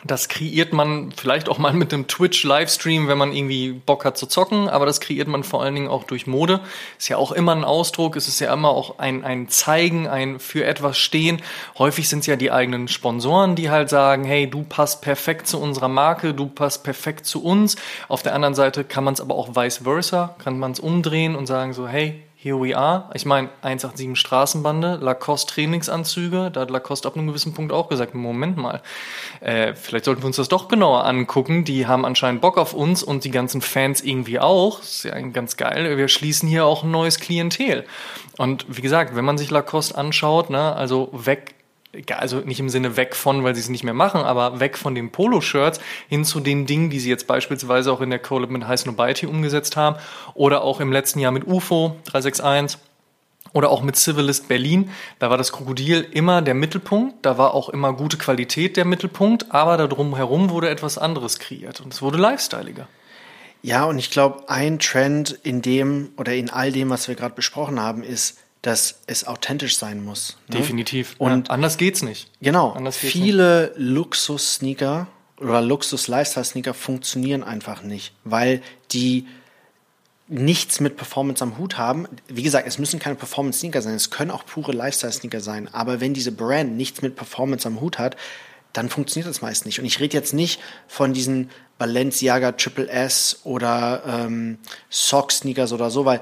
Das 0.04 0.30
kreiert 0.30 0.74
man 0.74 1.12
vielleicht 1.12 1.50
auch 1.50 1.58
mal 1.58 1.74
mit 1.74 1.92
einem 1.92 2.08
Twitch-Livestream, 2.08 3.08
wenn 3.08 3.18
man 3.18 3.34
irgendwie 3.34 3.72
Bock 3.72 4.06
hat 4.06 4.16
zu 4.16 4.28
zocken, 4.28 4.70
aber 4.70 4.86
das 4.86 5.00
kreiert 5.00 5.28
man 5.28 5.44
vor 5.44 5.64
allen 5.64 5.74
Dingen 5.74 5.88
auch 5.88 6.04
durch 6.04 6.28
Mode. 6.28 6.60
Ist 7.00 7.10
ja 7.10 7.18
auch 7.18 7.32
immer 7.32 7.54
ein 7.54 7.64
Ausdruck, 7.64 8.16
es 8.16 8.28
ist 8.28 8.40
ja 8.40 8.54
immer 8.54 8.70
auch 8.70 9.00
ein, 9.00 9.24
ein 9.24 9.50
Zeigen, 9.50 10.08
ein 10.08 10.40
für 10.40 10.66
etwas 10.66 11.00
stehen. 11.00 11.42
Häufig 11.80 12.10
sind 12.10 12.20
es 12.20 12.28
ja 12.28 12.36
die 12.36 12.52
eigenen 12.52 12.88
Sponsoren, 12.88 13.56
die 13.56 13.72
halt 13.72 13.90
sagen, 13.90 14.24
hey, 14.24 14.48
du 14.48 14.64
passt 14.64 15.02
perfekt 15.02 15.48
zu 15.48 15.60
unserer 15.60 15.90
Marke, 15.90 16.36
du 16.36 16.46
passt 16.46 16.84
perfekt 16.84 17.26
zu 17.26 17.44
uns. 17.44 17.76
Auf 18.08 18.22
der 18.22 18.36
anderen 18.36 18.54
Seite 18.54 18.84
kann 18.84 19.04
man 19.04 19.16
es 19.16 19.22
aber 19.22 19.34
auch 19.34 19.56
vice 19.56 19.80
versa, 19.80 20.36
kann 20.38 20.60
man 20.60 20.74
es 20.74 20.80
umdrehen 20.80 21.36
und 21.36 21.48
sagen 21.48 21.74
so, 21.74 21.88
hey, 21.88 22.22
here 22.48 22.62
we 22.62 22.76
are. 22.76 23.10
Ich 23.14 23.26
meine, 23.26 23.50
187 23.62 24.18
Straßenbande, 24.18 25.00
Lacoste 25.02 25.54
Trainingsanzüge, 25.54 26.50
da 26.52 26.62
hat 26.62 26.70
Lacoste 26.70 27.08
ab 27.08 27.18
einem 27.18 27.28
gewissen 27.28 27.54
Punkt 27.54 27.74
auch 27.74 27.90
gesagt, 27.90 28.16
Moment 28.16 28.56
mal, 28.56 28.82
äh, 29.42 29.74
vielleicht 29.76 30.06
sollten 30.06 30.22
wir 30.22 30.28
uns 30.28 30.38
das 30.38 30.48
doch 30.48 30.70
genauer 30.70 31.06
angucken. 31.06 31.66
Die 31.66 31.88
haben 31.88 32.06
anscheinend 32.06 32.40
Bock 32.40 32.58
auf 32.58 32.74
uns 32.74 33.04
und 33.04 33.26
die 33.26 33.32
ganzen 33.32 33.62
Fans 33.62 34.02
irgendwie 34.02 34.40
auch. 34.40 34.80
Das 34.80 34.92
ist 34.92 35.04
ja 35.04 35.20
ganz 35.20 35.58
geil. 35.58 35.98
Wir 35.98 36.08
schließen 36.08 36.48
hier 36.48 36.66
auch 36.66 36.84
ein 36.84 36.92
neues 36.92 37.20
Klientel. 37.20 37.86
Und 38.38 38.66
wie 38.70 38.82
gesagt, 38.82 39.16
wenn 39.16 39.26
man 39.26 39.38
sich 39.38 39.52
Lacoste 39.52 39.98
anschaut, 39.98 40.50
ne, 40.50 40.74
also 40.76 41.10
weg 41.12 41.57
also 42.12 42.39
nicht 42.39 42.60
im 42.60 42.69
Sinne 42.69 42.97
weg 42.97 43.15
von, 43.15 43.43
weil 43.43 43.56
sie 43.56 43.62
es 43.62 43.69
nicht 43.69 43.84
mehr 43.84 43.93
machen, 43.93 44.21
aber 44.21 44.60
weg 44.60 44.78
von 44.78 44.95
den 44.95 45.12
Poloshirts 45.12 45.80
hin 46.08 46.26
zu 46.26 46.39
den 46.39 46.65
Dingen, 46.65 46.89
die 46.89 47.00
sie 47.00 47.10
jetzt 47.10 47.28
beispielsweise 47.28 47.91
auch 47.91 48.02
in 48.02 48.10
der 48.10 48.19
Collab 48.19 48.50
mit 48.50 48.67
High 48.67 48.80
Snobiety 48.80 49.26
umgesetzt 49.26 49.78
haben 49.78 49.97
oder 50.34 50.62
auch 50.62 50.80
im 50.80 50.91
letzten 50.91 51.19
Jahr 51.19 51.32
mit 51.32 51.47
UFO 51.47 51.95
361 52.06 52.80
oder 53.54 53.69
auch 53.69 53.82
mit 53.82 53.95
Civilist 53.95 54.47
Berlin. 54.47 54.91
Da 55.19 55.30
war 55.30 55.38
das 55.38 55.52
Krokodil 55.52 56.06
immer 56.12 56.41
der 56.41 56.54
Mittelpunkt, 56.54 57.26
da 57.26 57.38
war 57.38 57.54
auch 57.54 57.69
immer 57.69 57.93
gute 57.93 58.17
Qualität 58.17 58.78
der 58.78 58.86
Mittelpunkt, 58.86 59.52
aber 59.52 59.78
darum 59.78 60.15
herum 60.15 60.50
wurde 60.50 60.69
etwas 60.69 60.97
anderes 60.97 61.39
kreiert 61.39 61.82
und 61.82 61.93
es 61.93 62.02
wurde 62.02 62.17
lifestyleiger. 62.17 62.88
Ja, 63.63 63.86
und 63.86 63.97
ich 63.97 64.12
glaube, 64.12 64.50
ein 64.50 64.80
Trend 64.80 65.32
in 65.43 65.62
dem 65.62 66.12
oder 66.17 66.34
in 66.34 66.50
all 66.50 66.71
dem, 66.71 66.89
was 66.89 67.08
wir 67.08 67.15
gerade 67.15 67.34
besprochen 67.34 67.80
haben, 67.80 68.04
ist, 68.04 68.38
dass 68.68 69.00
es 69.08 69.26
authentisch 69.26 69.78
sein 69.78 70.04
muss. 70.04 70.36
Ne? 70.50 70.58
Definitiv. 70.58 71.16
Und 71.20 71.48
ja, 71.48 71.54
anders 71.54 71.78
geht's 71.78 72.02
nicht. 72.02 72.30
Genau. 72.42 72.72
Anders 72.72 72.98
viele 72.98 73.72
Luxus-Sneaker 73.78 75.08
oder 75.40 75.62
Luxus-Lifestyle-Sneaker 75.62 76.74
funktionieren 76.74 77.44
einfach 77.44 77.82
nicht, 77.82 78.12
weil 78.26 78.62
die 78.92 79.26
nichts 80.28 80.82
mit 80.82 80.98
Performance 80.98 81.42
am 81.42 81.58
Hut 81.58 81.78
haben. 81.78 82.10
Wie 82.28 82.44
gesagt, 82.44 82.68
es 82.68 82.78
müssen 82.78 83.00
keine 83.00 83.16
Performance-Sneaker 83.16 83.82
sein, 83.82 83.94
es 83.94 84.10
können 84.10 84.32
auch 84.32 84.46
pure 84.46 84.74
Lifestyle-Sneaker 84.74 85.40
sein. 85.40 85.74
Aber 85.74 86.02
wenn 86.02 86.14
diese 86.14 86.34
Brand 86.34 86.76
nichts 86.76 87.02
mit 87.02 87.16
Performance 87.16 87.66
am 87.66 87.80
Hut 87.80 87.98
hat, 87.98 88.18
dann 88.74 88.90
funktioniert 88.90 89.30
das 89.30 89.42
meist 89.42 89.66
nicht. 89.66 89.80
Und 89.80 89.86
ich 89.86 90.02
rede 90.02 90.18
jetzt 90.18 90.34
nicht 90.34 90.60
von 90.90 91.14
diesen 91.14 91.52
Balenciaga 91.78 92.52
Triple 92.52 92.90
S 92.90 93.40
oder 93.46 94.04
ähm, 94.06 94.58
Sock 94.90 95.32
Sneakers 95.32 95.72
oder 95.72 95.90
so, 95.90 96.04
weil 96.04 96.20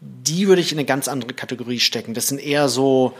die 0.00 0.48
würde 0.48 0.60
ich 0.60 0.72
in 0.72 0.78
eine 0.78 0.86
ganz 0.86 1.08
andere 1.08 1.32
Kategorie 1.32 1.80
stecken. 1.80 2.14
Das 2.14 2.28
sind 2.28 2.40
eher 2.40 2.68
so, 2.68 3.14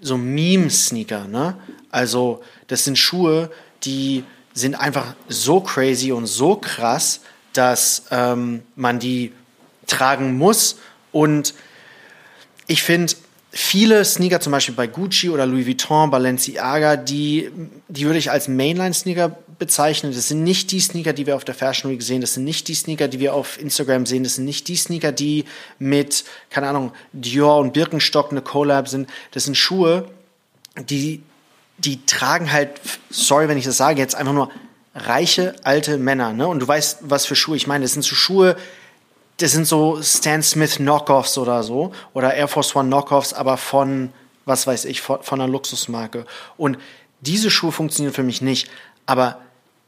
so 0.00 0.16
Meme-Sneaker, 0.16 1.26
ne? 1.26 1.56
Also, 1.90 2.42
das 2.68 2.84
sind 2.84 2.98
Schuhe, 2.98 3.50
die 3.84 4.24
sind 4.52 4.74
einfach 4.74 5.14
so 5.28 5.60
crazy 5.60 6.12
und 6.12 6.26
so 6.26 6.56
krass, 6.56 7.20
dass 7.52 8.04
ähm, 8.10 8.62
man 8.76 8.98
die 8.98 9.32
tragen 9.86 10.36
muss. 10.36 10.78
Und 11.12 11.54
ich 12.66 12.82
finde, 12.82 13.12
viele 13.50 14.04
Sneaker, 14.04 14.40
zum 14.40 14.52
Beispiel 14.52 14.74
bei 14.74 14.86
Gucci 14.86 15.30
oder 15.30 15.46
Louis 15.46 15.66
Vuitton, 15.66 16.10
Balenciaga, 16.10 16.96
die, 16.96 17.50
die 17.88 18.04
würde 18.04 18.18
ich 18.18 18.30
als 18.30 18.48
Mainline-Sneaker 18.48 19.38
bezeichnen. 19.60 20.12
Das 20.12 20.26
sind 20.26 20.42
nicht 20.42 20.72
die 20.72 20.80
Sneaker, 20.80 21.12
die 21.12 21.26
wir 21.26 21.36
auf 21.36 21.44
der 21.44 21.54
Fashion 21.54 21.92
Week 21.92 22.02
sehen. 22.02 22.20
Das 22.20 22.34
sind 22.34 22.42
nicht 22.42 22.66
die 22.66 22.74
Sneaker, 22.74 23.06
die 23.06 23.20
wir 23.20 23.34
auf 23.34 23.60
Instagram 23.60 24.06
sehen. 24.06 24.24
Das 24.24 24.34
sind 24.34 24.44
nicht 24.44 24.66
die 24.66 24.74
Sneaker, 24.74 25.12
die 25.12 25.44
mit, 25.78 26.24
keine 26.50 26.68
Ahnung, 26.68 26.92
Dior 27.12 27.58
und 27.58 27.72
Birkenstock 27.72 28.32
eine 28.32 28.42
Collab 28.42 28.88
sind. 28.88 29.08
Das 29.30 29.44
sind 29.44 29.56
Schuhe, 29.56 30.08
die, 30.76 31.22
die 31.78 32.04
tragen 32.06 32.50
halt, 32.50 32.80
sorry, 33.10 33.46
wenn 33.46 33.58
ich 33.58 33.64
das 33.64 33.76
sage, 33.76 34.00
jetzt 34.00 34.16
einfach 34.16 34.32
nur 34.32 34.50
reiche 34.94 35.54
alte 35.62 35.98
Männer. 35.98 36.32
Ne? 36.32 36.48
Und 36.48 36.60
du 36.60 36.66
weißt, 36.66 36.98
was 37.02 37.26
für 37.26 37.36
Schuhe 37.36 37.56
ich 37.56 37.68
meine. 37.68 37.84
Das 37.84 37.92
sind 37.92 38.02
so 38.02 38.16
Schuhe, 38.16 38.56
das 39.36 39.52
sind 39.52 39.66
so 39.66 40.02
Stan 40.02 40.42
Smith 40.42 40.76
Knockoffs 40.76 41.38
oder 41.38 41.62
so 41.62 41.92
oder 42.12 42.34
Air 42.34 42.48
Force 42.48 42.74
One 42.74 42.88
Knockoffs, 42.88 43.32
aber 43.32 43.56
von, 43.56 44.12
was 44.46 44.66
weiß 44.66 44.86
ich, 44.86 45.00
von, 45.00 45.22
von 45.22 45.40
einer 45.40 45.50
Luxusmarke. 45.50 46.26
Und 46.56 46.78
diese 47.20 47.50
Schuhe 47.50 47.72
funktionieren 47.72 48.14
für 48.14 48.22
mich 48.22 48.42
nicht. 48.42 48.70
Aber 49.06 49.38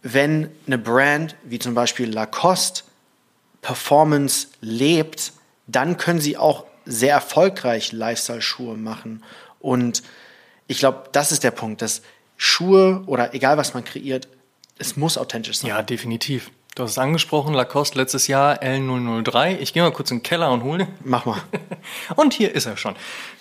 wenn 0.02 0.50
eine 0.66 0.78
Brand 0.78 1.36
wie 1.44 1.58
zum 1.58 1.74
Beispiel 1.74 2.10
Lacoste 2.10 2.82
Performance 3.60 4.48
lebt, 4.60 5.32
dann 5.66 5.96
können 5.96 6.20
sie 6.20 6.36
auch 6.36 6.64
sehr 6.84 7.14
erfolgreich 7.14 7.92
Lifestyle-Schuhe 7.92 8.76
machen. 8.76 9.22
Und 9.60 10.02
ich 10.66 10.78
glaube, 10.78 11.04
das 11.12 11.30
ist 11.30 11.44
der 11.44 11.52
Punkt, 11.52 11.80
dass 11.80 12.02
Schuhe 12.36 13.04
oder 13.06 13.34
egal 13.34 13.56
was 13.56 13.72
man 13.72 13.84
kreiert, 13.84 14.26
es 14.78 14.96
muss 14.96 15.16
authentisch 15.16 15.58
sein. 15.58 15.68
Ja, 15.68 15.82
definitiv. 15.82 16.50
Du 16.74 16.82
hast 16.82 16.92
es 16.92 16.98
angesprochen, 16.98 17.54
Lacoste 17.54 17.98
letztes 17.98 18.26
Jahr 18.26 18.62
L003. 18.62 19.58
Ich 19.58 19.74
gehe 19.74 19.82
mal 19.82 19.92
kurz 19.92 20.10
in 20.10 20.18
den 20.18 20.22
Keller 20.22 20.50
und 20.50 20.64
hole 20.64 20.86
den. 20.86 20.94
Mach 21.04 21.26
mal. 21.26 21.40
und 22.16 22.32
hier 22.32 22.54
ist 22.54 22.66
er 22.66 22.76
schon. 22.76 22.96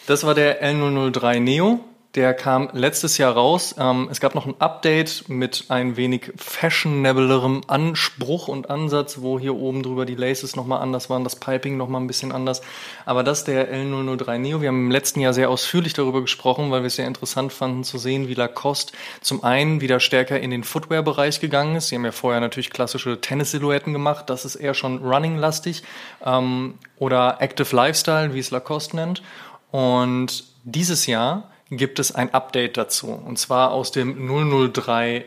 Das 0.06 0.26
war 0.26 0.36
der 0.36 0.62
L003 0.64 1.40
Neo. 1.40 1.80
Der 2.16 2.34
kam 2.34 2.68
letztes 2.74 3.18
Jahr 3.18 3.32
raus. 3.32 3.74
Ähm, 3.80 4.10
es 4.12 4.20
gab 4.20 4.36
noch 4.36 4.46
ein 4.46 4.56
Update 4.60 5.30
mit 5.30 5.66
ein 5.70 5.96
wenig 5.96 6.34
fashionablerem 6.36 7.62
Anspruch 7.68 8.50
und 8.50 8.70
Ansatz, 8.70 9.22
wo 9.22 9.40
hier 9.40 9.56
oben 9.56 9.82
drüber 9.82 10.06
die 10.06 10.16
Laces 10.16 10.58
nochmal 10.58 10.82
anders 10.82 11.10
waren, 11.10 11.24
das 11.24 11.38
Piping 11.38 11.78
nochmal 11.78 12.02
ein 12.02 12.08
bisschen 12.08 12.34
anders. 12.34 12.62
Aber 13.06 13.24
das 13.24 13.46
der 13.46 13.74
L003 13.74 14.40
Neo. 14.40 14.60
Wir 14.60 14.68
haben 14.68 14.88
im 14.88 14.92
letzten 14.92 15.22
Jahr 15.22 15.34
sehr 15.34 15.50
ausführlich 15.50 15.94
darüber 15.94 16.20
gesprochen, 16.20 16.70
weil 16.70 16.82
wir 16.82 16.88
es 16.88 16.98
sehr 16.98 17.08
interessant 17.08 17.54
fanden 17.54 17.86
zu 17.86 17.98
sehen, 17.98 18.28
wie 18.28 18.34
Lacoste 18.34 18.92
zum 19.22 19.46
einen 19.46 19.80
wieder 19.80 20.02
stärker 20.02 20.38
in 20.38 20.52
den 20.52 20.66
Footwear-Bereich 20.66 21.40
gegangen 21.40 21.78
ist. 21.78 21.88
Sie 21.88 21.96
haben 21.96 22.04
ja 22.04 22.12
vorher 22.12 22.42
natürlich 22.42 22.72
klassische 22.72 23.22
Tennis-Silhouetten 23.22 23.94
gemacht. 23.94 24.30
Das 24.30 24.44
ist 24.44 24.56
eher 24.56 24.74
schon 24.74 24.98
Running-lastig 24.98 25.84
ähm, 26.26 26.74
oder 26.98 27.38
Active 27.40 27.74
Lifestyle, 27.74 28.34
wie 28.34 28.40
es 28.40 28.52
Lacoste 28.52 28.98
nennt. 28.98 29.24
Und 29.72 30.44
dieses 30.66 31.06
Jahr 31.06 31.48
gibt 31.72 32.00
es 32.00 32.14
ein 32.14 32.34
Update 32.34 32.78
dazu. 32.78 33.08
Und 33.08 33.40
zwar 33.40 33.72
aus 33.72 33.92
dem 33.92 34.28
003 34.28 35.26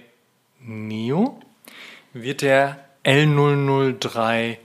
Neo 0.61 1.41
wird 2.13 2.43
der 2.43 2.79
L003 3.05 4.59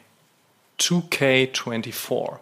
2K24. 0.79 2.37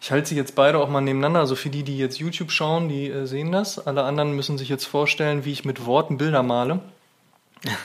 Ich 0.00 0.10
halte 0.10 0.28
sie 0.28 0.36
jetzt 0.36 0.56
beide 0.56 0.78
auch 0.78 0.88
mal 0.88 1.00
nebeneinander. 1.00 1.40
Also 1.40 1.54
für 1.54 1.70
die, 1.70 1.84
die 1.84 1.96
jetzt 1.96 2.18
YouTube 2.18 2.50
schauen, 2.50 2.88
die 2.88 3.08
äh, 3.08 3.26
sehen 3.26 3.52
das. 3.52 3.78
Alle 3.78 4.02
anderen 4.02 4.34
müssen 4.34 4.58
sich 4.58 4.68
jetzt 4.68 4.86
vorstellen, 4.86 5.44
wie 5.44 5.52
ich 5.52 5.64
mit 5.64 5.86
Worten 5.86 6.16
Bilder 6.16 6.42
male. 6.42 6.80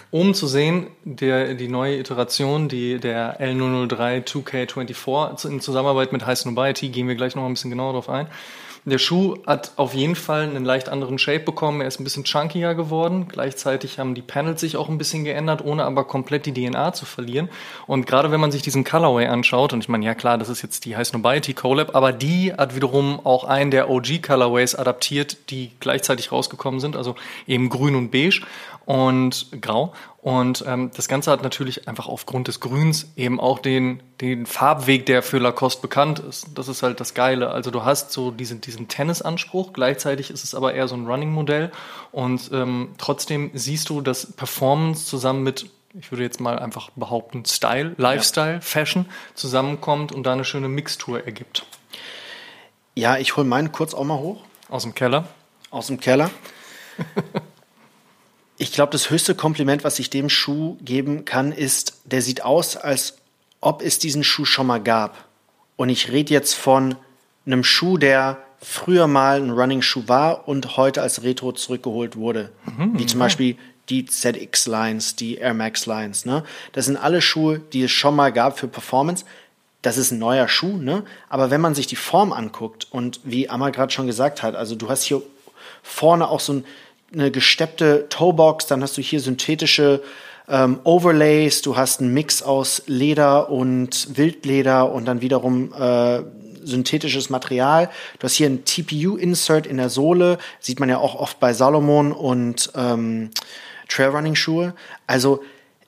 oben 0.10 0.34
zu 0.34 0.48
sehen, 0.48 0.88
der, 1.04 1.54
die 1.54 1.68
neue 1.68 2.00
Iteration, 2.00 2.70
die 2.70 3.00
der 3.00 3.40
L003 3.40 4.26
2K24 4.26 5.48
in 5.48 5.62
Zusammenarbeit 5.62 6.12
mit 6.12 6.26
High 6.26 6.40
Snobiety, 6.40 6.90
gehen 6.90 7.08
wir 7.08 7.16
gleich 7.16 7.36
noch 7.36 7.46
ein 7.46 7.54
bisschen 7.54 7.70
genauer 7.70 7.94
drauf 7.94 8.10
ein. 8.10 8.28
Der 8.90 9.00
Schuh 9.00 9.36
hat 9.46 9.74
auf 9.76 9.94
jeden 9.94 10.16
Fall 10.16 10.44
einen 10.44 10.64
leicht 10.64 10.88
anderen 10.88 11.20
Shape 11.20 11.42
bekommen. 11.42 11.82
Er 11.82 11.90
ist 11.90 12.00
ein 12.00 12.06
bisschen 12.06 12.24
chunkier 12.24 12.74
geworden. 12.74 13.28
Gleichzeitig 13.28 14.00
haben 14.00 14.16
die 14.16 14.22
Panels 14.22 14.62
sich 14.62 14.78
auch 14.78 14.88
ein 14.88 14.98
bisschen 14.98 15.26
geändert, 15.26 15.62
ohne 15.62 15.84
aber 15.84 16.06
komplett 16.06 16.46
die 16.46 16.54
DNA 16.54 16.94
zu 16.94 17.04
verlieren. 17.04 17.50
Und 17.86 18.08
gerade 18.08 18.32
wenn 18.32 18.40
man 18.40 18.54
sich 18.54 18.62
diesen 18.62 18.86
Colorway 18.86 19.28
anschaut, 19.28 19.74
und 19.74 19.82
ich 19.82 19.90
meine, 19.90 20.06
ja 20.06 20.16
klar, 20.16 20.38
das 20.38 20.48
ist 20.48 20.62
jetzt 20.62 20.86
die 20.86 20.96
High 20.96 21.06
Snobiety 21.06 21.54
Collab, 21.54 21.98
aber 21.98 22.14
die 22.14 22.54
hat 22.54 22.78
wiederum 22.78 23.20
auch 23.26 23.44
einen 23.44 23.72
der 23.72 23.90
OG 23.90 24.22
Colorways 24.26 24.74
adaptiert, 24.74 25.50
die 25.50 25.72
gleichzeitig 25.82 26.32
rausgekommen 26.32 26.80
sind, 26.80 26.96
also 26.96 27.16
eben 27.46 27.68
grün 27.68 27.94
und 27.94 28.10
beige 28.10 28.40
und 28.88 29.48
grau. 29.62 29.94
Und 30.22 30.64
ähm, 30.66 30.92
das 30.96 31.10
Ganze 31.10 31.30
hat 31.30 31.44
natürlich 31.44 31.90
einfach 31.90 32.08
aufgrund 32.08 32.48
des 32.48 32.62
Grüns 32.62 33.12
eben 33.18 33.38
auch 33.38 33.60
den, 33.60 34.02
den 34.22 34.46
Farbweg, 34.46 35.06
der 35.06 35.22
für 35.24 35.40
Lacoste 35.40 35.82
bekannt 35.82 36.20
ist. 36.20 36.48
Das 36.56 36.70
ist 36.70 36.84
halt 36.84 37.02
das 37.02 37.14
Geile. 37.14 37.50
Also 37.50 37.70
du 37.70 37.84
hast 37.84 38.14
so 38.14 38.32
diesen, 38.32 38.62
diesen 38.62 38.88
Tennisanspruch, 38.88 39.74
gleichzeitig 39.74 40.32
ist 40.32 40.46
es 40.46 40.56
aber 40.56 40.74
eher 40.74 40.88
so 40.88 40.96
ein 40.96 41.06
Running-Modell. 41.06 41.70
Und 42.14 42.50
ähm, 42.54 42.94
trotzdem 42.98 43.52
siehst 43.54 43.90
du, 43.90 44.00
dass 44.00 44.32
Performance 44.32 45.06
zusammen 45.06 45.44
mit 45.44 45.70
ich 46.00 46.12
würde 46.12 46.24
jetzt 46.24 46.40
mal 46.40 46.60
einfach 46.60 46.92
behaupten, 46.92 47.44
Style, 47.46 47.96
Lifestyle, 47.98 48.56
ja. 48.56 48.62
Fashion 48.62 49.08
zusammenkommt 49.34 50.12
und 50.12 50.24
da 50.24 50.34
eine 50.34 50.46
schöne 50.46 50.70
Mixtur 50.70 51.26
ergibt. 51.26 51.66
Ja, 52.94 53.18
ich 53.18 53.36
hole 53.36 53.48
meinen 53.48 53.72
kurz 53.72 53.96
auch 53.96 54.04
mal 54.04 54.20
hoch. 54.20 54.44
Aus 54.70 54.84
dem 54.84 54.94
Keller. 54.94 55.28
Aus 55.72 55.88
dem 55.88 56.00
Keller. 56.00 56.30
ich 58.58 58.72
glaube, 58.72 58.92
das 58.92 59.10
höchste 59.10 59.36
Kompliment, 59.36 59.84
was 59.84 60.00
ich 60.00 60.10
dem 60.10 60.30
Schuh 60.30 60.78
geben 60.82 61.26
kann, 61.26 61.52
ist, 61.52 62.02
der 62.06 62.22
sieht 62.22 62.44
aus, 62.44 62.76
als 62.76 63.18
ob 63.62 63.82
es 63.82 64.00
diesen 64.00 64.24
Schuh 64.24 64.46
schon 64.46 64.68
mal 64.68 64.82
gab. 64.82 65.26
Und 65.76 65.90
ich 65.90 66.12
rede 66.12 66.34
jetzt 66.34 66.54
von 66.54 66.96
einem 67.46 67.64
Schuh, 67.64 67.98
der 67.98 68.40
früher 68.60 69.08
mal 69.08 69.42
ein 69.42 69.52
Running-Schuh 69.52 70.04
war 70.08 70.48
und 70.48 70.78
heute 70.78 71.02
als 71.02 71.24
Retro 71.24 71.52
zurückgeholt 71.52 72.16
wurde. 72.16 72.52
Mhm, 72.66 72.98
Wie 72.98 73.06
zum 73.06 73.20
Beispiel 73.20 73.58
die 73.90 74.06
ZX-Lines, 74.06 75.16
die 75.16 75.36
Air 75.36 75.54
Max-Lines. 75.54 76.26
Ne? 76.26 76.44
Das 76.74 76.86
sind 76.86 76.98
alle 76.98 77.22
Schuhe, 77.22 77.60
die 77.60 77.84
es 77.84 77.92
schon 77.92 78.16
mal 78.16 78.34
gab 78.34 78.60
für 78.60 78.68
Performance. 78.68 79.24
Das 79.84 79.98
ist 79.98 80.12
ein 80.12 80.20
neuer 80.20 80.48
Schuh, 80.48 80.78
ne? 80.78 81.04
aber 81.30 81.52
wenn 81.52 81.62
man 81.62 81.76
sich 81.76 81.88
die 81.88 81.96
Form 81.96 82.34
anguckt 82.34 82.88
und 82.90 83.22
wie 83.24 83.50
Amma 83.50 83.70
gerade 83.70 83.94
schon 83.94 84.08
gesagt 84.08 84.44
hat, 84.44 84.56
also 84.56 84.76
du 84.76 84.90
hast 84.90 85.04
hier 85.04 85.22
vorne 85.84 86.28
auch 86.28 86.40
so 86.40 86.54
ein, 86.54 86.66
eine 87.14 87.32
gesteppte 87.32 88.08
Toebox, 88.10 88.68
dann 88.68 88.82
hast 88.82 88.98
du 88.98 89.02
hier 89.02 89.20
synthetische 89.20 90.02
ähm, 90.50 90.80
Overlays, 90.84 91.62
du 91.62 91.76
hast 91.76 92.02
einen 92.02 92.14
Mix 92.14 92.42
aus 92.42 92.84
Leder 92.88 93.50
und 93.50 94.18
Wildleder 94.18 94.92
und 94.92 95.06
dann 95.06 95.22
wiederum 95.22 95.74
äh, 95.74 96.22
synthetisches 96.64 97.30
Material. 97.30 97.90
Du 98.20 98.26
hast 98.26 98.34
hier 98.34 98.50
ein 98.50 98.66
TPU-Insert 98.66 99.68
in 99.68 99.78
der 99.78 99.90
Sohle, 99.90 100.38
sieht 100.60 100.80
man 100.80 100.90
ja 100.90 100.98
auch 100.98 101.16
oft 101.16 101.40
bei 101.40 101.54
Salomon 101.54 102.12
und 102.12 102.72
ähm, 102.76 103.32
Trailrunning-Schuhe. 103.90 104.74
Also 105.06 105.44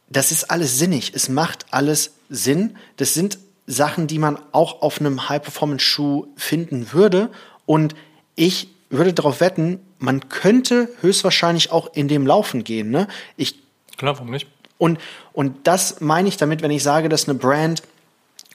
das 0.10 0.32
ist 0.32 0.50
alles 0.50 0.80
sinnig, 0.80 1.14
es 1.14 1.30
macht 1.30 1.66
alles 1.72 2.14
Sinn. 2.30 2.78
Das 2.98 3.14
sind 3.14 3.40
Sachen, 3.68 4.08
die 4.08 4.20
man 4.20 4.40
auch 4.52 4.82
auf 4.82 5.00
einem 5.00 5.30
High-Performance-Schuh 5.30 6.28
finden 6.36 6.92
würde. 6.92 7.30
Und 7.66 7.94
ich 8.36 8.70
würde 8.90 9.14
darauf 9.14 9.42
wetten, 9.42 9.80
man 10.00 10.30
könnte 10.30 10.90
höchstwahrscheinlich 11.02 11.72
auch 11.72 11.94
in 11.94 12.08
dem 12.08 12.26
Laufen 12.26 12.64
gehen. 12.64 12.90
Ne? 12.90 13.08
Ich, 13.38 13.56
Klar, 13.98 14.16
warum 14.16 14.32
nicht? 14.32 14.48
Und, 14.78 14.98
und 15.34 15.68
das 15.68 16.00
meine 16.00 16.30
ich 16.30 16.38
damit, 16.38 16.62
wenn 16.62 16.72
ich 16.72 16.84
sage, 16.84 17.10
dass 17.10 17.28
eine 17.28 17.38
Brand 17.38 17.84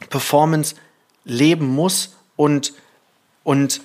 Performance 0.08 0.74
leben 1.24 1.66
muss 1.66 2.16
und, 2.36 2.72
und 3.44 3.80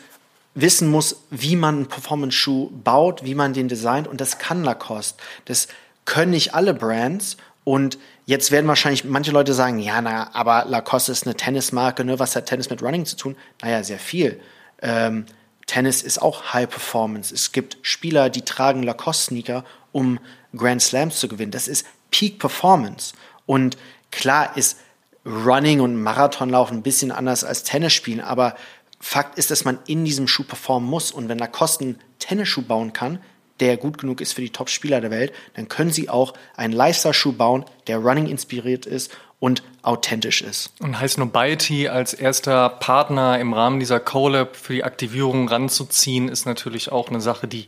wissen 0.56 0.90
muss, 0.90 1.24
wie 1.30 1.56
man 1.56 1.76
einen 1.76 1.88
Performance-Schuh 1.88 2.72
baut, 2.84 3.24
wie 3.24 3.36
man 3.36 3.54
den 3.54 3.68
designt. 3.68 4.08
Und 4.08 4.22
das 4.22 4.40
kann 4.40 4.64
Lacoste. 4.64 5.22
Das 5.46 5.68
können 6.06 6.32
nicht 6.32 6.56
alle 6.56 6.74
Brands. 6.74 7.38
Und 7.64 7.98
jetzt 8.26 8.52
werden 8.52 8.68
wahrscheinlich 8.68 9.04
manche 9.04 9.32
Leute 9.32 9.54
sagen, 9.54 9.80
ja, 9.80 10.02
na, 10.02 10.34
aber 10.34 10.66
Lacoste 10.66 11.12
ist 11.12 11.26
eine 11.26 11.36
Tennismarke, 11.36 12.04
ne? 12.04 12.20
was 12.20 12.36
hat 12.36 12.48
Tennis 12.48 12.70
mit 12.70 12.82
Running 12.82 13.06
zu 13.06 13.16
tun? 13.16 13.36
Naja, 13.62 13.84
sehr 13.84 14.00
viel. 14.00 14.40
Ähm, 14.82 15.26
Tennis 15.70 16.02
ist 16.02 16.20
auch 16.20 16.52
High 16.52 16.68
Performance. 16.68 17.32
Es 17.32 17.52
gibt 17.52 17.78
Spieler, 17.84 18.32
die 18.32 18.42
tragen 18.42 18.82
Lacoste-Sneaker, 18.82 19.64
um 19.92 20.20
Grand 20.56 20.82
Slams 20.82 21.20
zu 21.20 21.28
gewinnen. 21.28 21.52
Das 21.52 21.68
ist 21.68 21.86
Peak 22.10 22.40
Performance. 22.40 23.14
Und 23.46 23.78
klar 24.10 24.58
ist 24.58 24.80
Running 25.28 25.82
und 25.82 26.02
Marathonlaufen 26.02 26.78
ein 26.78 26.82
bisschen 26.82 27.12
anders 27.12 27.44
als 27.44 27.64
Tennis 27.64 27.94
spielen, 27.94 28.20
aber 28.20 28.56
Fakt 29.00 29.38
ist, 29.38 29.52
dass 29.52 29.64
man 29.64 29.78
in 29.86 30.06
diesem 30.06 30.28
Schuh 30.28 30.44
performen 30.44 30.90
muss. 30.90 31.12
Und 31.12 31.30
wenn 31.30 31.38
Lacoste 31.38 31.84
einen 31.84 32.00
Tennisschuh 32.18 32.64
bauen 32.64 32.92
kann, 32.92 33.20
der 33.60 33.78
gut 33.78 34.00
genug 34.00 34.22
ist 34.22 34.34
für 34.34 34.42
die 34.42 34.50
Top-Spieler 34.50 35.02
der 35.02 35.12
Welt, 35.12 35.34
dann 35.54 35.68
können 35.68 35.92
sie 35.92 36.10
auch 36.10 36.34
einen 36.56 36.74
Lifestyle-Schuh 36.74 37.34
bauen, 37.34 37.64
der 37.86 38.00
Running 38.00 38.26
inspiriert 38.26 38.88
ist 38.88 39.12
und 39.40 39.64
authentisch 39.82 40.42
ist. 40.42 40.72
Und 40.80 41.00
heißt 41.00 41.18
Nobiety 41.18 41.88
als 41.88 42.14
erster 42.14 42.70
Partner 42.70 43.40
im 43.40 43.54
Rahmen 43.54 43.80
dieser 43.80 44.00
Collab 44.00 44.56
für 44.56 44.74
die 44.74 44.84
Aktivierung 44.84 45.48
ranzuziehen, 45.48 46.28
ist 46.28 46.46
natürlich 46.46 46.92
auch 46.92 47.10
eine 47.10 47.22
Sache, 47.22 47.48
die 47.48 47.66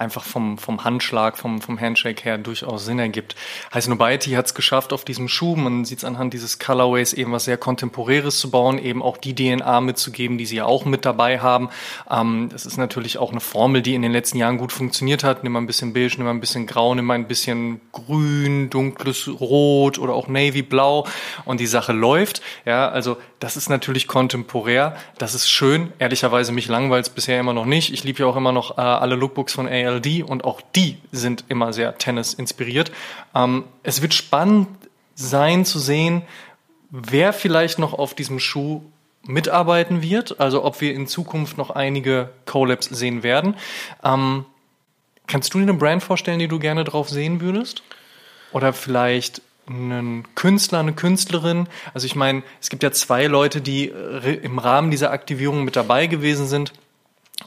einfach 0.00 0.24
vom, 0.24 0.58
vom 0.58 0.82
Handschlag, 0.84 1.38
vom, 1.38 1.60
vom 1.60 1.78
Handshake 1.78 2.24
her 2.24 2.38
durchaus 2.38 2.84
Sinn 2.84 2.98
ergibt. 2.98 3.36
Heißt 3.72 3.88
Nobiety 3.88 4.30
hat 4.30 4.46
es 4.46 4.54
geschafft 4.54 4.92
auf 4.92 5.04
diesem 5.04 5.28
Schuh, 5.28 5.56
man 5.56 5.84
sieht 5.84 5.98
es 5.98 6.04
anhand 6.04 6.34
dieses 6.34 6.58
Colorways 6.58 7.12
eben 7.12 7.32
was 7.32 7.44
sehr 7.44 7.58
Kontemporäres 7.58 8.40
zu 8.40 8.50
bauen, 8.50 8.78
eben 8.78 9.02
auch 9.02 9.18
die 9.18 9.34
DNA 9.34 9.80
mitzugeben, 9.80 10.38
die 10.38 10.46
sie 10.46 10.56
ja 10.56 10.64
auch 10.64 10.84
mit 10.84 11.04
dabei 11.04 11.40
haben. 11.40 11.68
Ähm, 12.10 12.48
das 12.50 12.66
ist 12.66 12.78
natürlich 12.78 13.18
auch 13.18 13.30
eine 13.30 13.40
Formel, 13.40 13.82
die 13.82 13.94
in 13.94 14.02
den 14.02 14.12
letzten 14.12 14.38
Jahren 14.38 14.58
gut 14.58 14.72
funktioniert 14.72 15.22
hat. 15.22 15.44
Nimm 15.44 15.52
mal 15.52 15.60
ein 15.60 15.66
bisschen 15.66 15.92
beige, 15.92 16.14
nimm 16.16 16.24
mal 16.24 16.30
ein 16.30 16.40
bisschen 16.40 16.66
grau, 16.66 16.94
nimm 16.94 17.04
mal 17.04 17.14
ein 17.14 17.28
bisschen 17.28 17.80
grün, 17.92 18.70
dunkles 18.70 19.28
Rot 19.28 19.98
oder 19.98 20.14
auch 20.14 20.28
Navy 20.28 20.62
Blau 20.62 21.06
und 21.44 21.60
die 21.60 21.66
Sache 21.66 21.92
läuft. 21.92 22.42
Ja, 22.64 22.88
also 22.88 23.18
das 23.38 23.56
ist 23.56 23.68
natürlich 23.68 24.06
kontemporär, 24.06 24.96
das 25.18 25.34
ist 25.34 25.48
schön. 25.50 25.92
Ehrlicherweise 25.98 26.52
mich 26.52 26.68
langweilt 26.68 27.06
es 27.06 27.10
bisher 27.10 27.40
immer 27.40 27.52
noch 27.54 27.66
nicht. 27.66 27.92
Ich 27.92 28.04
liebe 28.04 28.20
ja 28.20 28.26
auch 28.26 28.36
immer 28.36 28.52
noch 28.52 28.76
äh, 28.78 28.80
alle 28.80 29.14
Lookbooks 29.14 29.54
von 29.54 29.66
ALD 29.90 30.22
und 30.22 30.44
auch 30.44 30.60
die 30.74 30.98
sind 31.12 31.44
immer 31.48 31.72
sehr 31.72 31.98
Tennis 31.98 32.34
inspiriert. 32.34 32.92
Ähm, 33.34 33.64
es 33.82 34.02
wird 34.02 34.14
spannend 34.14 34.68
sein 35.14 35.64
zu 35.64 35.78
sehen, 35.78 36.22
wer 36.90 37.32
vielleicht 37.32 37.78
noch 37.78 37.94
auf 37.94 38.14
diesem 38.14 38.38
Schuh 38.40 38.82
mitarbeiten 39.22 40.02
wird, 40.02 40.40
also 40.40 40.64
ob 40.64 40.80
wir 40.80 40.94
in 40.94 41.06
Zukunft 41.06 41.58
noch 41.58 41.70
einige 41.70 42.30
Collabs 42.46 42.86
sehen 42.86 43.22
werden. 43.22 43.54
Ähm, 44.02 44.46
kannst 45.26 45.52
du 45.54 45.58
dir 45.58 45.64
eine 45.64 45.74
Brand 45.74 46.02
vorstellen, 46.02 46.38
die 46.38 46.48
du 46.48 46.58
gerne 46.58 46.84
drauf 46.84 47.08
sehen 47.08 47.40
würdest? 47.40 47.82
Oder 48.52 48.72
vielleicht 48.72 49.42
einen 49.68 50.24
Künstler, 50.34 50.80
eine 50.80 50.94
Künstlerin. 50.94 51.68
Also 51.94 52.06
ich 52.06 52.16
meine, 52.16 52.42
es 52.60 52.70
gibt 52.70 52.82
ja 52.82 52.90
zwei 52.90 53.26
Leute, 53.26 53.60
die 53.60 53.88
äh, 53.88 54.34
im 54.42 54.58
Rahmen 54.58 54.90
dieser 54.90 55.12
Aktivierung 55.12 55.64
mit 55.64 55.76
dabei 55.76 56.06
gewesen 56.06 56.46
sind. 56.46 56.72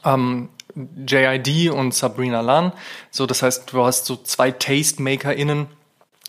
Ähm, 0.05 0.49
JID 0.75 1.71
und 1.71 1.93
Sabrina 1.93 2.41
Lan. 2.41 2.73
So, 3.11 3.25
das 3.25 3.41
heißt, 3.41 3.71
du 3.71 3.83
hast 3.83 4.05
so 4.05 4.15
zwei 4.15 4.51
TastemakerInnen, 4.51 5.67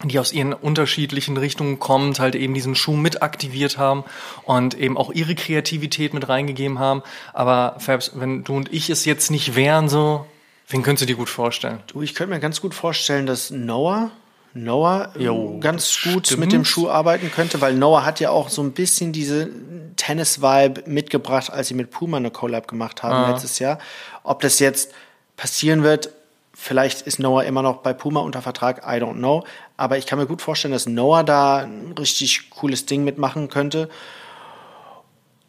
die 0.02 0.18
aus 0.18 0.32
ihren 0.32 0.52
unterschiedlichen 0.52 1.36
Richtungen 1.36 1.78
kommend 1.78 2.18
halt 2.18 2.34
eben 2.34 2.52
diesen 2.54 2.74
Schuh 2.74 2.96
mit 2.96 3.22
aktiviert 3.22 3.78
haben 3.78 4.04
und 4.42 4.74
eben 4.74 4.96
auch 4.96 5.12
ihre 5.12 5.34
Kreativität 5.34 6.14
mit 6.14 6.28
reingegeben 6.28 6.78
haben. 6.78 7.02
Aber 7.32 7.76
Fabs, 7.78 8.12
wenn 8.14 8.44
du 8.44 8.56
und 8.56 8.72
ich 8.72 8.90
es 8.90 9.04
jetzt 9.04 9.30
nicht 9.30 9.54
wären, 9.54 9.88
so, 9.88 10.26
wen 10.68 10.82
könntest 10.82 11.02
du 11.02 11.06
dir 11.06 11.16
gut 11.16 11.28
vorstellen? 11.28 11.80
Du, 11.86 12.02
ich 12.02 12.14
könnte 12.14 12.34
mir 12.34 12.40
ganz 12.40 12.60
gut 12.60 12.74
vorstellen, 12.74 13.26
dass 13.26 13.50
Noah 13.50 14.10
Noah 14.54 15.10
jo, 15.18 15.58
ganz 15.58 15.98
gut 16.04 16.26
stimmt. 16.26 16.40
mit 16.40 16.52
dem 16.52 16.64
Schuh 16.64 16.88
arbeiten 16.88 17.30
könnte, 17.32 17.60
weil 17.60 17.74
Noah 17.74 18.04
hat 18.04 18.20
ja 18.20 18.30
auch 18.30 18.48
so 18.48 18.62
ein 18.62 18.72
bisschen 18.72 19.12
diese 19.12 19.50
Tennis-Vibe 19.96 20.84
mitgebracht, 20.86 21.50
als 21.52 21.68
sie 21.68 21.74
mit 21.74 21.90
Puma 21.90 22.18
eine 22.18 22.30
Collab 22.30 22.68
gemacht 22.68 23.02
haben 23.02 23.14
ah. 23.14 23.30
letztes 23.32 23.58
Jahr. 23.58 23.78
Ob 24.22 24.40
das 24.40 24.60
jetzt 24.60 24.92
passieren 25.36 25.82
wird, 25.82 26.10
vielleicht 26.54 27.02
ist 27.02 27.18
Noah 27.18 27.42
immer 27.44 27.62
noch 27.62 27.78
bei 27.78 27.92
Puma 27.92 28.20
unter 28.20 28.42
Vertrag, 28.42 28.82
I 28.84 29.02
don't 29.02 29.14
know. 29.14 29.44
Aber 29.76 29.98
ich 29.98 30.06
kann 30.06 30.20
mir 30.20 30.26
gut 30.26 30.40
vorstellen, 30.40 30.72
dass 30.72 30.86
Noah 30.86 31.24
da 31.24 31.58
ein 31.58 31.92
richtig 31.98 32.50
cooles 32.50 32.86
Ding 32.86 33.02
mitmachen 33.02 33.48
könnte. 33.48 33.88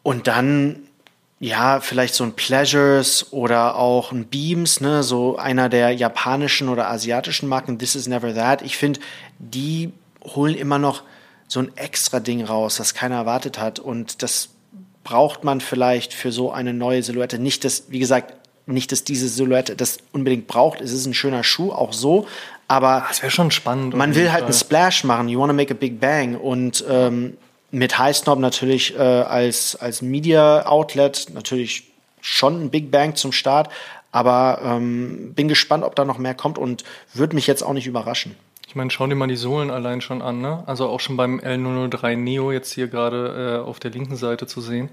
Und 0.02 0.26
dann 0.26 0.85
ja, 1.38 1.80
vielleicht 1.80 2.14
so 2.14 2.24
ein 2.24 2.32
Pleasures 2.32 3.32
oder 3.32 3.76
auch 3.76 4.10
ein 4.10 4.26
Beams, 4.26 4.80
ne, 4.80 5.02
so 5.02 5.36
einer 5.36 5.68
der 5.68 5.90
japanischen 5.90 6.68
oder 6.68 6.90
asiatischen 6.90 7.48
Marken, 7.48 7.78
This 7.78 7.94
is 7.94 8.06
Never 8.06 8.34
That. 8.34 8.62
Ich 8.62 8.76
finde, 8.76 9.00
die 9.38 9.92
holen 10.24 10.54
immer 10.54 10.78
noch 10.78 11.02
so 11.46 11.60
ein 11.60 11.76
extra 11.76 12.20
Ding 12.20 12.42
raus, 12.42 12.76
das 12.76 12.94
keiner 12.94 13.16
erwartet 13.16 13.58
hat. 13.58 13.78
Und 13.78 14.22
das 14.22 14.48
braucht 15.04 15.44
man 15.44 15.60
vielleicht 15.60 16.14
für 16.14 16.32
so 16.32 16.50
eine 16.50 16.72
neue 16.72 17.02
Silhouette. 17.02 17.38
Nicht, 17.38 17.64
dass, 17.64 17.84
wie 17.90 17.98
gesagt, 17.98 18.34
nicht, 18.66 18.90
dass 18.90 19.04
diese 19.04 19.28
Silhouette 19.28 19.76
das 19.76 19.98
unbedingt 20.12 20.48
braucht. 20.48 20.80
Es 20.80 20.92
ist 20.92 21.06
ein 21.06 21.14
schöner 21.14 21.44
Schuh, 21.44 21.70
auch 21.70 21.92
so. 21.92 22.26
Aber 22.66 23.04
das 23.08 23.22
wäre 23.22 23.30
schon 23.30 23.52
spannend. 23.52 23.94
Man 23.94 24.16
will 24.16 24.32
halt 24.32 24.44
einen 24.44 24.52
Splash 24.52 25.04
machen. 25.04 25.28
You 25.28 25.38
want 25.38 25.50
to 25.50 25.54
make 25.54 25.72
a 25.72 25.76
big 25.76 26.00
bang. 26.00 26.34
Und 26.34 26.84
ähm, 26.88 27.36
mit 27.76 27.98
High 27.98 28.16
Snob 28.16 28.38
natürlich 28.38 28.96
äh, 28.96 29.02
als, 29.02 29.76
als 29.76 30.00
Media-Outlet 30.00 31.28
natürlich 31.34 31.90
schon 32.22 32.64
ein 32.64 32.70
Big 32.70 32.90
Bang 32.90 33.14
zum 33.16 33.32
Start. 33.32 33.68
Aber 34.12 34.60
ähm, 34.64 35.34
bin 35.34 35.46
gespannt, 35.46 35.84
ob 35.84 35.94
da 35.94 36.06
noch 36.06 36.16
mehr 36.16 36.34
kommt 36.34 36.56
und 36.56 36.84
würde 37.12 37.34
mich 37.34 37.46
jetzt 37.46 37.62
auch 37.62 37.74
nicht 37.74 37.86
überraschen. 37.86 38.34
Ich 38.66 38.74
meine, 38.74 38.90
schau 38.90 39.06
dir 39.06 39.14
mal 39.14 39.26
die 39.26 39.36
Sohlen 39.36 39.70
allein 39.70 40.00
schon 40.00 40.22
an, 40.22 40.40
ne? 40.40 40.62
Also 40.66 40.88
auch 40.88 41.00
schon 41.00 41.16
beim 41.16 41.38
L003 41.38 42.16
Neo 42.16 42.50
jetzt 42.50 42.72
hier 42.72 42.88
gerade 42.88 43.60
äh, 43.62 43.68
auf 43.68 43.78
der 43.78 43.90
linken 43.90 44.16
Seite 44.16 44.46
zu 44.46 44.60
sehen 44.60 44.88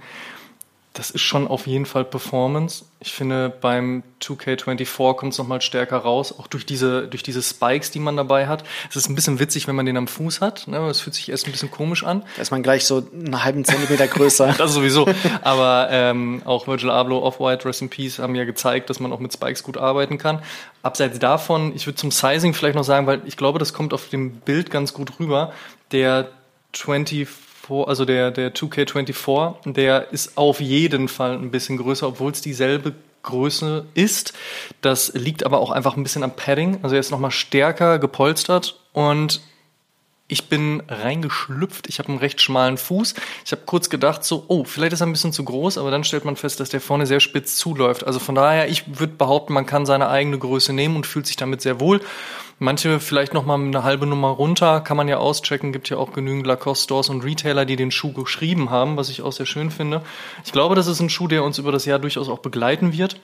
das 0.93 1.09
ist 1.09 1.21
schon 1.21 1.47
auf 1.47 1.65
jeden 1.65 1.87
Fall 1.87 2.05
Performance. 2.05 2.85
Ich 2.99 3.13
finde, 3.13 3.49
beim 3.49 4.03
2K24 4.21 5.15
kommt 5.15 5.33
es 5.33 5.39
nochmal 5.39 5.59
stärker 5.59 5.97
raus, 5.97 6.37
auch 6.37 6.45
durch 6.45 6.67
diese, 6.67 7.07
durch 7.07 7.23
diese 7.23 7.41
Spikes, 7.41 7.89
die 7.89 7.97
man 7.97 8.15
dabei 8.15 8.47
hat. 8.47 8.63
Es 8.91 8.95
ist 8.95 9.09
ein 9.09 9.15
bisschen 9.15 9.39
witzig, 9.39 9.67
wenn 9.67 9.75
man 9.75 9.87
den 9.87 9.97
am 9.97 10.07
Fuß 10.07 10.39
hat. 10.39 10.67
Ne? 10.67 10.77
Es 10.87 11.01
fühlt 11.01 11.15
sich 11.15 11.29
erst 11.29 11.47
ein 11.47 11.51
bisschen 11.51 11.71
komisch 11.71 12.03
an. 12.03 12.23
Da 12.35 12.43
ist 12.43 12.51
man 12.51 12.61
gleich 12.61 12.85
so 12.85 13.03
einen 13.11 13.43
halben 13.43 13.65
Zentimeter 13.65 14.07
größer. 14.07 14.53
das 14.57 14.73
sowieso. 14.73 15.07
Aber 15.41 15.87
ähm, 15.89 16.43
auch 16.45 16.67
Virgil 16.67 16.91
Abloh, 16.91 17.23
Off-White, 17.23 17.65
Rest 17.65 17.81
in 17.81 17.89
Peace 17.89 18.19
haben 18.19 18.35
ja 18.35 18.43
gezeigt, 18.43 18.91
dass 18.91 18.99
man 18.99 19.11
auch 19.11 19.19
mit 19.19 19.33
Spikes 19.33 19.63
gut 19.63 19.77
arbeiten 19.77 20.19
kann. 20.19 20.43
Abseits 20.83 21.17
davon, 21.17 21.75
ich 21.75 21.87
würde 21.87 21.95
zum 21.95 22.11
Sizing 22.11 22.53
vielleicht 22.53 22.75
noch 22.75 22.83
sagen, 22.83 23.07
weil 23.07 23.23
ich 23.25 23.35
glaube, 23.35 23.57
das 23.57 23.73
kommt 23.73 23.95
auf 23.95 24.09
dem 24.09 24.31
Bild 24.41 24.69
ganz 24.69 24.93
gut 24.93 25.19
rüber. 25.19 25.53
Der 25.91 26.29
24 26.73 27.27
also 27.69 28.05
der, 28.05 28.31
der 28.31 28.53
2K24, 28.53 29.71
der 29.71 30.11
ist 30.11 30.37
auf 30.37 30.59
jeden 30.59 31.07
Fall 31.07 31.33
ein 31.33 31.51
bisschen 31.51 31.77
größer, 31.77 32.07
obwohl 32.07 32.31
es 32.31 32.41
dieselbe 32.41 32.93
Größe 33.23 33.85
ist. 33.93 34.33
Das 34.81 35.13
liegt 35.13 35.45
aber 35.45 35.59
auch 35.59 35.71
einfach 35.71 35.95
ein 35.95 36.03
bisschen 36.03 36.23
am 36.23 36.35
Padding. 36.35 36.79
Also 36.83 36.95
er 36.95 36.99
ist 36.99 37.11
nochmal 37.11 37.31
stärker 37.31 37.99
gepolstert 37.99 38.79
und 38.91 39.41
ich 40.27 40.49
bin 40.49 40.81
reingeschlüpft. 40.87 41.87
Ich 41.87 41.99
habe 41.99 42.09
einen 42.09 42.17
recht 42.17 42.41
schmalen 42.41 42.77
Fuß. 42.77 43.13
Ich 43.45 43.51
habe 43.51 43.63
kurz 43.65 43.89
gedacht, 43.89 44.23
so, 44.23 44.45
oh, 44.47 44.63
vielleicht 44.63 44.93
ist 44.93 45.01
er 45.01 45.07
ein 45.07 45.13
bisschen 45.13 45.33
zu 45.33 45.43
groß, 45.43 45.77
aber 45.77 45.91
dann 45.91 46.03
stellt 46.03 46.25
man 46.25 46.35
fest, 46.35 46.59
dass 46.59 46.69
der 46.69 46.81
vorne 46.81 47.05
sehr 47.05 47.19
spitz 47.19 47.55
zuläuft. 47.55 48.05
Also 48.05 48.19
von 48.19 48.33
daher, 48.33 48.67
ich 48.67 48.99
würde 48.99 49.13
behaupten, 49.13 49.53
man 49.53 49.65
kann 49.65 49.85
seine 49.85 50.09
eigene 50.09 50.39
Größe 50.39 50.73
nehmen 50.73 50.95
und 50.95 51.05
fühlt 51.05 51.27
sich 51.27 51.35
damit 51.35 51.61
sehr 51.61 51.79
wohl. 51.79 52.01
Manche 52.63 53.01
vielleicht 53.01 53.33
noch 53.33 53.45
mal 53.45 53.59
eine 53.59 53.83
halbe 53.83 54.05
Nummer 54.05 54.29
runter, 54.29 54.79
kann 54.79 54.95
man 54.95 55.09
ja 55.09 55.17
auschecken. 55.17 55.73
Gibt 55.73 55.89
ja 55.89 55.97
auch 55.97 56.13
genügend 56.13 56.47
Lacoste 56.47 56.85
Stores 56.85 57.09
und 57.09 57.21
Retailer, 57.21 57.65
die 57.65 57.75
den 57.75 57.91
Schuh 57.91 58.13
geschrieben 58.13 58.69
haben, 58.69 58.95
was 58.95 59.09
ich 59.09 59.21
auch 59.21 59.33
sehr 59.33 59.45
schön 59.45 59.69
finde. 59.69 60.01
Ich 60.45 60.53
glaube, 60.53 60.73
das 60.73 60.87
ist 60.87 61.01
ein 61.01 61.09
Schuh, 61.09 61.27
der 61.27 61.43
uns 61.43 61.57
über 61.57 61.73
das 61.73 61.83
Jahr 61.83 61.99
durchaus 61.99 62.29
auch 62.29 62.39
begleiten 62.39 62.93
wird. 62.93 63.19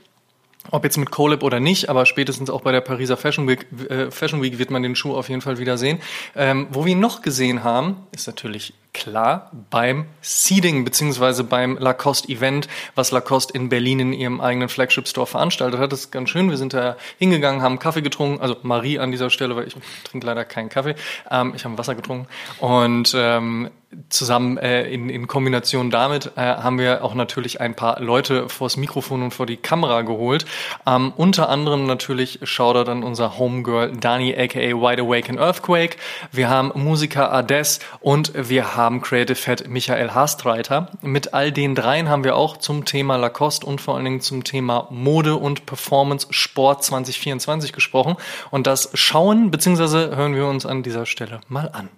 Ob 0.72 0.84
jetzt 0.84 0.98
mit 0.98 1.10
Colab 1.10 1.42
oder 1.44 1.62
nicht, 1.62 1.88
aber 1.88 2.06
spätestens 2.06 2.50
auch 2.50 2.60
bei 2.60 2.74
der 2.74 2.82
Pariser 2.82 3.16
Fashion 3.16 3.48
Week, 3.48 3.66
äh, 3.90 4.12
Fashion 4.12 4.42
Week 4.42 4.60
wird 4.60 4.72
man 4.72 4.84
den 4.84 4.98
Schuh 4.98 5.16
auf 5.16 5.30
jeden 5.30 5.40
Fall 5.40 5.58
wieder 5.58 5.78
sehen. 5.78 6.00
Ähm, 6.36 6.68
wo 6.72 6.84
wir 6.84 6.92
ihn 6.92 7.00
noch 7.00 7.22
gesehen 7.22 7.64
haben, 7.64 7.96
ist 8.12 8.28
natürlich 8.28 8.74
klar 8.94 9.52
beim 9.70 10.06
Seeding 10.22 10.84
beziehungsweise 10.84 11.44
beim 11.44 11.78
Lacoste 11.78 12.30
Event, 12.30 12.68
was 12.96 13.12
Lacoste 13.12 13.54
in 13.54 13.70
Berlin 13.70 14.00
in 14.00 14.14
ihrem 14.14 14.42
eigenen 14.42 14.70
Flagship 14.70 15.08
Store 15.08 15.28
veranstaltet 15.28 15.80
hat. 15.80 15.92
Das 15.92 16.02
ist 16.02 16.12
ganz 16.12 16.30
schön. 16.30 16.50
Wir 16.50 16.58
sind 16.58 16.74
da 16.74 16.98
hingegangen, 17.18 17.62
haben 17.62 17.80
Kaffee 17.80 18.02
getrunken, 18.02 18.42
also 18.42 18.58
Marie 18.64 19.00
an 19.00 19.12
dieser 19.12 19.30
Stelle, 19.30 19.56
weil 19.56 19.68
ich 19.68 19.76
trinke 20.04 20.26
leider 20.26 20.46
keinen 20.46 20.70
Kaffee. 20.70 20.96
Ähm, 21.30 21.54
ich 21.56 21.66
habe 21.66 21.78
Wasser 21.78 21.96
getrunken 21.96 22.28
und 22.60 23.14
ähm, 23.16 23.70
zusammen 24.10 24.58
äh, 24.58 24.84
in, 24.84 25.10
in 25.10 25.28
Kombination 25.28 25.90
damit 25.90 26.34
äh, 26.36 26.42
haben 26.42 26.78
wir 26.78 27.04
auch 27.04 27.16
natürlich 27.16 27.60
ein 27.60 27.76
paar 27.76 28.00
Leute 28.00 28.48
vors 28.48 28.78
Mikrofon 28.78 29.24
und 29.24 29.34
vor 29.34 29.48
die 29.48 29.58
Kamera 29.58 30.04
geholt. 30.04 30.46
Ähm, 30.86 31.12
unter 31.16 31.50
anderem 31.50 31.88
natürlich 31.88 32.40
Shoutout 32.44 32.92
an 32.92 33.04
unser 33.04 33.40
Homegirl 33.40 33.94
Dani 33.98 34.36
aka 34.38 34.60
Wide 34.60 35.02
Awake 35.02 35.30
and 35.30 35.40
Earthquake. 35.40 35.98
Wir 36.32 36.50
haben 36.50 36.72
Musiker 36.76 37.34
Ades 37.34 37.80
und 38.00 38.32
wir 38.36 38.76
haben 38.76 38.79
Creative 39.02 39.36
Head 39.36 39.68
Michael 39.68 40.12
Haastreiter. 40.12 40.90
Mit 41.02 41.34
all 41.34 41.52
den 41.52 41.76
dreien 41.76 42.08
haben 42.08 42.24
wir 42.24 42.38
auch 42.38 42.56
zum 42.56 42.86
Thema 42.86 43.18
Lacoste 43.18 43.66
und 43.66 43.82
vor 43.82 43.96
allen 43.96 44.06
Dingen 44.06 44.22
zum 44.22 44.46
Thema 44.46 44.88
Mode 44.90 45.36
und 45.36 45.66
Performance 45.66 46.28
Sport 46.30 46.84
2024 46.86 47.74
gesprochen. 47.74 48.16
Und 48.52 48.68
das 48.68 48.90
schauen 48.94 49.52
bzw. 49.52 50.16
hören 50.16 50.34
wir 50.34 50.48
uns 50.48 50.66
an 50.66 50.82
dieser 50.82 51.06
Stelle 51.06 51.42
mal 51.50 51.70
an. 51.74 51.90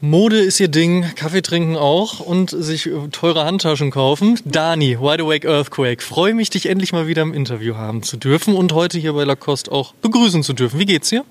Mode 0.00 0.38
ist 0.38 0.58
ihr 0.58 0.68
Ding, 0.68 1.04
Kaffee 1.14 1.42
trinken 1.42 1.76
auch 1.76 2.20
und 2.20 2.48
sich 2.48 2.88
teure 3.12 3.44
Handtaschen 3.44 3.90
kaufen. 3.90 4.40
Dani, 4.46 4.98
Wide 4.98 5.22
Awake 5.22 5.46
Earthquake, 5.46 6.02
freue 6.02 6.32
mich, 6.32 6.48
dich 6.48 6.64
endlich 6.64 6.94
mal 6.94 7.06
wieder 7.06 7.20
im 7.20 7.34
Interview 7.34 7.76
haben 7.76 8.02
zu 8.02 8.16
dürfen 8.16 8.56
und 8.56 8.72
heute 8.72 8.98
hier 8.98 9.12
bei 9.12 9.24
Lacoste 9.24 9.70
auch 9.70 9.92
begrüßen 10.00 10.42
zu 10.42 10.54
dürfen. 10.54 10.80
Wie 10.80 10.86
geht's 10.86 11.10
dir? 11.10 11.26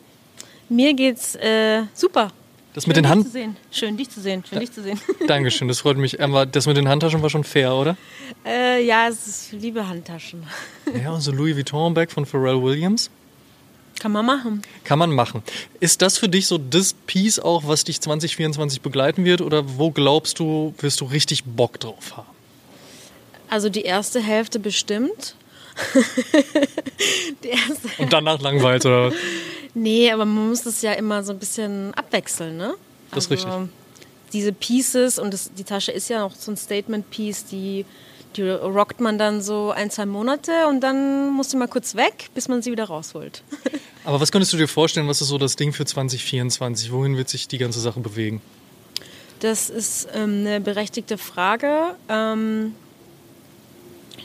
Mir 0.69 0.93
geht's 0.93 1.33
äh, 1.33 1.81
super. 1.95 2.31
Das 2.79 2.85
Schön, 2.85 2.89
mit 2.91 2.95
den 2.95 3.09
Hand 3.09 3.27
Schön, 3.71 3.97
dich 3.97 4.09
zu 4.09 4.21
sehen. 4.21 4.41
Schön, 4.47 4.59
dich 4.61 4.71
zu 4.71 4.81
sehen. 4.81 4.97
Dankeschön, 5.27 5.67
das 5.67 5.81
freut 5.81 5.97
mich. 5.97 6.21
Aber 6.21 6.45
das 6.45 6.65
mit 6.65 6.77
den 6.77 6.87
Handtaschen 6.87 7.21
war 7.21 7.29
schon 7.29 7.43
fair, 7.43 7.73
oder? 7.73 7.97
Äh, 8.45 8.85
ja, 8.85 9.09
es 9.09 9.27
ist 9.27 9.51
liebe 9.51 9.85
Handtaschen. 9.85 10.43
Ja, 11.03 11.11
und 11.11 11.19
so 11.19 11.33
Louis 11.33 11.57
Vuitton-Bag 11.57 12.09
von 12.09 12.25
Pharrell 12.25 12.63
Williams. 12.63 13.09
Kann 13.99 14.13
man 14.13 14.25
machen. 14.25 14.61
Kann 14.85 14.97
man 14.97 15.11
machen. 15.11 15.43
Ist 15.81 16.01
das 16.01 16.17
für 16.17 16.29
dich 16.29 16.47
so 16.47 16.57
das 16.57 16.93
Piece 17.05 17.37
auch, 17.39 17.67
was 17.67 17.83
dich 17.83 17.99
2024 17.99 18.79
begleiten 18.79 19.25
wird? 19.25 19.41
Oder 19.41 19.77
wo 19.77 19.91
glaubst 19.91 20.39
du, 20.39 20.73
wirst 20.79 21.01
du 21.01 21.05
richtig 21.05 21.43
Bock 21.43 21.81
drauf 21.81 22.15
haben? 22.15 22.27
Also 23.49 23.67
die 23.67 23.81
erste 23.81 24.21
Hälfte 24.21 24.57
bestimmt. 24.57 25.35
die 27.43 27.49
erste 27.49 27.89
Und 27.97 28.13
danach 28.13 28.39
langweilt 28.39 28.85
oder 28.85 29.07
was? 29.07 29.15
Nee, 29.73 30.11
aber 30.11 30.25
man 30.25 30.49
muss 30.49 30.63
das 30.63 30.81
ja 30.81 30.93
immer 30.93 31.23
so 31.23 31.33
ein 31.33 31.39
bisschen 31.39 31.93
abwechseln, 31.93 32.57
ne? 32.57 32.75
Das 33.11 33.25
ist 33.25 33.31
richtig. 33.31 33.51
Also 33.51 33.69
diese 34.33 34.53
Pieces 34.53 35.17
und 35.19 35.33
das, 35.33 35.51
die 35.53 35.63
Tasche 35.63 35.91
ist 35.91 36.09
ja 36.09 36.23
auch 36.23 36.35
so 36.35 36.51
ein 36.51 36.57
Statement-Piece, 36.57 37.45
die 37.45 37.85
die 38.35 38.43
rockt 38.43 38.99
man 38.99 39.17
dann 39.17 39.41
so 39.41 39.71
ein, 39.71 39.89
zwei 39.89 40.05
Monate 40.05 40.67
und 40.67 40.81
dann 40.81 41.31
muss 41.31 41.49
sie 41.49 41.57
mal 41.57 41.67
kurz 41.67 41.95
weg, 41.95 42.29
bis 42.35 42.47
man 42.47 42.61
sie 42.61 42.71
wieder 42.71 42.85
rausholt. 42.85 43.43
Aber 44.05 44.21
was 44.21 44.31
könntest 44.31 44.53
du 44.53 44.57
dir 44.57 44.67
vorstellen, 44.67 45.07
was 45.07 45.21
ist 45.21 45.29
so 45.29 45.37
das 45.37 45.55
Ding 45.55 45.73
für 45.73 45.85
2024? 45.85 46.91
Wohin 46.91 47.17
wird 47.17 47.27
sich 47.29 47.47
die 47.47 47.57
ganze 47.57 47.79
Sache 47.79 47.99
bewegen? 47.99 48.41
Das 49.39 49.69
ist 49.69 50.07
ähm, 50.13 50.41
eine 50.41 50.61
berechtigte 50.61 51.17
Frage. 51.17 51.95
Ähm, 52.07 52.75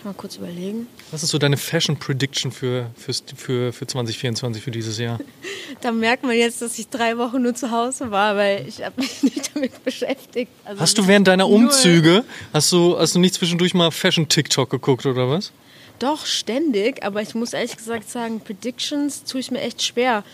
ich 0.04 0.06
mal 0.06 0.14
kurz 0.14 0.36
überlegen. 0.36 0.86
Was 1.10 1.22
ist 1.22 1.30
so 1.30 1.38
deine 1.38 1.56
Fashion 1.56 1.98
Prediction 1.98 2.52
für, 2.52 2.90
für, 2.94 3.12
für, 3.36 3.72
für 3.72 3.86
2024, 3.86 4.62
für 4.62 4.70
dieses 4.70 4.98
Jahr? 4.98 5.18
da 5.80 5.92
merkt 5.92 6.22
man 6.22 6.36
jetzt, 6.36 6.60
dass 6.60 6.78
ich 6.78 6.88
drei 6.88 7.16
Wochen 7.16 7.42
nur 7.42 7.54
zu 7.54 7.70
Hause 7.70 8.10
war, 8.10 8.36
weil 8.36 8.66
ich 8.68 8.84
habe 8.84 9.00
mich 9.00 9.22
nicht 9.22 9.50
damit 9.54 9.82
beschäftigt. 9.82 10.50
Also 10.64 10.80
hast 10.80 10.98
du 10.98 11.06
während 11.06 11.26
deiner 11.26 11.48
Umzüge, 11.48 12.24
hast 12.52 12.70
du, 12.72 12.98
hast 12.98 13.14
du 13.14 13.18
nicht 13.18 13.34
zwischendurch 13.34 13.72
mal 13.74 13.90
Fashion-TikTok 13.90 14.70
geguckt 14.70 15.06
oder 15.06 15.28
was? 15.30 15.52
Doch, 15.98 16.26
ständig, 16.26 17.02
aber 17.04 17.22
ich 17.22 17.34
muss 17.34 17.52
ehrlich 17.52 17.76
gesagt 17.76 18.10
sagen, 18.10 18.40
Predictions 18.40 19.24
tue 19.24 19.40
ich 19.40 19.50
mir 19.50 19.60
echt 19.60 19.82
schwer. 19.82 20.24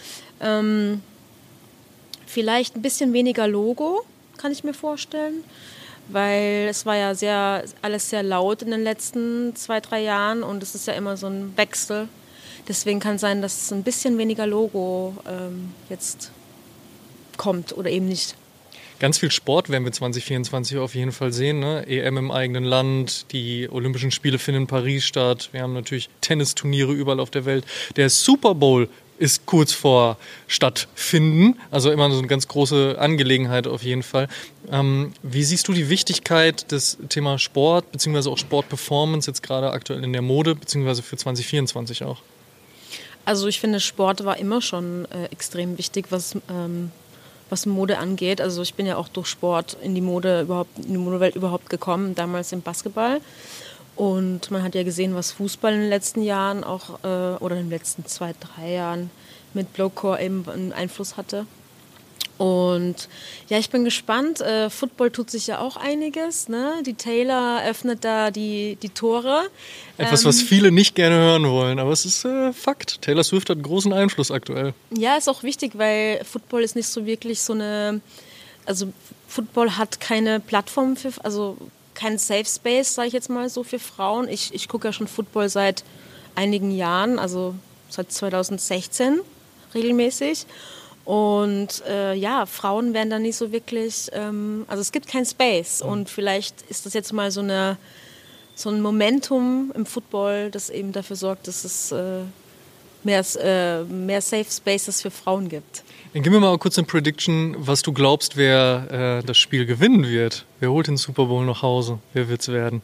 Ähm, 0.40 1.02
vielleicht 2.26 2.76
ein 2.76 2.82
bisschen 2.82 3.12
weniger 3.12 3.46
Logo, 3.46 4.04
kann 4.36 4.52
ich 4.52 4.64
mir 4.64 4.74
vorstellen 4.74 5.44
weil 6.12 6.68
es 6.68 6.86
war 6.86 6.96
ja 6.96 7.14
sehr, 7.14 7.64
alles 7.82 8.10
sehr 8.10 8.22
laut 8.22 8.62
in 8.62 8.70
den 8.70 8.82
letzten 8.82 9.54
zwei, 9.56 9.80
drei 9.80 10.02
Jahren 10.02 10.42
und 10.42 10.62
es 10.62 10.74
ist 10.74 10.86
ja 10.86 10.94
immer 10.94 11.16
so 11.16 11.26
ein 11.26 11.56
Wechsel. 11.56 12.08
Deswegen 12.68 13.00
kann 13.00 13.18
sein, 13.18 13.42
dass 13.42 13.72
ein 13.72 13.82
bisschen 13.82 14.18
weniger 14.18 14.46
Logo 14.46 15.16
ähm, 15.28 15.72
jetzt 15.88 16.30
kommt 17.36 17.76
oder 17.76 17.90
eben 17.90 18.06
nicht. 18.06 18.34
Ganz 19.00 19.16
viel 19.16 19.30
Sport 19.30 19.70
werden 19.70 19.84
wir 19.84 19.92
2024 19.92 20.76
auf 20.76 20.94
jeden 20.94 21.12
Fall 21.12 21.32
sehen. 21.32 21.58
Ne? 21.58 21.86
EM 21.86 22.18
im 22.18 22.30
eigenen 22.30 22.64
Land, 22.64 23.32
die 23.32 23.66
Olympischen 23.70 24.10
Spiele 24.10 24.38
finden 24.38 24.62
in 24.62 24.66
Paris 24.66 25.04
statt. 25.04 25.48
Wir 25.52 25.62
haben 25.62 25.72
natürlich 25.72 26.10
Tennisturniere 26.20 26.92
überall 26.92 27.18
auf 27.18 27.30
der 27.30 27.46
Welt. 27.46 27.64
Der 27.96 28.10
Super 28.10 28.54
Bowl 28.54 28.90
ist 29.20 29.44
kurz 29.46 29.72
vor 29.72 30.16
stattfinden. 30.48 31.60
Also 31.70 31.90
immer 31.90 32.10
so 32.10 32.18
eine 32.18 32.26
ganz 32.26 32.48
große 32.48 32.96
Angelegenheit 32.98 33.66
auf 33.66 33.82
jeden 33.82 34.02
Fall. 34.02 34.28
Ähm, 34.70 35.12
wie 35.22 35.44
siehst 35.44 35.68
du 35.68 35.72
die 35.72 35.90
Wichtigkeit 35.90 36.72
des 36.72 36.96
Thema 37.10 37.38
Sport 37.38 37.92
beziehungsweise 37.92 38.30
auch 38.30 38.38
Sportperformance 38.38 39.30
jetzt 39.30 39.42
gerade 39.42 39.70
aktuell 39.72 40.02
in 40.02 40.12
der 40.12 40.22
Mode 40.22 40.54
beziehungsweise 40.54 41.02
für 41.02 41.16
2024 41.16 42.04
auch? 42.04 42.22
Also 43.26 43.46
ich 43.46 43.60
finde, 43.60 43.78
Sport 43.78 44.24
war 44.24 44.38
immer 44.38 44.62
schon 44.62 45.06
äh, 45.12 45.26
extrem 45.26 45.76
wichtig, 45.76 46.06
was, 46.08 46.36
ähm, 46.48 46.90
was 47.50 47.66
Mode 47.66 47.98
angeht. 47.98 48.40
Also 48.40 48.62
ich 48.62 48.74
bin 48.74 48.86
ja 48.86 48.96
auch 48.96 49.08
durch 49.08 49.26
Sport 49.26 49.76
in 49.82 49.94
die 49.94 50.00
Mode 50.00 50.40
überhaupt, 50.40 50.78
in 50.78 50.92
die 50.92 50.98
Modewelt 50.98 51.36
überhaupt 51.36 51.68
gekommen, 51.68 52.14
damals 52.14 52.52
im 52.52 52.62
Basketball. 52.62 53.20
Und 53.96 54.50
man 54.50 54.62
hat 54.62 54.74
ja 54.74 54.82
gesehen, 54.82 55.14
was 55.14 55.32
Fußball 55.32 55.74
in 55.74 55.80
den 55.80 55.90
letzten 55.90 56.22
Jahren 56.22 56.64
auch, 56.64 57.02
äh, 57.04 57.36
oder 57.42 57.56
in 57.56 57.64
den 57.64 57.70
letzten 57.70 58.06
zwei, 58.06 58.34
drei 58.40 58.72
Jahren 58.72 59.10
mit 59.52 59.72
Blowcore 59.72 60.22
eben 60.22 60.48
einen 60.48 60.72
Einfluss 60.72 61.16
hatte. 61.16 61.46
Und 62.40 63.10
ja, 63.50 63.58
ich 63.58 63.68
bin 63.68 63.84
gespannt. 63.84 64.40
Äh, 64.40 64.70
Football 64.70 65.10
tut 65.10 65.30
sich 65.30 65.46
ja 65.46 65.58
auch 65.58 65.76
einiges. 65.76 66.48
Ne? 66.48 66.82
Die 66.86 66.94
Taylor 66.94 67.62
öffnet 67.68 68.02
da 68.02 68.30
die, 68.30 68.78
die 68.82 68.88
Tore. 68.88 69.42
Etwas, 69.98 70.22
ähm, 70.22 70.28
was 70.28 70.40
viele 70.40 70.72
nicht 70.72 70.94
gerne 70.94 71.16
hören 71.16 71.44
wollen, 71.50 71.78
aber 71.78 71.92
es 71.92 72.06
ist 72.06 72.24
äh, 72.24 72.54
Fakt. 72.54 73.02
Taylor 73.02 73.24
Swift 73.24 73.50
hat 73.50 73.62
großen 73.62 73.92
Einfluss 73.92 74.30
aktuell. 74.30 74.72
Ja, 74.90 75.18
ist 75.18 75.28
auch 75.28 75.42
wichtig, 75.42 75.72
weil 75.76 76.24
Football 76.24 76.62
ist 76.62 76.76
nicht 76.76 76.88
so 76.88 77.04
wirklich 77.04 77.42
so 77.42 77.52
eine. 77.52 78.00
Also, 78.64 78.90
Football 79.28 79.76
hat 79.76 80.00
keine 80.00 80.40
Plattform 80.40 80.96
für. 80.96 81.12
Also, 81.22 81.58
kein 81.94 82.18
Safe 82.18 82.44
Space, 82.44 82.94
sage 82.94 83.08
ich 83.08 83.14
jetzt 83.14 83.30
mal 83.30 83.48
so, 83.48 83.62
für 83.62 83.78
Frauen. 83.78 84.28
Ich, 84.28 84.54
ich 84.54 84.68
gucke 84.68 84.88
ja 84.88 84.92
schon 84.92 85.08
Football 85.08 85.48
seit 85.48 85.84
einigen 86.34 86.70
Jahren, 86.70 87.18
also 87.18 87.54
seit 87.88 88.12
2016 88.12 89.20
regelmäßig. 89.74 90.46
Und 91.04 91.82
äh, 91.88 92.14
ja, 92.14 92.46
Frauen 92.46 92.94
werden 92.94 93.10
da 93.10 93.18
nicht 93.18 93.36
so 93.36 93.52
wirklich, 93.52 94.10
ähm, 94.12 94.64
also 94.68 94.80
es 94.80 94.92
gibt 94.92 95.08
kein 95.08 95.24
Space. 95.24 95.82
Und 95.82 96.08
vielleicht 96.08 96.62
ist 96.68 96.86
das 96.86 96.94
jetzt 96.94 97.12
mal 97.12 97.30
so, 97.30 97.40
eine, 97.40 97.78
so 98.54 98.70
ein 98.70 98.80
Momentum 98.80 99.72
im 99.74 99.86
Football, 99.86 100.50
das 100.50 100.70
eben 100.70 100.92
dafür 100.92 101.16
sorgt, 101.16 101.48
dass 101.48 101.64
es 101.64 101.90
äh, 101.90 102.22
mehr, 103.02 103.24
äh, 103.42 103.82
mehr 103.84 104.20
Safe 104.20 104.46
Spaces 104.48 105.02
für 105.02 105.10
Frauen 105.10 105.48
gibt. 105.48 105.82
Dann 106.12 106.24
gib 106.24 106.32
mir 106.32 106.40
mal 106.40 106.58
kurz 106.58 106.76
eine 106.76 106.88
Prediction, 106.88 107.54
was 107.56 107.82
du 107.82 107.92
glaubst, 107.92 108.36
wer 108.36 109.20
äh, 109.20 109.24
das 109.24 109.38
Spiel 109.38 109.64
gewinnen 109.64 110.08
wird. 110.08 110.44
Wer 110.58 110.72
holt 110.72 110.88
den 110.88 110.96
Super 110.96 111.26
Bowl 111.26 111.46
nach 111.46 111.62
Hause? 111.62 112.00
Wer 112.14 112.28
wird 112.28 112.40
es 112.40 112.48
werden? 112.48 112.82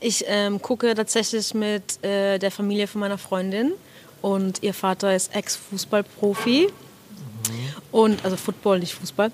Ich 0.00 0.24
ähm, 0.26 0.60
gucke 0.60 0.92
tatsächlich 0.94 1.54
mit 1.54 2.02
äh, 2.02 2.38
der 2.38 2.50
Familie 2.50 2.88
von 2.88 3.02
meiner 3.02 3.18
Freundin 3.18 3.72
und 4.20 4.64
ihr 4.64 4.74
Vater 4.74 5.14
ist 5.14 5.32
Ex-Fußballprofi 5.34 6.68
und 7.92 8.24
also 8.24 8.36
Football, 8.36 8.80
nicht 8.80 8.94
Fußball. 8.94 9.30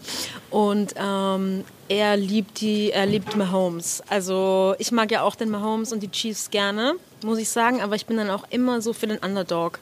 Und 0.50 0.94
ähm, 0.98 1.64
er 1.88 2.16
liebt 2.18 2.60
die, 2.60 2.90
er 2.90 3.06
liebt 3.06 3.34
Mahomes. 3.34 4.02
Also 4.08 4.74
ich 4.78 4.92
mag 4.92 5.10
ja 5.10 5.22
auch 5.22 5.36
den 5.36 5.48
Mahomes 5.48 5.92
und 5.92 6.02
die 6.02 6.10
Chiefs 6.10 6.50
gerne, 6.50 6.96
muss 7.22 7.38
ich 7.38 7.48
sagen, 7.48 7.80
aber 7.80 7.94
ich 7.94 8.04
bin 8.04 8.18
dann 8.18 8.28
auch 8.28 8.44
immer 8.50 8.82
so 8.82 8.92
für 8.92 9.06
den 9.06 9.18
Underdog. 9.18 9.78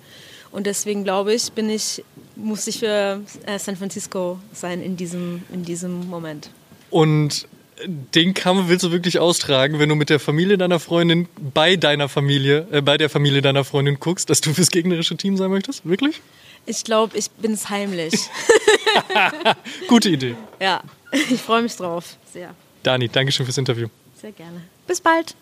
Und 0.55 0.67
deswegen 0.67 1.03
glaube 1.03 1.35
ich, 1.35 1.51
bin 1.51 1.69
ich, 1.69 2.05
muss 2.37 2.67
ich 2.67 2.79
für 2.81 3.21
äh, 3.47 3.59
San 3.59 3.77
Francisco 3.77 4.39
sein 4.53 4.83
in 4.83 4.97
diesem, 4.97 5.43
in 5.53 5.65
diesem 5.65 6.09
Moment. 6.09 6.51
Und 6.91 7.49
den 7.87 8.35
Kampf 8.35 8.69
willst 8.69 8.85
du 8.85 8.93
wirklich 8.93 9.19
austragen, 9.19 9.79
wenn 9.79 9.89
du 9.89 9.95
mit 9.95 10.11
der 10.11 10.21
Familie 10.21 10.57
deiner 10.59 10.79
Freundin 10.79 11.29
bei 11.53 11.77
deiner 11.77 12.09
Familie, 12.09 12.67
äh, 12.71 12.81
bei 12.81 12.97
der 12.99 13.11
Familie 13.11 13.43
deiner 13.43 13.65
Freundin 13.65 13.99
guckst, 13.99 14.31
dass 14.31 14.41
du 14.41 14.55
fürs 14.55 14.71
gegnerische 14.71 15.17
Team 15.17 15.37
sein 15.37 15.51
möchtest? 15.51 15.85
Wirklich? 15.85 16.21
Ich 16.67 16.85
glaube, 16.85 17.17
ich 17.17 17.31
bin 17.31 17.53
es 17.53 17.69
heimlich. 17.69 18.15
Gute 19.89 20.09
Idee. 20.11 20.37
Ja, 20.61 20.83
ich 21.13 21.41
freue 21.41 21.63
mich 21.63 21.77
drauf. 21.77 22.17
Sehr. 22.33 22.55
Dani, 22.83 23.09
danke 23.09 23.33
schön 23.33 23.47
fürs 23.47 23.59
Interview. 23.59 23.89
Sehr 24.21 24.33
gerne. 24.33 24.63
Bis 24.87 25.01
bald. 25.01 25.35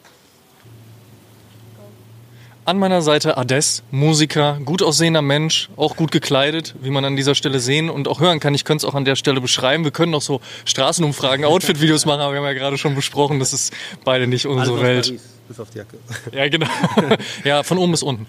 An 2.64 2.78
meiner 2.78 3.02
Seite 3.02 3.36
Ades, 3.38 3.82
Musiker, 3.90 4.60
gut 4.64 4.84
aussehender 4.84 5.20
Mensch, 5.20 5.68
auch 5.76 5.96
gut 5.96 6.12
gekleidet, 6.12 6.76
wie 6.80 6.90
man 6.90 7.04
an 7.04 7.16
dieser 7.16 7.34
Stelle 7.34 7.58
sehen 7.58 7.90
und 7.90 8.06
auch 8.06 8.20
hören 8.20 8.38
kann. 8.38 8.54
Ich 8.54 8.64
könnte 8.64 8.86
es 8.86 8.90
auch 8.90 8.94
an 8.94 9.04
der 9.04 9.16
Stelle 9.16 9.40
beschreiben. 9.40 9.82
Wir 9.82 9.90
können 9.90 10.12
noch 10.12 10.22
so 10.22 10.40
Straßenumfragen, 10.64 11.44
Outfit-Videos 11.44 12.06
machen, 12.06 12.20
aber 12.20 12.34
wir 12.34 12.38
haben 12.38 12.46
ja 12.46 12.52
gerade 12.52 12.78
schon 12.78 12.94
besprochen, 12.94 13.40
das 13.40 13.52
ist 13.52 13.74
beide 14.04 14.28
nicht 14.28 14.46
unsere 14.46 14.80
Welt. 14.80 15.06
Paris, 15.06 15.22
bis 15.48 15.58
auf 15.58 15.70
die 15.70 15.78
Jacke. 15.78 15.98
Ja, 16.32 16.48
genau. 16.48 16.68
ja, 17.44 17.64
von 17.64 17.78
oben 17.78 17.90
bis 17.90 18.04
unten. 18.04 18.28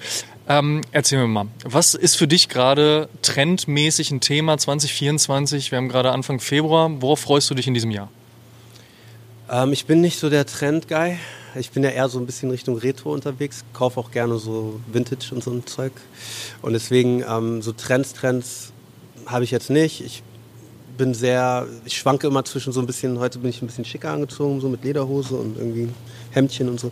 Ähm, 0.49 0.81
erzähl 0.91 1.19
mir 1.19 1.27
mal, 1.27 1.45
was 1.63 1.93
ist 1.93 2.15
für 2.15 2.27
dich 2.27 2.49
gerade 2.49 3.09
trendmäßig 3.21 4.09
ein 4.09 4.19
Thema 4.19 4.57
2024? 4.57 5.69
Wir 5.69 5.77
haben 5.77 5.89
gerade 5.89 6.11
Anfang 6.11 6.39
Februar. 6.39 6.89
Worauf 7.01 7.19
freust 7.19 7.51
du 7.51 7.53
dich 7.53 7.67
in 7.67 7.75
diesem 7.75 7.91
Jahr? 7.91 8.09
Ähm, 9.47 9.73
ich 9.73 9.85
bin 9.85 10.01
nicht 10.01 10.17
so 10.17 10.31
der 10.31 10.47
Trend-Guy. 10.47 11.19
Ich 11.55 11.71
bin 11.71 11.83
ja 11.83 11.91
eher 11.91 12.09
so 12.09 12.19
ein 12.19 12.25
bisschen 12.25 12.49
Richtung 12.49 12.77
Retro 12.77 13.13
unterwegs, 13.13 13.63
kaufe 13.73 13.99
auch 13.99 14.11
gerne 14.11 14.39
so 14.39 14.79
Vintage 14.91 15.35
und 15.35 15.43
so 15.43 15.51
ein 15.51 15.65
Zeug. 15.67 15.91
Und 16.61 16.73
deswegen 16.73 17.23
ähm, 17.29 17.61
so 17.61 17.73
Trends, 17.73 18.13
Trends 18.13 18.71
habe 19.27 19.43
ich 19.43 19.51
jetzt 19.51 19.69
nicht. 19.69 20.01
Ich 20.01 20.23
bin 20.97 21.13
sehr, 21.13 21.67
ich 21.85 21.97
schwanke 21.97 22.27
immer 22.27 22.43
zwischen 22.45 22.73
so 22.73 22.79
ein 22.79 22.87
bisschen, 22.87 23.19
heute 23.19 23.39
bin 23.39 23.49
ich 23.49 23.61
ein 23.61 23.67
bisschen 23.67 23.85
schicker 23.85 24.11
angezogen, 24.11 24.61
so 24.61 24.69
mit 24.69 24.83
Lederhose 24.83 25.35
und 25.35 25.57
irgendwie 25.57 25.89
Hemdchen 26.31 26.69
und 26.69 26.79
so. 26.79 26.91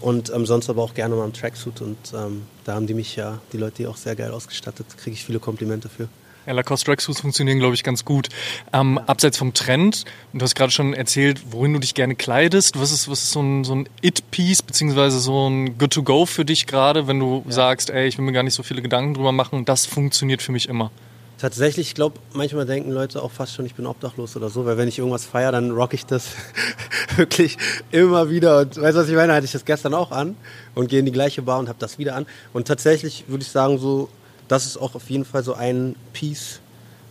Und 0.00 0.30
ähm, 0.34 0.44
sonst 0.44 0.68
aber 0.68 0.82
auch 0.82 0.92
gerne 0.92 1.14
mal 1.14 1.24
im 1.24 1.32
Tracksuit. 1.32 1.80
Und 1.80 1.96
ähm, 2.14 2.42
da 2.64 2.74
haben 2.74 2.86
die 2.86 2.94
mich 2.94 3.16
ja, 3.16 3.38
die 3.52 3.56
Leute, 3.56 3.88
auch 3.88 3.96
sehr 3.96 4.16
geil 4.16 4.32
ausgestattet. 4.32 4.86
Kriege 4.98 5.14
ich 5.14 5.24
viele 5.24 5.38
Komplimente 5.38 5.88
für. 5.88 6.08
Ja, 6.46 6.52
Lacoste 6.52 6.86
Tracksuits 6.86 7.20
funktionieren, 7.20 7.58
glaube 7.58 7.74
ich, 7.74 7.82
ganz 7.82 8.04
gut. 8.04 8.28
Ähm, 8.72 8.98
abseits 8.98 9.38
vom 9.38 9.54
Trend, 9.54 10.04
und 10.32 10.40
du 10.40 10.44
hast 10.44 10.54
gerade 10.54 10.70
schon 10.70 10.92
erzählt, 10.92 11.40
worin 11.50 11.72
du 11.72 11.78
dich 11.78 11.94
gerne 11.94 12.14
kleidest. 12.14 12.78
Was 12.78 12.92
ist, 12.92 13.08
was 13.08 13.22
ist 13.22 13.32
so 13.32 13.40
ein, 13.40 13.64
so 13.64 13.74
ein 13.74 13.88
It-Piece, 14.02 14.62
beziehungsweise 14.62 15.20
so 15.20 15.48
ein 15.48 15.78
Good-to-Go 15.78 16.26
für 16.26 16.44
dich 16.44 16.66
gerade, 16.66 17.06
wenn 17.06 17.18
du 17.18 17.42
ja. 17.46 17.52
sagst, 17.52 17.88
ey, 17.88 18.06
ich 18.06 18.18
will 18.18 18.26
mir 18.26 18.32
gar 18.32 18.42
nicht 18.42 18.54
so 18.54 18.62
viele 18.62 18.82
Gedanken 18.82 19.14
drüber 19.14 19.32
machen, 19.32 19.64
das 19.64 19.86
funktioniert 19.86 20.42
für 20.42 20.52
mich 20.52 20.68
immer? 20.68 20.90
Tatsächlich, 21.38 21.88
ich 21.88 21.94
glaube, 21.94 22.18
manchmal 22.32 22.64
denken 22.64 22.90
Leute 22.90 23.22
auch 23.22 23.30
fast 23.30 23.54
schon, 23.54 23.66
ich 23.66 23.74
bin 23.74 23.86
obdachlos 23.86 24.36
oder 24.36 24.50
so, 24.50 24.66
weil 24.66 24.78
wenn 24.78 24.88
ich 24.88 24.98
irgendwas 24.98 25.24
feiere, 25.24 25.52
dann 25.52 25.72
rock 25.72 25.92
ich 25.92 26.06
das 26.06 26.28
wirklich 27.16 27.58
immer 27.90 28.30
wieder. 28.30 28.60
Und 28.60 28.80
weißt 28.80 28.96
du, 28.96 29.00
was 29.00 29.08
ich 29.08 29.14
meine? 29.14 29.34
Hatte 29.34 29.44
ich 29.44 29.52
das 29.52 29.64
gestern 29.64 29.94
auch 29.94 30.12
an 30.12 30.36
und 30.74 30.88
gehe 30.88 31.00
in 31.00 31.06
die 31.06 31.12
gleiche 31.12 31.42
Bar 31.42 31.58
und 31.58 31.68
habe 31.68 31.78
das 31.78 31.98
wieder 31.98 32.14
an. 32.14 32.26
Und 32.52 32.68
tatsächlich 32.68 33.24
würde 33.26 33.42
ich 33.42 33.50
sagen, 33.50 33.78
so 33.78 34.08
das 34.48 34.66
ist 34.66 34.76
auch 34.76 34.94
auf 34.94 35.08
jeden 35.10 35.24
Fall 35.24 35.42
so 35.42 35.54
ein 35.54 35.96
Piece, 36.12 36.60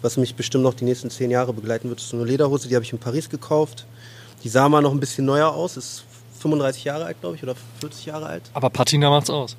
was 0.02 0.18
mich 0.18 0.36
bestimmt 0.36 0.64
noch 0.64 0.74
die 0.74 0.86
nächsten 0.86 1.10
zehn 1.10 1.32
Jahre 1.32 1.54
begleiten 1.54 1.90
wird. 1.90 2.00
Das 2.00 2.06
ist 2.06 2.12
so 2.12 2.18
eine 2.18 2.26
Lederhose, 2.26 2.68
die 2.68 2.76
habe 2.76 2.84
ich 2.84 2.92
in 2.92 3.00
Paris 3.00 3.30
gekauft. 3.30 3.86
Die 4.44 4.50
sah 4.50 4.68
mal 4.68 4.82
noch 4.82 4.92
ein 4.92 5.00
bisschen 5.00 5.26
neuer 5.26 5.52
aus, 5.52 5.78
ist 5.78 6.04
35 6.40 6.84
Jahre 6.84 7.06
alt, 7.06 7.22
glaube 7.22 7.38
ich, 7.38 7.44
oder 7.44 7.56
40 7.80 8.06
Jahre 8.08 8.26
alt. 8.26 8.44
Aber 8.54 8.70
Patina 8.70 9.10
macht's 9.10 9.30
aus. 9.30 9.56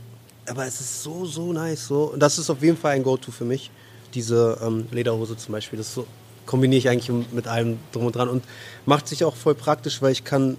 Aber 0.46 0.66
es 0.66 0.80
ist 0.80 1.02
so, 1.02 1.24
so 1.24 1.52
nice. 1.52 1.86
So. 1.86 2.12
Und 2.12 2.20
das 2.20 2.38
ist 2.38 2.50
auf 2.50 2.62
jeden 2.62 2.76
Fall 2.76 2.92
ein 2.92 3.02
Go-To 3.02 3.30
für 3.30 3.46
mich. 3.46 3.70
Diese 4.12 4.58
ähm, 4.62 4.86
Lederhose 4.90 5.36
zum 5.36 5.52
Beispiel. 5.52 5.78
Das 5.78 5.94
so, 5.94 6.06
kombiniere 6.44 6.78
ich 6.78 6.88
eigentlich 6.90 7.10
mit 7.32 7.46
allem 7.46 7.78
drum 7.92 8.06
und 8.06 8.16
dran. 8.16 8.28
Und 8.28 8.44
macht 8.84 9.08
sich 9.08 9.24
auch 9.24 9.34
voll 9.34 9.54
praktisch, 9.54 10.02
weil 10.02 10.12
ich 10.12 10.24
kann 10.24 10.58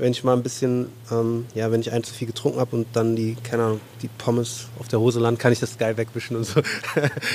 wenn 0.00 0.12
ich 0.12 0.24
mal 0.24 0.34
ein 0.34 0.42
bisschen, 0.42 0.86
ähm, 1.10 1.46
ja, 1.54 1.70
wenn 1.70 1.80
ich 1.80 1.92
ein 1.92 2.02
zu 2.02 2.14
viel 2.14 2.26
getrunken 2.26 2.58
habe 2.58 2.76
und 2.76 2.86
dann 2.94 3.16
die, 3.16 3.36
keine 3.42 3.64
Ahnung, 3.64 3.80
die 4.02 4.08
Pommes 4.08 4.68
auf 4.78 4.88
der 4.88 5.00
Hose 5.00 5.20
landen, 5.20 5.38
kann 5.38 5.52
ich 5.52 5.60
das 5.60 5.78
geil 5.78 5.96
wegwischen 5.96 6.36
und 6.36 6.44
so. 6.44 6.62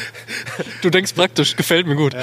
du 0.82 0.90
denkst 0.90 1.14
praktisch, 1.14 1.56
gefällt 1.56 1.88
mir 1.88 1.96
gut. 1.96 2.14
Ja. 2.14 2.22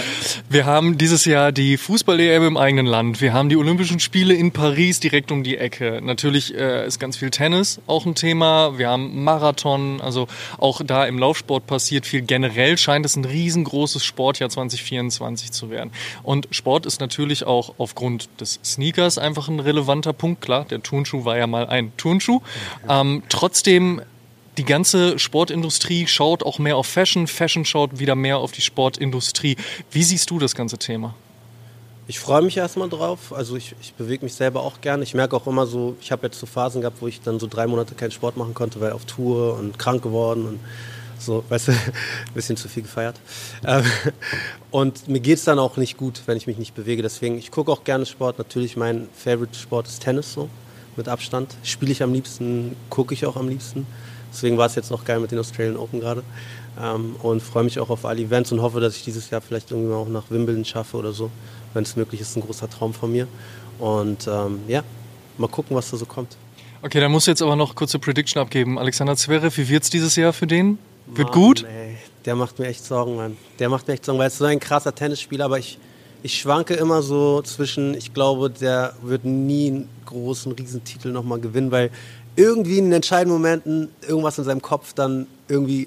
Wir 0.49 0.67
haben 0.67 0.99
dieses 0.99 1.25
Jahr 1.25 1.53
die 1.53 1.77
Fußball-EM 1.77 2.45
im 2.45 2.57
eigenen 2.57 2.87
Land. 2.87 3.21
Wir 3.21 3.33
haben 3.33 3.49
die 3.49 3.57
Olympischen 3.57 4.01
Spiele 4.01 4.35
in 4.35 4.53
Paris 4.53 5.01
direkt 5.01 5.31
um 5.31 5.45
die 5.45 5.57
Ecke. 5.57 6.01
Natürlich 6.03 6.55
äh, 6.55 6.87
ist 6.87 6.99
ganz 6.99 7.17
viel 7.17 7.31
Tennis 7.31 7.81
auch 7.87 8.07
ein 8.07 8.15
Thema. 8.15 8.79
Wir 8.79 8.89
haben 8.89 9.23
Marathon, 9.23 10.01
also 10.01 10.27
auch 10.59 10.83
da 10.85 11.05
im 11.07 11.19
Laufsport 11.19 11.67
passiert 11.67 12.07
viel. 12.07 12.23
Generell 12.23 12.79
scheint 12.79 13.07
es 13.07 13.17
ein 13.17 13.25
riesengroßes 13.25 14.05
Sportjahr 14.05 14.51
2024 14.51 15.53
zu 15.53 15.71
werden. 15.71 15.93
Und 16.23 16.49
Sport 16.51 16.87
ist 16.87 17.01
natürlich 17.01 17.45
auch 17.45 17.75
aufgrund 17.79 18.29
des 18.41 18.59
Sneakers 18.65 19.19
einfach 19.19 19.49
ein 19.49 19.61
relevanter 19.61 20.13
Punkt 20.13 20.32
klar, 20.41 20.65
der 20.65 20.83
Turnschuh 20.83 21.25
war 21.25 21.37
ja 21.37 21.47
mal 21.47 21.67
ein 21.67 21.93
Turnschuh. 21.97 22.41
Ähm, 22.89 23.23
trotzdem, 23.29 24.03
die 24.59 24.65
ganze 24.65 25.19
Sportindustrie 25.19 26.07
schaut 26.07 26.43
auch 26.43 26.59
mehr 26.59 26.77
auf 26.77 26.87
Fashion, 26.87 27.27
Fashion 27.27 27.65
schaut 27.65 27.99
wieder 27.99 28.15
mehr 28.15 28.39
auf 28.39 28.53
die 28.53 28.61
Sportindustrie. 28.61 29.57
Wie 29.91 30.03
siehst 30.03 30.31
du 30.31 30.39
das 30.39 30.55
ganze 30.55 30.79
Thema? 30.79 31.15
Ich 32.09 32.19
freue 32.19 32.43
mich 32.43 32.57
erstmal 32.57 32.89
drauf. 32.89 33.33
Also 33.33 33.57
ich, 33.57 33.75
ich 33.81 33.95
bewege 33.95 34.25
mich 34.25 34.35
selber 34.35 34.63
auch 34.63 34.81
gerne. 34.81 35.03
Ich 35.05 35.15
merke 35.15 35.37
auch 35.37 35.47
immer 35.47 35.67
so, 35.67 35.97
ich 36.01 36.11
habe 36.11 36.27
jetzt 36.27 36.39
so 36.39 36.47
Phasen 36.47 36.81
gehabt, 36.81 37.01
wo 37.01 37.07
ich 37.07 37.21
dann 37.21 37.39
so 37.39 37.47
drei 37.47 37.67
Monate 37.67 37.95
keinen 37.95 38.11
Sport 38.11 38.37
machen 38.37 38.55
konnte, 38.55 38.81
weil 38.81 38.93
auf 38.93 39.05
Tour 39.05 39.57
und 39.57 39.79
krank 39.79 40.03
geworden 40.03 40.47
und 40.47 40.61
so, 41.25 41.45
weißt 41.49 41.69
du, 41.69 41.73
ein 41.73 41.79
bisschen 42.35 42.57
zu 42.57 42.69
viel 42.69 42.83
gefeiert. 42.83 43.19
Ähm, 43.67 43.85
und 44.71 45.09
mir 45.09 45.21
geht 45.21 45.39
es 45.39 45.45
dann 45.45 45.59
auch 45.59 45.77
nicht 45.77 45.97
gut, 45.97 46.23
wenn 46.27 46.37
ich 46.37 46.47
mich 46.47 46.59
nicht 46.59 46.75
bewege. 46.75 47.03
Deswegen, 47.03 47.39
ich 47.39 47.51
gucke 47.51 47.71
auch 47.71 47.85
gerne 47.85 48.07
Sport. 48.07 48.39
Natürlich, 48.39 48.77
mein 48.77 49.09
Favorite-Sport 49.15 49.87
ist 49.89 50.03
Tennis, 50.03 50.33
so 50.33 50.49
mit 50.97 51.09
Abstand. 51.09 51.55
Spiele 51.63 51.93
ich 51.93 52.03
am 52.03 52.13
liebsten, 52.13 52.77
gucke 52.91 53.15
ich 53.15 53.27
auch 53.27 53.37
am 53.37 53.49
liebsten. 53.49 53.87
Deswegen 54.33 54.57
war 54.57 54.67
es 54.67 54.75
jetzt 54.75 54.91
noch 54.91 55.05
geil 55.05 55.21
mit 55.21 55.31
den 55.31 55.39
Australian 55.39 55.77
Open 55.77 56.01
gerade. 56.01 56.23
Ähm, 56.81 57.17
und 57.23 57.43
freue 57.43 57.65
mich 57.65 57.79
auch 57.79 57.91
auf 57.91 58.05
alle 58.05 58.23
Events 58.23 58.51
und 58.53 58.63
hoffe, 58.63 58.81
dass 58.81 58.97
ich 58.97 59.05
dieses 59.05 59.31
Jahr 59.31 59.41
vielleicht 59.41 59.71
irgendwie 59.71 59.95
auch 59.95 60.09
nach 60.09 60.31
Wimbledon 60.31 60.65
schaffe 60.65 60.97
oder 60.97 61.13
so. 61.13 61.31
Wenn 61.75 61.85
es 61.85 61.97
möglich 61.97 62.21
ist, 62.21 62.37
ein 62.37 62.43
großer 62.43 62.69
Traum 62.69 62.95
von 62.95 63.13
mir. 63.13 63.27
Und 63.79 64.27
ähm, 64.27 64.61
ja, 64.69 64.83
mal 65.39 65.49
gucken, 65.49 65.77
was 65.77 65.91
da 65.91 65.97
so 65.97 66.07
kommt. 66.07 66.37
Okay, 66.83 67.01
dann 67.01 67.13
musst 67.13 67.27
du 67.27 67.31
jetzt 67.31 67.43
aber 67.43 67.57
noch 67.57 67.75
kurze 67.75 67.99
Prediction 67.99 68.41
abgeben. 68.41 68.79
Alexander 68.79 69.17
Zverev, 69.17 69.57
wie 69.57 69.69
wird 69.69 69.85
es 69.85 69.91
dieses 69.91 70.17
Jahr 70.17 70.33
für 70.33 70.47
den? 70.47 70.79
Wird 71.15 71.29
Mann, 71.29 71.35
gut? 71.35 71.65
Ey, 71.65 71.97
der 72.25 72.37
macht 72.37 72.59
mir 72.59 72.67
echt 72.67 72.85
Sorgen, 72.85 73.17
Mann. 73.17 73.37
Der 73.59 73.69
macht 73.69 73.87
mir 73.87 73.95
echt 73.95 74.05
Sorgen, 74.05 74.19
weil 74.19 74.29
es 74.29 74.39
so 74.39 74.45
ein 74.45 74.61
krasser 74.61 74.95
Tennisspieler, 74.95 75.45
aber 75.45 75.59
ich, 75.59 75.79
ich 76.23 76.39
schwanke 76.39 76.75
immer 76.75 77.03
so 77.03 77.43
zwischen, 77.43 77.95
ich 77.95 78.15
glaube, 78.15 78.49
der 78.49 78.95
wird 79.03 79.25
nie 79.25 79.69
einen 79.69 79.89
großen, 80.07 80.53
riesen 80.53 80.85
Titel 80.85 81.13
nochmal 81.13 81.39
gewinnen, 81.41 81.71
weil 81.71 81.91
irgendwie 82.37 82.79
in 82.79 82.87
den 82.87 82.95
entscheidenden 82.95 83.37
Momenten 83.37 83.89
irgendwas 84.09 84.39
in 84.39 84.45
seinem 84.45 84.63
Kopf 84.63 84.95
dann 84.95 85.27
irgendwie 85.49 85.87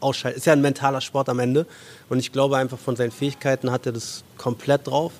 ausschalten. 0.00 0.38
Ist 0.38 0.46
ja 0.46 0.52
ein 0.52 0.60
mentaler 0.60 1.00
Sport 1.00 1.28
am 1.28 1.38
Ende. 1.38 1.66
Und 2.08 2.18
ich 2.18 2.32
glaube 2.32 2.56
einfach, 2.56 2.78
von 2.78 2.96
seinen 2.96 3.12
Fähigkeiten 3.12 3.70
hat 3.70 3.86
er 3.86 3.92
das 3.92 4.24
komplett 4.36 4.88
drauf. 4.88 5.12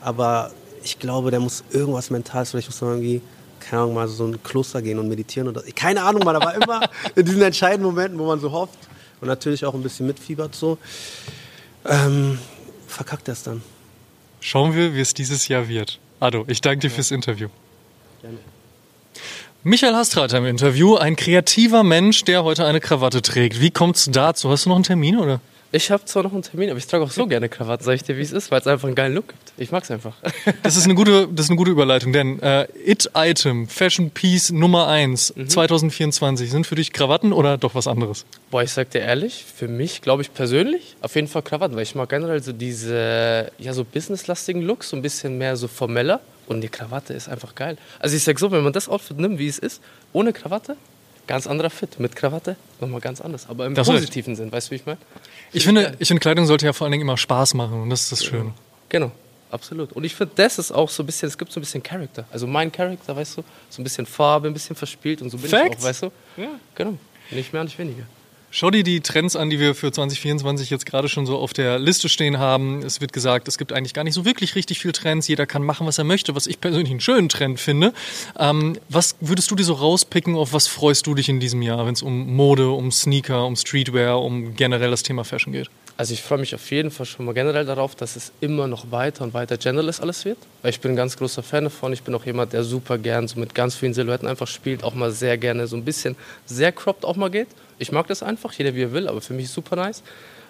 Aber 0.00 0.50
ich 0.82 0.98
glaube, 0.98 1.30
der 1.30 1.40
muss 1.40 1.62
irgendwas 1.70 2.10
Mentales, 2.10 2.50
vielleicht 2.50 2.68
muss 2.68 2.80
er 2.80 2.88
irgendwie, 2.88 3.20
keine 3.60 3.82
Ahnung, 3.82 3.94
mal 3.94 4.08
so 4.08 4.24
ein 4.24 4.42
Kloster 4.42 4.80
gehen 4.80 4.98
und 4.98 5.08
meditieren 5.08 5.48
oder 5.48 5.62
keine 5.76 6.02
Ahnung, 6.02 6.24
man, 6.24 6.34
aber 6.34 6.54
immer 6.54 6.80
in 7.14 7.24
diesen 7.26 7.42
entscheidenden 7.42 7.86
Momenten, 7.86 8.18
wo 8.18 8.26
man 8.26 8.40
so 8.40 8.50
hofft 8.50 8.78
und 9.22 9.28
natürlich 9.28 9.64
auch 9.64 9.72
ein 9.72 9.82
bisschen 9.82 10.06
mitfiebert 10.06 10.54
so, 10.54 10.76
ähm, 11.86 12.38
verkackt 12.88 13.28
er 13.28 13.32
es 13.32 13.44
dann. 13.44 13.62
Schauen 14.40 14.74
wir, 14.74 14.94
wie 14.94 15.00
es 15.00 15.14
dieses 15.14 15.48
Jahr 15.48 15.68
wird. 15.68 16.00
Ado, 16.20 16.44
ich 16.48 16.60
danke 16.60 16.80
dir 16.80 16.88
ja. 16.88 16.94
fürs 16.94 17.12
Interview. 17.12 17.48
Gerne. 18.20 18.38
Michael 19.62 19.94
Hastreiter 19.94 20.38
im 20.38 20.46
Interview, 20.46 20.96
ein 20.96 21.14
kreativer 21.14 21.84
Mensch, 21.84 22.24
der 22.24 22.42
heute 22.42 22.66
eine 22.66 22.80
Krawatte 22.80 23.22
trägt. 23.22 23.60
Wie 23.60 23.70
kommt 23.70 23.96
es 23.96 24.10
dazu? 24.10 24.50
Hast 24.50 24.64
du 24.64 24.70
noch 24.70 24.76
einen 24.76 24.84
Termin 24.84 25.16
oder? 25.16 25.40
Ich 25.74 25.90
habe 25.90 26.04
zwar 26.04 26.22
noch 26.22 26.34
einen 26.34 26.42
Termin, 26.42 26.68
aber 26.68 26.78
ich 26.78 26.86
trage 26.86 27.02
auch 27.02 27.10
so 27.10 27.26
gerne 27.26 27.48
Krawatte, 27.48 27.82
sag 27.82 27.94
ich 27.94 28.02
dir, 28.02 28.18
wie 28.18 28.22
es 28.22 28.30
ist, 28.30 28.50
weil 28.50 28.60
es 28.60 28.66
einfach 28.66 28.86
einen 28.86 28.94
geilen 28.94 29.14
Look 29.14 29.28
gibt. 29.28 29.52
Ich 29.56 29.72
mag 29.72 29.82
es 29.82 29.90
einfach. 29.90 30.14
Das 30.62 30.76
ist 30.76 30.84
eine 30.84 30.94
gute, 30.94 31.28
das 31.28 31.46
ist 31.46 31.50
eine 31.50 31.56
gute 31.56 31.70
Überleitung, 31.70 32.12
denn 32.12 32.40
äh, 32.40 32.66
It-Item, 32.84 33.68
Fashion 33.68 34.10
Piece 34.10 34.50
Nummer 34.50 34.86
1 34.88 35.34
mhm. 35.34 35.48
2024, 35.48 36.50
sind 36.50 36.66
für 36.66 36.74
dich 36.74 36.92
Krawatten 36.92 37.32
oder 37.32 37.56
doch 37.56 37.74
was 37.74 37.86
anderes? 37.86 38.26
Boah, 38.50 38.62
ich 38.62 38.70
sag 38.70 38.90
dir 38.90 39.00
ehrlich, 39.00 39.44
für 39.54 39.66
mich, 39.66 40.02
glaube 40.02 40.20
ich 40.22 40.34
persönlich, 40.34 40.96
auf 41.00 41.14
jeden 41.14 41.26
Fall 41.26 41.42
Krawatten, 41.42 41.74
weil 41.74 41.84
ich 41.84 41.94
mag 41.94 42.10
generell 42.10 42.42
so 42.42 42.52
diese, 42.52 43.50
ja, 43.58 43.72
so 43.72 43.84
businesslastigen 43.84 44.60
Looks, 44.62 44.90
so 44.90 44.96
ein 44.96 45.02
bisschen 45.02 45.38
mehr 45.38 45.56
so 45.56 45.68
formeller. 45.68 46.20
Und 46.46 46.60
die 46.60 46.68
Krawatte 46.68 47.14
ist 47.14 47.28
einfach 47.28 47.54
geil. 47.54 47.78
Also 47.98 48.16
ich 48.16 48.24
sag 48.24 48.38
so, 48.38 48.50
wenn 48.50 48.62
man 48.62 48.72
das 48.72 48.88
Outfit 48.88 49.18
nimmt, 49.18 49.38
wie 49.38 49.48
es 49.48 49.58
ist, 49.58 49.80
ohne 50.12 50.32
Krawatte, 50.32 50.76
ganz 51.32 51.46
anderer 51.46 51.70
Fit. 51.70 51.98
Mit 51.98 52.14
Krawatte 52.14 52.56
nochmal 52.78 53.00
ganz 53.00 53.22
anders. 53.22 53.48
Aber 53.48 53.64
im 53.64 53.74
das 53.74 53.88
positiven 53.88 54.36
Sinn, 54.36 54.52
weißt 54.52 54.66
du, 54.66 54.72
wie 54.72 54.74
ich 54.76 54.84
meine? 54.84 54.98
Ich 55.54 55.64
finde, 55.64 55.96
ich 55.98 56.06
finde, 56.06 56.20
Kleidung 56.20 56.44
sollte 56.44 56.66
ja 56.66 56.74
vor 56.74 56.84
allen 56.84 56.92
Dingen 56.92 57.04
immer 57.04 57.16
Spaß 57.16 57.54
machen 57.54 57.80
und 57.80 57.88
das 57.88 58.02
ist 58.02 58.12
das 58.12 58.24
Schöne. 58.24 58.52
Genau, 58.90 59.10
absolut. 59.50 59.92
Und 59.92 60.04
ich 60.04 60.14
finde, 60.14 60.34
das 60.36 60.58
ist 60.58 60.72
auch 60.72 60.90
so 60.90 61.02
ein 61.02 61.06
bisschen, 61.06 61.28
es 61.28 61.38
gibt 61.38 61.50
so 61.50 61.58
ein 61.58 61.62
bisschen 61.62 61.82
Charakter. 61.82 62.26
Also 62.30 62.46
mein 62.46 62.70
Charakter, 62.70 63.16
weißt 63.16 63.38
du, 63.38 63.44
so 63.70 63.80
ein 63.80 63.84
bisschen 63.84 64.04
Farbe, 64.04 64.48
ein 64.48 64.52
bisschen 64.52 64.76
verspielt 64.76 65.22
und 65.22 65.30
so 65.30 65.38
bin 65.38 65.48
Facts. 65.48 65.76
ich 65.76 65.78
auch, 65.78 65.84
weißt 65.88 66.02
du? 66.02 66.12
Ja. 66.36 66.48
Genau, 66.74 66.98
nicht 67.30 67.50
mehr, 67.50 67.64
nicht 67.64 67.78
weniger. 67.78 68.02
Schau 68.54 68.70
dir 68.70 68.82
die 68.82 69.00
Trends 69.00 69.34
an, 69.34 69.48
die 69.48 69.58
wir 69.58 69.74
für 69.74 69.90
2024 69.90 70.68
jetzt 70.68 70.84
gerade 70.84 71.08
schon 71.08 71.24
so 71.24 71.38
auf 71.38 71.54
der 71.54 71.78
Liste 71.78 72.10
stehen 72.10 72.38
haben. 72.38 72.82
Es 72.82 73.00
wird 73.00 73.14
gesagt, 73.14 73.48
es 73.48 73.56
gibt 73.56 73.72
eigentlich 73.72 73.94
gar 73.94 74.04
nicht 74.04 74.12
so 74.12 74.26
wirklich 74.26 74.56
richtig 74.56 74.78
viel 74.78 74.92
Trends. 74.92 75.26
Jeder 75.26 75.46
kann 75.46 75.62
machen, 75.62 75.86
was 75.86 75.96
er 75.96 76.04
möchte, 76.04 76.34
was 76.34 76.46
ich 76.46 76.60
persönlich 76.60 76.90
einen 76.90 77.00
schönen 77.00 77.30
Trend 77.30 77.58
finde. 77.58 77.94
Ähm, 78.38 78.76
was 78.90 79.16
würdest 79.20 79.50
du 79.50 79.54
dir 79.54 79.64
so 79.64 79.72
rauspicken? 79.72 80.36
Auf 80.36 80.52
was 80.52 80.66
freust 80.66 81.06
du 81.06 81.14
dich 81.14 81.30
in 81.30 81.40
diesem 81.40 81.62
Jahr, 81.62 81.86
wenn 81.86 81.94
es 81.94 82.02
um 82.02 82.36
Mode, 82.36 82.68
um 82.68 82.92
Sneaker, 82.92 83.46
um 83.46 83.56
Streetwear, 83.56 84.20
um 84.20 84.54
generell 84.54 84.90
das 84.90 85.02
Thema 85.02 85.24
Fashion 85.24 85.54
geht? 85.54 85.70
Also 85.96 86.12
ich 86.12 86.20
freue 86.20 86.38
mich 86.38 86.54
auf 86.54 86.70
jeden 86.70 86.90
Fall 86.90 87.06
schon 87.06 87.24
mal 87.24 87.32
generell 87.32 87.64
darauf, 87.64 87.94
dass 87.94 88.16
es 88.16 88.32
immer 88.42 88.66
noch 88.66 88.90
weiter 88.90 89.24
und 89.24 89.32
weiter 89.32 89.56
genderless 89.56 89.98
alles 89.98 90.26
wird. 90.26 90.36
Weil 90.60 90.72
ich 90.72 90.80
bin 90.80 90.92
ein 90.92 90.96
ganz 90.96 91.16
großer 91.16 91.42
Fan 91.42 91.64
davon. 91.64 91.94
Ich 91.94 92.02
bin 92.02 92.14
auch 92.14 92.26
jemand, 92.26 92.52
der 92.52 92.64
super 92.64 92.98
gern 92.98 93.28
so 93.28 93.40
mit 93.40 93.54
ganz 93.54 93.76
vielen 93.76 93.94
Silhouetten 93.94 94.28
einfach 94.28 94.46
spielt, 94.46 94.84
auch 94.84 94.92
mal 94.92 95.10
sehr 95.10 95.38
gerne 95.38 95.66
so 95.66 95.76
ein 95.76 95.86
bisschen 95.86 96.16
sehr 96.44 96.70
cropped 96.70 97.06
auch 97.06 97.16
mal 97.16 97.30
geht. 97.30 97.48
Ich 97.78 97.92
mag 97.92 98.06
das 98.06 98.22
einfach, 98.22 98.52
jeder 98.52 98.74
wie 98.74 98.82
er 98.82 98.92
will, 98.92 99.08
aber 99.08 99.20
für 99.20 99.34
mich 99.34 99.46
ist 99.46 99.54
super 99.54 99.76
nice. 99.76 100.02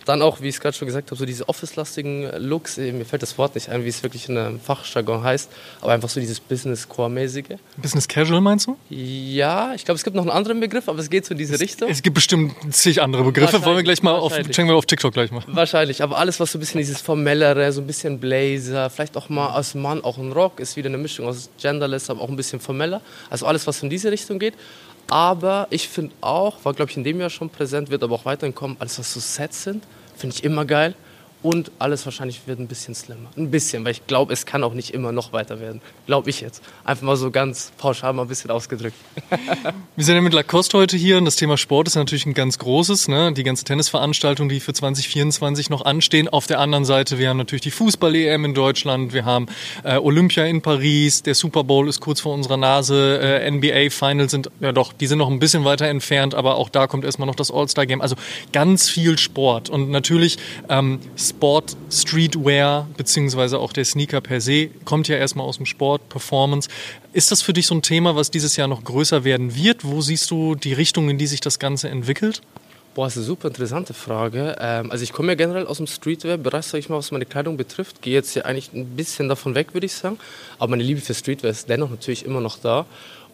Dann 0.04 0.20
auch, 0.20 0.40
wie 0.40 0.48
ich 0.48 0.56
es 0.56 0.60
gerade 0.60 0.76
schon 0.76 0.86
gesagt 0.86 1.10
habe, 1.10 1.18
so 1.18 1.24
diese 1.24 1.48
Office-lastigen 1.48 2.28
Looks. 2.38 2.78
Äh, 2.78 2.92
mir 2.92 3.04
fällt 3.04 3.22
das 3.22 3.38
Wort 3.38 3.54
nicht 3.54 3.68
ein, 3.68 3.84
wie 3.84 3.88
es 3.88 4.02
wirklich 4.02 4.28
in 4.28 4.36
einem 4.36 4.58
Fachjargon 4.58 5.22
heißt, 5.22 5.50
aber 5.80 5.92
einfach 5.92 6.08
so 6.08 6.18
dieses 6.18 6.40
Business-Core-mäßige. 6.40 7.58
Business 7.76 8.08
Casual 8.08 8.40
meinst 8.40 8.66
du? 8.66 8.76
Ja, 8.90 9.74
ich 9.74 9.84
glaube, 9.84 9.96
es 9.96 10.04
gibt 10.04 10.16
noch 10.16 10.22
einen 10.22 10.32
anderen 10.32 10.58
Begriff, 10.58 10.88
aber 10.88 10.98
es 10.98 11.08
geht 11.08 11.24
so 11.24 11.32
in 11.32 11.38
diese 11.38 11.54
es, 11.54 11.60
Richtung. 11.60 11.88
Es 11.88 12.02
gibt 12.02 12.14
bestimmt 12.14 12.52
zig 12.74 13.00
andere 13.00 13.22
Begriffe. 13.22 13.64
Wollen 13.64 13.76
wir 13.76 13.84
gleich 13.84 14.02
mal 14.02 14.14
auf, 14.14 14.36
checken 14.36 14.66
wir 14.66 14.74
auf 14.74 14.86
TikTok 14.86 15.12
gleich 15.12 15.30
mal. 15.30 15.44
Wahrscheinlich, 15.46 16.02
aber 16.02 16.18
alles, 16.18 16.40
was 16.40 16.50
so 16.50 16.58
ein 16.58 16.60
bisschen 16.60 16.78
dieses 16.78 17.00
Formellere, 17.00 17.70
so 17.72 17.80
ein 17.80 17.86
bisschen 17.86 18.18
Blazer, 18.18 18.90
vielleicht 18.90 19.16
auch 19.16 19.28
mal 19.28 19.50
als 19.50 19.74
Mann 19.74 20.02
auch 20.02 20.18
ein 20.18 20.32
Rock, 20.32 20.58
ist 20.58 20.76
wieder 20.76 20.88
eine 20.88 20.98
Mischung 20.98 21.28
aus 21.28 21.48
Genderless, 21.60 22.10
aber 22.10 22.22
auch 22.22 22.28
ein 22.28 22.36
bisschen 22.36 22.58
formeller. 22.58 23.02
Also 23.30 23.46
alles, 23.46 23.66
was 23.68 23.82
in 23.82 23.90
diese 23.90 24.10
Richtung 24.10 24.40
geht. 24.40 24.54
Aber 25.12 25.66
ich 25.68 25.90
finde 25.90 26.14
auch, 26.22 26.64
war 26.64 26.72
glaube 26.72 26.90
ich 26.90 26.96
in 26.96 27.04
dem 27.04 27.20
Jahr 27.20 27.28
schon 27.28 27.50
präsent, 27.50 27.90
wird 27.90 28.02
aber 28.02 28.14
auch 28.14 28.24
weiterhin 28.24 28.54
kommen, 28.54 28.78
alles 28.78 28.98
was 28.98 29.12
so 29.12 29.20
Sets 29.20 29.64
sind, 29.64 29.84
finde 30.16 30.36
ich 30.36 30.42
immer 30.42 30.64
geil. 30.64 30.94
Und 31.42 31.72
alles 31.80 32.04
wahrscheinlich 32.04 32.42
wird 32.46 32.60
ein 32.60 32.68
bisschen 32.68 32.94
slimmer. 32.94 33.28
Ein 33.36 33.50
bisschen, 33.50 33.84
weil 33.84 33.92
ich 33.92 34.06
glaube, 34.06 34.32
es 34.32 34.46
kann 34.46 34.62
auch 34.62 34.74
nicht 34.74 34.94
immer 34.94 35.10
noch 35.10 35.32
weiter 35.32 35.58
werden. 35.60 35.80
Glaube 36.06 36.30
ich 36.30 36.40
jetzt. 36.40 36.62
Einfach 36.84 37.02
mal 37.02 37.16
so 37.16 37.32
ganz 37.32 37.72
pauschal 37.78 38.12
mal 38.12 38.22
ein 38.22 38.28
bisschen 38.28 38.50
ausgedrückt. 38.50 38.96
Wir 39.96 40.04
sind 40.04 40.14
ja 40.14 40.20
mit 40.20 40.34
Lacoste 40.34 40.78
heute 40.78 40.96
hier 40.96 41.18
und 41.18 41.24
das 41.24 41.36
Thema 41.36 41.56
Sport 41.56 41.88
ist 41.88 41.96
natürlich 41.96 42.26
ein 42.26 42.34
ganz 42.34 42.58
großes. 42.58 43.08
Ne? 43.08 43.32
Die 43.32 43.42
ganze 43.42 43.64
Tennisveranstaltung, 43.64 44.48
die 44.48 44.60
für 44.60 44.72
2024 44.72 45.68
noch 45.68 45.84
anstehen. 45.84 46.28
Auf 46.28 46.46
der 46.46 46.60
anderen 46.60 46.84
Seite, 46.84 47.18
wir 47.18 47.28
haben 47.28 47.38
natürlich 47.38 47.62
die 47.62 47.70
Fußball-EM 47.72 48.44
in 48.44 48.54
Deutschland, 48.54 49.12
wir 49.12 49.24
haben 49.24 49.46
äh, 49.82 49.96
Olympia 49.96 50.44
in 50.44 50.62
Paris, 50.62 51.22
der 51.22 51.34
Super 51.34 51.64
Bowl 51.64 51.88
ist 51.88 52.00
kurz 52.00 52.20
vor 52.20 52.34
unserer 52.34 52.56
Nase, 52.56 53.18
äh, 53.20 53.50
NBA-Finals 53.50 54.30
sind, 54.30 54.50
ja 54.60 54.72
doch, 54.72 54.92
die 54.92 55.06
sind 55.06 55.18
noch 55.18 55.28
ein 55.28 55.38
bisschen 55.38 55.64
weiter 55.64 55.86
entfernt, 55.86 56.34
aber 56.34 56.56
auch 56.56 56.68
da 56.68 56.86
kommt 56.86 57.04
erstmal 57.04 57.26
noch 57.26 57.34
das 57.34 57.50
All-Star-Game. 57.50 58.00
Also 58.00 58.16
ganz 58.52 58.88
viel 58.88 59.18
Sport 59.18 59.68
und 59.68 59.90
natürlich 59.90 60.38
ähm, 60.68 61.00
Sport, 61.32 61.76
Streetwear, 61.90 62.86
beziehungsweise 62.96 63.58
auch 63.58 63.72
der 63.72 63.84
Sneaker 63.84 64.20
per 64.20 64.40
se, 64.40 64.68
kommt 64.84 65.08
ja 65.08 65.16
erstmal 65.16 65.46
aus 65.46 65.56
dem 65.56 65.66
Sport, 65.66 66.08
Performance. 66.10 66.68
Ist 67.14 67.32
das 67.32 67.40
für 67.40 67.54
dich 67.54 67.66
so 67.66 67.74
ein 67.74 67.82
Thema, 67.82 68.14
was 68.14 68.30
dieses 68.30 68.56
Jahr 68.56 68.68
noch 68.68 68.84
größer 68.84 69.24
werden 69.24 69.54
wird? 69.54 69.82
Wo 69.82 70.02
siehst 70.02 70.30
du 70.30 70.54
die 70.54 70.74
Richtung, 70.74 71.08
in 71.08 71.18
die 71.18 71.26
sich 71.26 71.40
das 71.40 71.58
Ganze 71.58 71.88
entwickelt? 71.88 72.42
Boah, 72.94 73.06
das 73.06 73.14
ist 73.14 73.20
eine 73.20 73.26
super 73.26 73.48
interessante 73.48 73.94
Frage. 73.94 74.56
Ähm, 74.60 74.90
also 74.90 75.02
ich 75.02 75.12
komme 75.14 75.28
ja 75.28 75.34
generell 75.34 75.66
aus 75.66 75.78
dem 75.78 75.86
Streetwear-Bereich, 75.86 76.66
sage 76.66 76.80
ich 76.80 76.90
mal, 76.90 76.98
was 76.98 77.10
meine 77.10 77.24
Kleidung 77.24 77.56
betrifft. 77.56 78.02
Gehe 78.02 78.12
jetzt 78.12 78.32
hier 78.32 78.44
eigentlich 78.44 78.72
ein 78.74 78.86
bisschen 78.94 79.30
davon 79.30 79.54
weg, 79.54 79.72
würde 79.72 79.86
ich 79.86 79.94
sagen. 79.94 80.18
Aber 80.58 80.70
meine 80.70 80.82
Liebe 80.82 81.00
für 81.00 81.14
Streetwear 81.14 81.50
ist 81.50 81.70
dennoch 81.70 81.88
natürlich 81.88 82.26
immer 82.26 82.42
noch 82.42 82.58
da. 82.58 82.84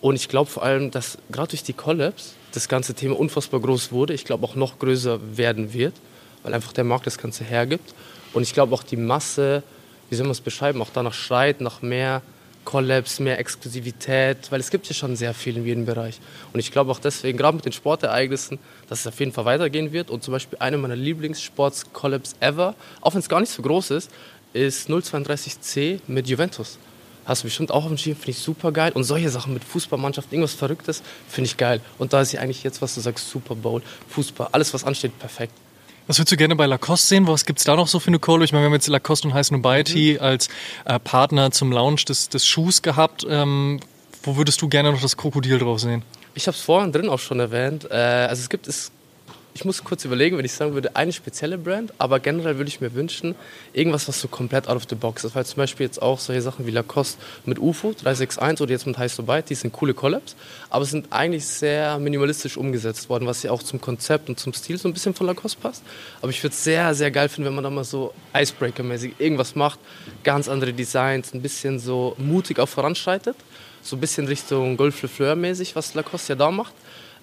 Und 0.01 0.15
ich 0.15 0.29
glaube 0.29 0.49
vor 0.49 0.63
allem, 0.63 0.93
dass 0.93 1.19
gerade 1.33 1.49
durch 1.49 1.65
die 1.65 1.73
Collabs 1.73 2.35
das 2.53 2.69
ganze 2.69 2.95
Thema 2.95 3.19
unfassbar 3.19 3.61
groß 3.61 3.91
wurde. 3.91 4.15
Ich 4.15 4.25
glaube 4.25 4.47
auch 4.47 4.55
noch 4.55 4.79
größer 4.79 5.19
werden 5.37 5.73
wird 5.73 5.95
weil 6.43 6.55
einfach 6.55 6.73
der 6.73 6.85
Markt 6.85 7.07
das 7.07 7.19
Ganze 7.19 7.45
hergibt. 7.45 7.95
Und 8.33 8.43
ich 8.43 8.55
glaube 8.55 8.75
auch 8.75 8.83
die 8.83 8.97
Masse, 8.97 9.63
wie 10.11 10.17
soll 10.17 10.25
man 10.25 10.33
es 10.33 10.41
beschreiben, 10.41 10.81
auch 10.83 10.91
danach 10.93 11.15
schreit, 11.15 11.61
nach 11.61 11.83
mehr 11.83 12.23
Collabs, 12.69 13.19
mehr 13.19 13.39
Exklusivität, 13.39 14.53
weil 14.53 14.61
es 14.61 14.71
gibt 14.71 14.87
ja 14.89 14.95
schon 14.95 15.17
sehr 15.17 15.33
viel 15.33 15.57
in 15.57 15.65
jedem 15.65 15.87
Bereich. 15.87 16.21
Und 16.53 16.61
ich 16.61 16.71
glaube 16.71 16.91
auch 16.91 16.99
deswegen, 16.99 17.39
gerade 17.39 17.57
mit 17.57 17.65
den 17.65 17.73
Sportereignissen, 17.73 18.59
dass 18.91 19.01
es 19.01 19.07
auf 19.07 19.19
jeden 19.21 19.33
Fall 19.33 19.47
weitergehen 19.47 19.93
wird. 19.93 20.11
Und 20.11 20.23
zum 20.23 20.33
Beispiel 20.33 20.59
eine 20.59 20.77
meiner 20.77 20.95
Lieblingssports-Collabs 20.95 22.35
ever, 22.41 22.75
auch 23.01 23.15
wenn 23.15 23.21
es 23.21 23.29
gar 23.31 23.41
nicht 23.41 23.53
so 23.53 23.63
groß 23.63 23.93
ist, 23.93 24.11
ist 24.53 24.91
032C 24.91 26.01
mit 26.09 26.29
Juventus. 26.29 26.79
Hast 27.25 27.43
du 27.43 27.47
bestimmt 27.47 27.71
auch 27.71 27.85
auf 27.85 27.89
dem 27.89 27.97
Schirm, 27.97 28.17
finde 28.17 28.33
ich 28.33 28.39
super 28.39 28.71
geil. 28.71 28.93
Und 28.93 29.05
solche 29.05 29.31
Sachen 29.31 29.55
mit 29.55 29.65
Fußballmannschaft, 29.65 30.31
irgendwas 30.31 30.53
Verrücktes, 30.53 31.03
finde 31.27 31.47
ich 31.47 31.57
geil. 31.57 31.81
Und 31.97 32.13
da 32.13 32.21
ist 32.21 32.33
ja 32.33 32.41
eigentlich 32.41 32.65
jetzt, 32.65 32.83
was 32.83 32.95
du 32.95 33.01
sagst, 33.01 33.31
Super 33.31 33.55
Bowl, 33.55 33.83
Fußball, 34.09 34.49
alles 34.53 34.75
was 34.75 34.85
ansteht, 34.85 35.19
perfekt. 35.19 35.53
Was 36.09 36.19
würdest 36.19 36.33
du 36.33 36.37
gerne 36.39 36.57
bei 36.57 36.65
Lacoste 36.65 37.07
sehen? 37.07 37.27
Was 37.27 37.45
gibt 37.45 37.59
es 37.59 37.67
da 37.67 37.77
noch 37.77 37.87
so 37.87 38.01
für 38.01 38.09
eine 38.09 38.19
Colo? 38.19 38.43
Ich 38.43 38.53
meine, 38.53 38.63
wir 38.63 38.69
haben 38.69 38.73
jetzt 38.73 38.89
Lacoste 38.89 39.29
und 39.29 39.35
Heiß 39.35 39.51
Nobiety 39.51 40.15
mhm. 40.15 40.25
als 40.25 40.49
äh, 40.87 40.99
Partner 40.99 41.51
zum 41.51 41.71
Launch 41.71 42.07
des, 42.07 42.31
des 42.31 42.47
Schuhs 42.47 42.81
gehabt. 42.81 43.27
Ähm, 43.29 43.79
wo 44.23 44.37
würdest 44.39 44.63
du 44.63 44.69
gerne 44.71 44.91
noch 44.91 45.03
das 45.03 45.19
Krokodil 45.19 45.59
drauf 45.59 45.81
sehen? 45.81 46.03
Ich 46.35 46.47
habe 46.47 46.57
es 46.57 46.63
vorhin 46.63 46.93
drin 46.93 47.11
auch 47.11 47.19
schon 47.19 47.41
erwähnt. 47.41 47.87
Äh, 47.91 47.95
also 47.95 48.41
es 48.41 48.49
gibt 48.49 48.69
es 48.69 48.91
ich 49.59 49.65
muss 49.65 49.83
kurz 49.83 50.05
überlegen, 50.05 50.39
wenn 50.39 50.45
ich 50.45 50.53
sagen 50.53 50.75
würde, 50.75 50.95
eine 50.95 51.13
spezielle 51.13 51.59
Brand, 51.59 51.93
aber 51.99 52.21
generell 52.21 52.59
würde 52.59 52.69
ich 52.69 52.81
mir 52.81 52.95
wünschen, 52.95 53.35
irgendwas, 53.73 54.07
was 54.07 54.21
so 54.21 54.29
komplett 54.29 54.69
out 54.69 54.77
of 54.77 54.85
the 54.89 54.95
box 54.95 55.25
ist. 55.25 55.35
Weil 55.35 55.45
zum 55.47 55.57
Beispiel 55.57 55.85
jetzt 55.85 56.01
auch 56.01 56.21
solche 56.21 56.43
Sachen 56.43 56.65
wie 56.65 56.71
Lacoste 56.71 57.21
mit 57.45 57.59
UFO 57.59 57.93
361 57.93 58.63
oder 58.63 58.71
jetzt 58.71 58.87
mit 58.87 58.97
High 58.99 59.13
So 59.13 59.25
Byte, 59.25 59.51
die 59.51 59.57
sind 59.57 59.73
coole 59.73 59.95
Collabs, 59.95 60.37
aber 60.71 60.85
sind 60.85 61.09
eigentlich 61.11 61.45
sehr 61.45 61.99
minimalistisch 61.99 62.57
umgesetzt 62.57 63.09
worden, 63.09 63.27
was 63.27 63.43
ja 63.43 63.51
auch 63.51 63.65
zum 63.65 63.81
Konzept 63.81 64.29
und 64.29 64.39
zum 64.39 64.53
Stil 64.53 64.79
so 64.79 64.87
ein 64.87 64.93
bisschen 64.93 65.13
von 65.13 65.27
Lacoste 65.27 65.59
passt. 65.61 65.83
Aber 66.23 66.31
ich 66.31 66.41
würde 66.45 66.55
es 66.55 66.63
sehr, 66.63 66.95
sehr 66.95 67.11
geil 67.11 67.29
finden, 67.29 67.49
wenn 67.49 67.57
man 67.57 67.65
da 67.65 67.71
mal 67.71 67.83
so 67.83 68.15
Icebreaker-mäßig 68.35 69.15
irgendwas 69.19 69.57
macht, 69.57 69.81
ganz 70.23 70.49
andere 70.49 70.73
Designs, 70.73 71.35
ein 71.35 71.43
bisschen 71.43 71.81
so 71.81 72.15
mutig 72.17 72.61
auch 72.61 72.69
voranschreitet. 72.69 73.35
So 73.83 73.97
ein 73.97 74.01
bisschen 74.01 74.29
Richtung 74.29 74.77
Golf 74.77 75.03
Le 75.03 75.09
Fleur 75.09 75.35
mäßig, 75.35 75.75
was 75.75 75.95
Lacoste 75.95 76.35
ja 76.35 76.37
da 76.37 76.53
macht. 76.53 76.75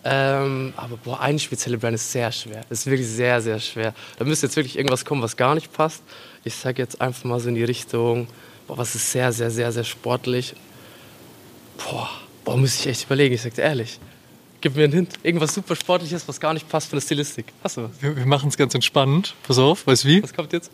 Ähm, 0.08 0.72
aber 0.78 0.98
boah, 0.98 1.20
eine 1.20 1.40
spezielle 1.40 1.80
Brand 1.80 1.96
ist 1.96 2.12
sehr 2.12 2.32
schwer. 2.32 2.62
Ist 2.70 2.86
wirklich 2.86 3.08
sehr, 3.08 3.42
sehr 3.42 3.60
schwer. 3.60 3.96
Da 4.20 4.26
müsste 4.26 4.46
jetzt 4.46 4.56
wirklich 4.56 4.78
irgendwas 4.78 5.04
kommen, 5.04 5.24
was 5.24 5.36
gar 5.36 5.56
nicht 5.56 5.74
passt. 5.74 6.04
Ich 6.44 6.54
sage 6.54 6.80
jetzt 6.80 7.02
einfach 7.02 7.24
mal 7.24 7.40
so 7.40 7.50
in 7.50 7.56
die 7.56 7.64
Richtung, 7.64 8.28
boah, 8.68 8.78
was 8.78 8.94
ist 8.94 9.12
sehr, 9.12 9.32
sehr, 9.32 9.50
sehr, 9.50 9.72
sehr 9.72 9.84
sportlich. 9.84 10.54
Boah, 11.78 12.10
boah, 12.44 12.56
muss 12.56 12.80
ich 12.80 12.86
echt 12.88 13.06
überlegen, 13.06 13.34
ich 13.34 13.42
sage 13.42 13.56
dir 13.56 13.64
ehrlich. 13.64 14.00
Gib 14.62 14.76
mir 14.76 14.84
einen 14.84 14.94
Hint. 14.94 15.14
Irgendwas 15.24 15.56
super 15.56 15.76
Sportliches, 15.76 16.28
was 16.28 16.40
gar 16.40 16.54
nicht 16.54 16.70
passt 16.70 16.88
für 16.90 16.94
eine 16.94 17.02
Stilistik. 17.02 17.48
Hast 17.64 17.78
du 17.78 17.84
was? 17.84 17.92
Wir, 18.00 18.16
wir 18.16 18.26
machen 18.28 18.50
es 18.50 18.58
ganz 18.58 18.76
entspannt. 18.76 19.34
Pass 19.48 19.58
auf, 19.58 19.88
weißt 19.88 20.04
du 20.04 20.08
wie? 20.08 20.24
Was 20.24 20.34
kommt 20.34 20.54
jetzt? 20.54 20.70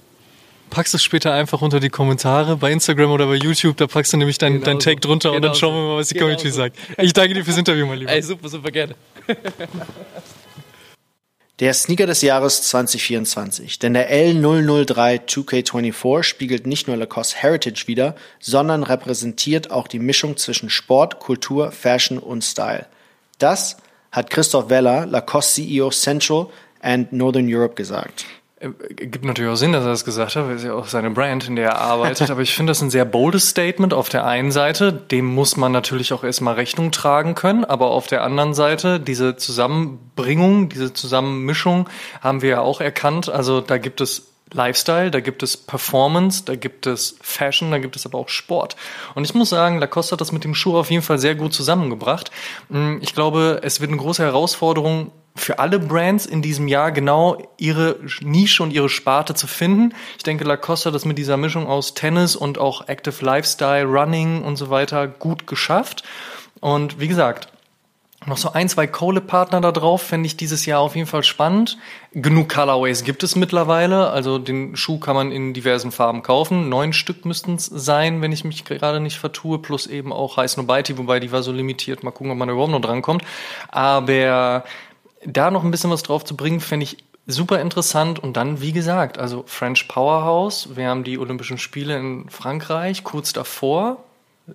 Packst 0.72 0.96
es 0.96 1.04
später 1.04 1.32
einfach 1.32 1.62
unter 1.62 1.80
die 1.80 1.90
Kommentare 1.90 2.58
bei 2.58 2.72
Instagram 2.72 3.12
oder 3.12 3.28
bei 3.28 3.36
YouTube. 3.36 3.78
Da 3.78 3.86
packst 3.86 4.14
du 4.14 4.18
nämlich 4.18 4.40
dein, 4.40 4.54
genau 4.54 4.66
dein 4.66 4.80
Take 4.80 5.00
so. 5.04 5.08
drunter 5.08 5.30
genau 5.30 5.36
und 5.36 5.42
dann 5.44 5.56
schauen 5.56 5.76
wir 5.76 5.90
mal, 5.90 5.98
was 5.98 6.08
die 6.08 6.16
genau 6.16 6.26
Community 6.26 6.50
so. 6.50 6.58
sagt. 6.58 6.78
Ich 6.98 7.14
danke 7.14 7.36
dir 7.36 7.46
fürs 7.46 7.58
Interview, 7.58 7.86
mein 7.86 8.00
Lieber. 8.00 8.12
Ey, 8.12 8.24
super, 8.24 8.50
super 8.50 8.72
gerne. 8.72 8.96
Der 11.60 11.76
Sneaker 11.76 12.08
des 12.08 12.24
Jahres 12.24 12.64
2024. 12.64 13.78
Denn 13.78 13.94
der 13.94 14.12
L003 14.12 15.28
2K24 15.28 16.24
spiegelt 16.24 16.66
nicht 16.66 16.88
nur 16.88 16.98
Lacoste 16.98 17.38
Heritage 17.38 17.84
wider, 17.86 18.16
sondern 18.40 18.82
repräsentiert 18.82 19.70
auch 19.70 19.88
die 19.88 20.00
Mischung 20.00 20.38
zwischen 20.38 20.72
Sport, 20.72 21.20
Kultur, 21.20 21.72
Fashion 21.72 22.18
und 22.18 22.44
Style. 22.44 22.88
Das 23.38 23.78
hat 24.12 24.32
Christoph 24.32 24.72
Weller, 24.72 25.06
Lacoste 25.06 25.62
CEO 25.62 25.92
Central 25.92 26.48
and 26.82 27.14
Northern 27.14 27.46
Europe 27.48 27.76
gesagt. 27.76 28.26
Äh, 28.62 28.94
gibt 28.94 29.26
natürlich 29.26 29.52
auch 29.52 29.56
Sinn, 29.56 29.74
dass 29.74 29.84
er 29.84 29.90
das 29.90 30.06
gesagt 30.06 30.36
hat, 30.36 30.48
weil 30.48 30.56
es 30.56 30.64
ja 30.64 30.74
auch 30.74 30.88
seine 30.88 31.10
Brand, 31.10 31.48
in 31.48 31.56
der 31.56 31.70
er 31.70 31.80
arbeitet. 31.80 32.30
Aber 32.30 32.42
ich 32.42 32.54
finde 32.54 32.72
das 32.72 32.82
ein 32.82 32.90
sehr 32.90 33.06
boldes 33.06 33.50
Statement 33.50 33.94
auf 33.94 34.10
der 34.10 34.26
einen 34.26 34.52
Seite. 34.52 34.94
Dem 34.94 35.26
muss 35.26 35.58
man 35.58 35.72
natürlich 35.72 36.14
auch 36.14 36.24
erstmal 36.24 36.54
Rechnung 36.56 36.92
tragen 36.92 37.36
können. 37.36 37.66
Aber 37.66 37.92
auf 37.92 38.08
der 38.08 38.24
anderen 38.24 38.54
Seite, 38.54 39.00
diese 39.00 39.36
Zusammenbringung, 39.36 40.70
diese 40.70 40.94
Zusammenmischung 40.94 41.90
haben 42.22 42.42
wir 42.42 42.50
ja 42.50 42.62
auch 42.62 42.82
erkannt. 42.82 43.30
Also 43.30 43.62
da 43.62 43.78
gibt 43.78 44.00
es 44.00 44.28
Lifestyle, 44.54 45.12
da 45.12 45.22
gibt 45.22 45.44
es 45.44 45.56
Performance, 45.56 46.44
da 46.44 46.56
gibt 46.56 46.86
es 46.86 47.16
Fashion, 47.22 47.72
da 47.72 47.80
gibt 47.80 47.96
es 47.96 48.06
aber 48.06 48.18
auch 48.18 48.30
Sport. 48.30 48.76
Und 49.16 49.24
ich 49.24 49.34
muss 49.34 49.50
sagen, 49.50 49.80
Lacoste 49.80 50.14
hat 50.14 50.22
das 50.22 50.34
mit 50.34 50.44
dem 50.44 50.56
Schuh 50.56 50.78
auf 50.78 50.92
jeden 50.92 51.04
Fall 51.04 51.20
sehr 51.20 51.36
gut 51.36 51.54
zusammengebracht. 51.54 52.32
Hm, 52.70 53.00
ich 53.02 53.14
glaube, 53.14 53.62
es 53.64 53.80
wird 53.80 53.92
eine 53.92 54.00
große 54.00 54.24
Herausforderung 54.24 55.12
für 55.36 55.60
alle 55.60 55.80
Brands 55.80 56.26
in 56.26 56.42
diesem 56.42 56.68
Jahr 56.68 56.92
genau 56.92 57.42
ihre 57.58 58.00
Nische 58.22 58.64
und 58.64 58.72
ihre 58.72 58.90
Sparte 58.90 59.34
zu 59.34 59.48
finden. 59.48 59.94
Ich 60.18 60.24
denke, 60.24 60.44
Lacoste 60.44 60.90
hat 60.90 60.96
das 60.96 61.06
mit 61.06 61.18
dieser 61.18 61.38
Mischung 61.38 61.68
aus 61.68 61.94
Tennis 61.94 62.36
und 62.36 62.58
auch 62.58 62.88
Active 62.88 63.24
Lifestyle, 63.24 63.86
Running 63.86 64.44
und 64.44 64.58
so 64.58 64.70
weiter 64.70 65.08
gut 65.08 65.48
geschafft. 65.48 66.04
Und 66.60 67.00
wie 67.00 67.08
gesagt, 67.08 67.48
noch 68.28 68.38
so 68.38 68.54
ein, 68.54 68.70
zwei 68.70 68.86
Kohle-Partner 68.86 69.62
da 69.62 69.72
drauf 69.72 70.04
fände 70.04 70.28
ich 70.28 70.38
dieses 70.38 70.68
Jahr 70.68 70.80
auf 70.80 70.96
jeden 70.96 71.08
Fall 71.08 71.24
spannend. 71.24 71.80
Genug 72.14 72.50
Colorways 72.50 73.04
gibt 73.04 73.24
es 73.24 73.36
mittlerweile. 73.36 74.12
Also 74.12 74.38
den 74.38 74.76
Schuh 74.76 75.00
kann 75.00 75.16
man 75.16 75.32
in 75.32 75.56
diversen 75.56 75.92
Farben 75.92 76.22
kaufen. 76.22 76.70
Neun 76.70 76.94
Stück 76.94 77.26
müssten 77.26 77.56
es 77.56 77.66
sein, 77.66 78.22
wenn 78.22 78.32
ich 78.32 78.44
mich 78.44 78.64
gerade 78.64 79.00
nicht 79.00 79.18
vertue. 79.18 79.58
Plus 79.58 79.88
eben 79.88 80.14
auch 80.14 80.38
High 80.38 80.52
Snobiety, 80.52 81.00
wobei 81.00 81.20
die 81.20 81.32
war 81.32 81.42
so 81.42 81.52
limitiert. 81.52 82.04
Mal 82.04 82.12
gucken, 82.12 82.32
ob 82.32 82.38
man 82.38 82.50
überhaupt 82.50 82.72
noch 82.72 82.82
drankommt. 82.82 83.24
Aber 83.70 84.66
da 85.26 85.52
noch 85.52 85.64
ein 85.64 85.72
bisschen 85.72 85.92
was 85.92 86.04
drauf 86.04 86.26
zu 86.26 86.36
bringen, 86.36 86.60
fände 86.60 86.84
ich 86.84 86.98
super 87.28 87.62
interessant. 87.62 88.20
Und 88.20 88.38
dann, 88.38 88.62
wie 88.62 88.72
gesagt, 88.72 89.18
also 89.18 89.44
French 89.48 89.88
Powerhouse. 89.88 90.76
Wir 90.76 90.90
haben 90.90 91.04
die 91.04 91.18
Olympischen 91.18 91.58
Spiele 91.58 91.98
in 91.98 92.30
Frankreich 92.30 93.04
kurz 93.04 93.34
davor 93.34 94.04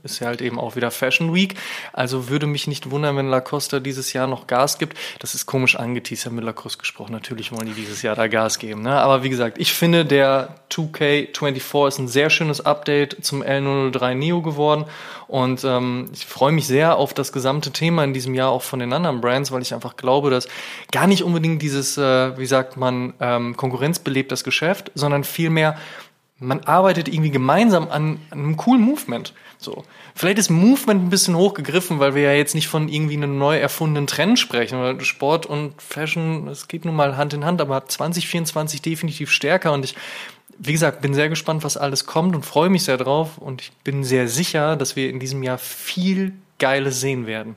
ist 0.02 0.20
ja 0.20 0.26
halt 0.26 0.40
eben 0.40 0.58
auch 0.58 0.76
wieder 0.76 0.90
Fashion 0.90 1.34
Week. 1.34 1.54
Also 1.92 2.28
würde 2.28 2.46
mich 2.46 2.66
nicht 2.66 2.90
wundern, 2.90 3.16
wenn 3.16 3.28
Lacoste 3.28 3.80
dieses 3.80 4.12
Jahr 4.12 4.26
noch 4.26 4.46
Gas 4.46 4.78
gibt. 4.78 4.96
Das 5.20 5.34
ist 5.34 5.46
komisch 5.46 5.76
angeteasert 5.76 6.32
mit 6.32 6.44
Lacoste 6.44 6.78
gesprochen. 6.78 7.12
Natürlich 7.12 7.52
wollen 7.52 7.66
die 7.66 7.72
dieses 7.72 8.02
Jahr 8.02 8.16
da 8.16 8.26
Gas 8.26 8.58
geben. 8.58 8.82
Ne? 8.82 8.92
Aber 8.92 9.22
wie 9.22 9.30
gesagt, 9.30 9.58
ich 9.58 9.72
finde, 9.72 10.04
der 10.04 10.54
2K24 10.70 11.88
ist 11.88 11.98
ein 11.98 12.08
sehr 12.08 12.30
schönes 12.30 12.60
Update 12.60 13.24
zum 13.24 13.42
L003 13.42 14.14
Neo 14.14 14.42
geworden. 14.42 14.84
Und 15.28 15.64
ähm, 15.64 16.10
ich 16.12 16.26
freue 16.26 16.52
mich 16.52 16.66
sehr 16.66 16.96
auf 16.96 17.14
das 17.14 17.32
gesamte 17.32 17.70
Thema 17.72 18.04
in 18.04 18.12
diesem 18.12 18.34
Jahr 18.34 18.50
auch 18.50 18.62
von 18.62 18.78
den 18.78 18.92
anderen 18.92 19.20
Brands, 19.20 19.50
weil 19.50 19.62
ich 19.62 19.74
einfach 19.74 19.96
glaube, 19.96 20.30
dass 20.30 20.48
gar 20.92 21.06
nicht 21.06 21.22
unbedingt 21.22 21.62
dieses, 21.62 21.98
äh, 21.98 22.38
wie 22.38 22.46
sagt 22.46 22.76
man, 22.76 23.14
ähm, 23.20 23.56
konkurrenzbelebt 23.56 24.30
das 24.30 24.44
Geschäft, 24.44 24.92
sondern 24.94 25.24
vielmehr 25.24 25.76
man 26.38 26.60
arbeitet 26.60 27.08
irgendwie 27.08 27.30
gemeinsam 27.30 27.88
an, 27.88 28.20
an 28.30 28.38
einem 28.38 28.56
coolen 28.56 28.82
Movement. 28.82 29.32
So. 29.58 29.84
Vielleicht 30.14 30.38
ist 30.38 30.50
Movement 30.50 31.04
ein 31.04 31.10
bisschen 31.10 31.36
hochgegriffen, 31.36 31.98
weil 31.98 32.14
wir 32.14 32.22
ja 32.22 32.32
jetzt 32.32 32.54
nicht 32.54 32.68
von 32.68 32.88
irgendwie 32.88 33.16
einem 33.16 33.38
neu 33.38 33.58
erfundenen 33.58 34.06
Trend 34.06 34.38
sprechen. 34.38 34.78
Weil 34.78 35.00
Sport 35.00 35.46
und 35.46 35.80
Fashion, 35.80 36.46
das 36.46 36.68
geht 36.68 36.84
nun 36.84 36.94
mal 36.94 37.16
Hand 37.16 37.34
in 37.34 37.44
Hand, 37.44 37.60
aber 37.60 37.86
2024 37.86 38.82
definitiv 38.82 39.30
stärker 39.30 39.72
und 39.72 39.84
ich, 39.84 39.94
wie 40.58 40.72
gesagt, 40.72 41.00
bin 41.00 41.14
sehr 41.14 41.28
gespannt, 41.28 41.64
was 41.64 41.76
alles 41.76 42.06
kommt 42.06 42.34
und 42.34 42.44
freue 42.44 42.70
mich 42.70 42.84
sehr 42.84 42.96
drauf 42.96 43.38
und 43.38 43.62
ich 43.62 43.72
bin 43.84 44.04
sehr 44.04 44.28
sicher, 44.28 44.76
dass 44.76 44.96
wir 44.96 45.10
in 45.10 45.20
diesem 45.20 45.42
Jahr 45.42 45.58
viel 45.58 46.32
Geiles 46.58 47.00
sehen 47.00 47.26
werden. 47.26 47.56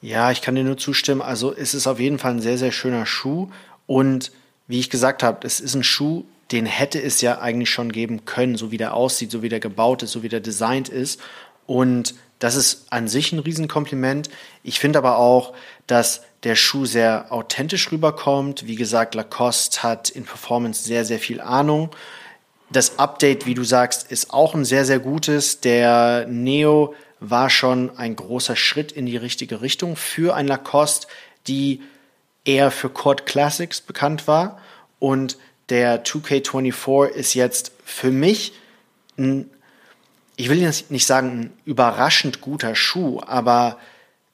Ja, 0.00 0.30
ich 0.30 0.42
kann 0.42 0.54
dir 0.54 0.62
nur 0.62 0.76
zustimmen. 0.76 1.22
Also 1.22 1.54
es 1.54 1.74
ist 1.74 1.86
auf 1.86 1.98
jeden 1.98 2.18
Fall 2.18 2.32
ein 2.32 2.40
sehr, 2.40 2.58
sehr 2.58 2.72
schöner 2.72 3.06
Schuh 3.06 3.48
und 3.86 4.30
wie 4.68 4.80
ich 4.80 4.90
gesagt 4.90 5.22
habe, 5.22 5.46
es 5.46 5.60
ist 5.60 5.74
ein 5.74 5.84
Schuh, 5.84 6.24
den 6.52 6.66
hätte 6.66 7.02
es 7.02 7.20
ja 7.20 7.40
eigentlich 7.40 7.70
schon 7.70 7.90
geben 7.90 8.24
können, 8.24 8.56
so 8.56 8.70
wie 8.70 8.76
der 8.76 8.94
aussieht, 8.94 9.30
so 9.30 9.42
wie 9.42 9.48
der 9.48 9.60
gebaut 9.60 10.02
ist, 10.02 10.12
so 10.12 10.22
wie 10.22 10.28
der 10.28 10.40
designt 10.40 10.88
ist. 10.88 11.20
Und 11.66 12.14
das 12.38 12.54
ist 12.54 12.86
an 12.90 13.08
sich 13.08 13.32
ein 13.32 13.38
Riesenkompliment. 13.38 14.28
Ich 14.62 14.78
finde 14.78 14.98
aber 14.98 15.18
auch, 15.18 15.54
dass 15.86 16.22
der 16.42 16.54
Schuh 16.54 16.84
sehr 16.84 17.32
authentisch 17.32 17.90
rüberkommt. 17.90 18.66
Wie 18.66 18.76
gesagt, 18.76 19.14
Lacoste 19.14 19.82
hat 19.82 20.10
in 20.10 20.24
Performance 20.24 20.84
sehr, 20.84 21.04
sehr 21.04 21.18
viel 21.18 21.40
Ahnung. 21.40 21.90
Das 22.70 22.98
Update, 22.98 23.46
wie 23.46 23.54
du 23.54 23.64
sagst, 23.64 24.10
ist 24.10 24.32
auch 24.32 24.54
ein 24.54 24.64
sehr, 24.64 24.84
sehr 24.84 24.98
gutes. 24.98 25.60
Der 25.60 26.26
Neo 26.28 26.94
war 27.20 27.48
schon 27.48 27.96
ein 27.96 28.14
großer 28.14 28.56
Schritt 28.56 28.92
in 28.92 29.06
die 29.06 29.16
richtige 29.16 29.62
Richtung 29.62 29.96
für 29.96 30.34
ein 30.34 30.46
Lacoste, 30.46 31.08
die 31.46 31.82
eher 32.44 32.70
für 32.70 32.90
Court 32.90 33.26
Classics 33.26 33.80
bekannt 33.80 34.28
war. 34.28 34.58
Und 34.98 35.38
der 35.68 36.04
2K24 36.04 37.08
ist 37.08 37.34
jetzt 37.34 37.72
für 37.84 38.10
mich 38.10 38.52
ein, 39.18 39.50
ich 40.36 40.48
will 40.48 40.60
jetzt 40.60 40.90
nicht 40.90 41.06
sagen, 41.06 41.40
ein 41.40 41.52
überraschend 41.64 42.40
guter 42.40 42.74
Schuh, 42.74 43.20
aber 43.26 43.78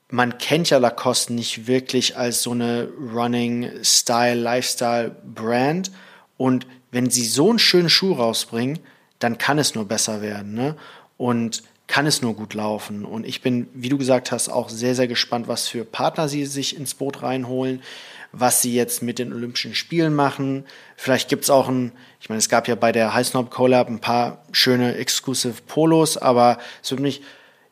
man 0.09 0.37
kennt 0.37 0.69
ja 0.69 0.79
Lacoste 0.79 1.33
nicht 1.33 1.67
wirklich 1.67 2.17
als 2.17 2.43
so 2.43 2.51
eine 2.51 2.89
Running 3.15 3.71
Style, 3.83 4.35
Lifestyle 4.35 5.17
Brand. 5.35 5.91
Und 6.37 6.67
wenn 6.91 7.09
sie 7.09 7.25
so 7.25 7.49
einen 7.49 7.59
schönen 7.59 7.89
Schuh 7.89 8.13
rausbringen, 8.13 8.81
dann 9.19 9.39
kann 9.39 9.59
es 9.59 9.75
nur 9.75 9.87
besser 9.87 10.21
werden. 10.21 10.53
Ne? 10.53 10.77
Und 11.17 11.63
kann 11.87 12.07
es 12.07 12.21
nur 12.21 12.35
gut 12.35 12.53
laufen. 12.53 13.07
Und 13.07 13.27
ich 13.27 13.41
bin, 13.41 13.69
wie 13.73 13.89
du 13.89 13.97
gesagt 13.97 14.33
hast, 14.33 14.51
auch 14.51 14.69
sehr, 14.69 14.95
sehr 14.95 15.09
gespannt, 15.09 15.49
was 15.49 15.69
für 15.69 15.85
Partner 15.85 16.29
sie 16.29 16.45
sich 16.45 16.77
ins 16.77 16.95
Boot 16.95 17.23
reinholen 17.23 17.83
was 18.33 18.63
sie 18.63 18.75
jetzt 18.75 19.03
mit 19.03 19.19
den 19.19 19.33
Olympischen 19.33 19.75
Spielen 19.75 20.15
machen. 20.15 20.65
Vielleicht 20.97 21.29
gibt's 21.29 21.51
auch 21.51 21.69
ein, 21.69 21.93
ich 22.21 22.29
meine, 22.29 22.39
es 22.39 22.49
gab 22.49 22.67
ja 22.67 22.75
bei 22.75 22.91
der 22.91 23.15
High 23.15 23.27
Snob 23.27 23.51
Collab 23.51 23.89
ein 23.89 24.01
paar 24.01 24.45
schöne 24.53 24.97
Exclusive 24.97 25.63
Polos, 25.67 26.17
aber 26.17 26.59
es 26.83 26.91
würde 26.91 27.03
mich, 27.03 27.23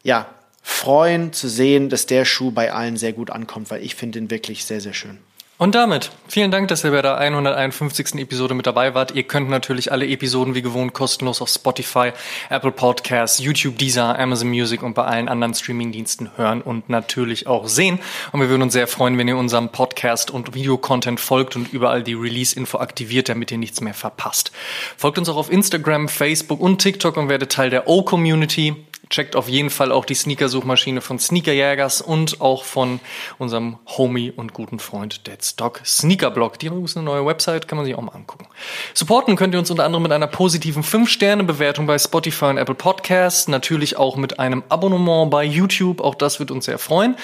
ja, 0.03 0.27
freuen 0.63 1.33
zu 1.33 1.49
sehen, 1.49 1.89
dass 1.89 2.07
der 2.07 2.25
Schuh 2.25 2.51
bei 2.51 2.73
allen 2.73 2.97
sehr 2.97 3.13
gut 3.13 3.31
ankommt, 3.31 3.71
weil 3.71 3.83
ich 3.83 3.95
finde 3.95 4.19
ihn 4.19 4.31
wirklich 4.31 4.65
sehr, 4.65 4.81
sehr 4.81 4.93
schön. 4.93 5.19
Und 5.61 5.75
damit 5.75 6.11
vielen 6.27 6.51
Dank, 6.51 6.69
dass 6.69 6.85
ihr 6.85 6.91
bei 6.91 7.03
der 7.03 7.19
151. 7.19 8.15
Episode 8.15 8.55
mit 8.55 8.67
dabei 8.67 8.95
wart. 8.95 9.15
Ihr 9.15 9.25
könnt 9.25 9.51
natürlich 9.51 9.93
alle 9.93 10.09
Episoden 10.09 10.55
wie 10.55 10.63
gewohnt 10.63 10.95
kostenlos 10.95 11.43
auf 11.43 11.51
Spotify, 11.51 12.13
Apple 12.49 12.73
Podcasts, 12.73 13.41
YouTube, 13.41 13.77
Deezer, 13.77 14.19
Amazon 14.19 14.49
Music 14.49 14.83
und 14.83 14.95
bei 14.95 15.05
allen 15.05 15.29
anderen 15.29 15.53
Streamingdiensten 15.53 16.31
hören 16.39 16.63
und 16.63 16.89
natürlich 16.89 17.47
auch 17.47 17.69
sehen. 17.69 17.99
Und 18.33 18.41
wir 18.41 18.49
würden 18.49 18.63
uns 18.63 18.73
sehr 18.73 18.89
freuen, 18.89 19.19
wenn 19.19 19.29
ihr 19.29 19.37
unserem 19.37 19.69
Podcast 19.69 20.31
und 20.31 20.55
Videocontent 20.55 21.21
folgt 21.21 21.57
und 21.57 21.71
überall 21.75 22.03
die 22.03 22.15
Release-Info 22.15 22.79
aktiviert, 22.79 23.29
damit 23.29 23.53
ihr 23.53 23.59
nichts 23.59 23.83
mehr 23.83 23.93
verpasst. 23.93 24.53
Folgt 24.97 25.19
uns 25.19 25.29
auch 25.29 25.37
auf 25.37 25.53
Instagram, 25.53 26.09
Facebook 26.09 26.59
und 26.59 26.79
TikTok 26.79 27.19
und 27.19 27.29
werdet 27.29 27.53
Teil 27.53 27.69
der 27.69 27.87
O-Community. 27.87 28.77
Checkt 29.11 29.35
auf 29.35 29.49
jeden 29.49 29.71
Fall 29.71 29.91
auch 29.91 30.05
die 30.05 30.15
Sneaker-Suchmaschine 30.15 31.01
von 31.01 31.19
Sneakerjägers 31.19 32.01
und 32.01 32.41
auch 32.41 32.63
von 32.63 33.01
unserem 33.39 33.77
Homie 33.99 34.31
und 34.31 34.55
guten 34.55 34.79
Freund 34.79 35.27
Deadstock 35.51 35.81
Sneakerblog. 35.85 36.59
Die 36.59 36.71
haben 36.71 36.85
eine 36.95 37.05
neue 37.05 37.27
Website, 37.27 37.69
kann 37.69 37.77
man 37.77 37.85
sich 37.85 37.95
auch 37.95 38.03
mal 38.03 38.15
angucken. 38.15 38.47
Supporten 38.95 39.37
könnt 39.37 39.55
ihr 39.55 39.61
uns 39.61 39.71
unter 39.71 39.85
anderem 39.85 40.03
mit 40.03 40.13
einer 40.13 40.27
positiven 40.27 40.83
5-Sterne-Bewertung 40.83 41.87
bei 41.87 41.99
Spotify 41.99 42.47
und 42.47 42.59
Apple 42.59 42.75
Podcasts, 42.75 43.49
natürlich 43.49 43.97
auch 43.97 44.17
mit 44.17 44.39
einem 44.39 44.63
Abonnement 44.69 45.31
bei 45.31 45.45
YouTube, 45.45 46.01
auch 46.01 46.15
das 46.15 46.39
wird 46.39 46.51
uns 46.51 46.67
sehr 46.67 46.79
freuen. 46.79 47.17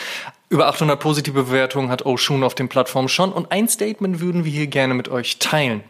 Über 0.49 0.69
800 0.69 0.99
positive 0.99 1.45
Bewertungen 1.45 1.91
hat 1.91 2.07
Oshun 2.07 2.45
auf 2.45 2.55
den 2.55 2.69
Plattformen 2.69 3.09
schon 3.09 3.33
und 3.33 3.51
ein 3.51 3.69
Statement 3.69 4.21
würden 4.21 4.45
wir 4.45 4.53
hier 4.53 4.67
gerne 4.67 4.95
mit 4.95 5.09
euch 5.09 5.39
teilen. 5.39 5.83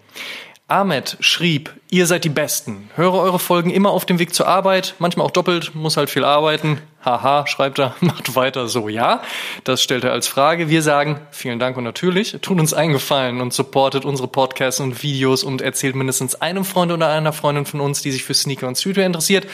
Ahmed 0.68 1.16
schrieb, 1.20 1.72
ihr 1.90 2.06
seid 2.06 2.24
die 2.24 2.28
Besten. 2.28 2.90
Höre 2.96 3.14
eure 3.14 3.38
Folgen 3.38 3.70
immer 3.70 3.90
auf 3.90 4.04
dem 4.04 4.18
Weg 4.18 4.34
zur 4.34 4.48
Arbeit, 4.48 4.94
manchmal 4.98 5.26
auch 5.26 5.30
doppelt, 5.30 5.74
muss 5.74 5.96
halt 5.96 6.10
viel 6.10 6.24
arbeiten. 6.24 6.80
Haha, 7.06 7.46
schreibt 7.46 7.78
er, 7.78 7.94
macht 8.00 8.34
weiter 8.34 8.66
so, 8.66 8.88
ja. 8.88 9.22
Das 9.64 9.80
stellt 9.80 10.02
er 10.04 10.12
als 10.12 10.26
Frage. 10.26 10.68
Wir 10.68 10.82
sagen 10.82 11.20
vielen 11.30 11.60
Dank 11.60 11.76
und 11.76 11.84
natürlich, 11.84 12.36
tut 12.42 12.58
uns 12.58 12.74
eingefallen 12.74 13.40
und 13.40 13.52
supportet 13.52 14.04
unsere 14.04 14.26
Podcasts 14.26 14.80
und 14.80 15.02
Videos 15.02 15.44
und 15.44 15.62
erzählt 15.62 15.94
mindestens 15.94 16.34
einem 16.34 16.64
Freund 16.64 16.90
oder 16.90 17.08
einer 17.08 17.32
Freundin 17.32 17.64
von 17.64 17.80
uns, 17.80 18.02
die 18.02 18.10
sich 18.10 18.24
für 18.24 18.34
Sneaker 18.34 18.66
und 18.66 18.76
Streetwear 18.76 19.06
interessiert. 19.06 19.46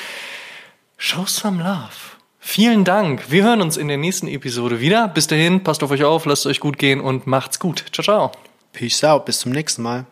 Show 0.97 1.27
some 1.27 1.63
love. 1.63 2.13
Vielen 2.39 2.85
Dank. 2.85 3.31
Wir 3.31 3.45
hören 3.45 3.61
uns 3.61 3.77
in 3.77 3.87
der 3.89 3.99
nächsten 3.99 4.29
Episode 4.29 4.81
wieder. 4.81 5.09
Bis 5.09 5.27
dahin, 5.27 5.63
passt 5.63 5.85
auf 5.85 5.91
euch 5.91 6.05
auf, 6.05 6.25
lasst 6.25 6.47
euch 6.47 6.59
gut 6.59 6.79
gehen 6.79 7.01
und 7.01 7.27
macht's 7.27 7.61
gut. 7.61 7.85
Ciao, 7.93 8.03
ciao. 8.03 8.33
Peace 8.73 9.05
out. 9.05 9.27
Bis 9.27 9.41
zum 9.41 9.53
nächsten 9.53 9.83
Mal. 9.83 10.07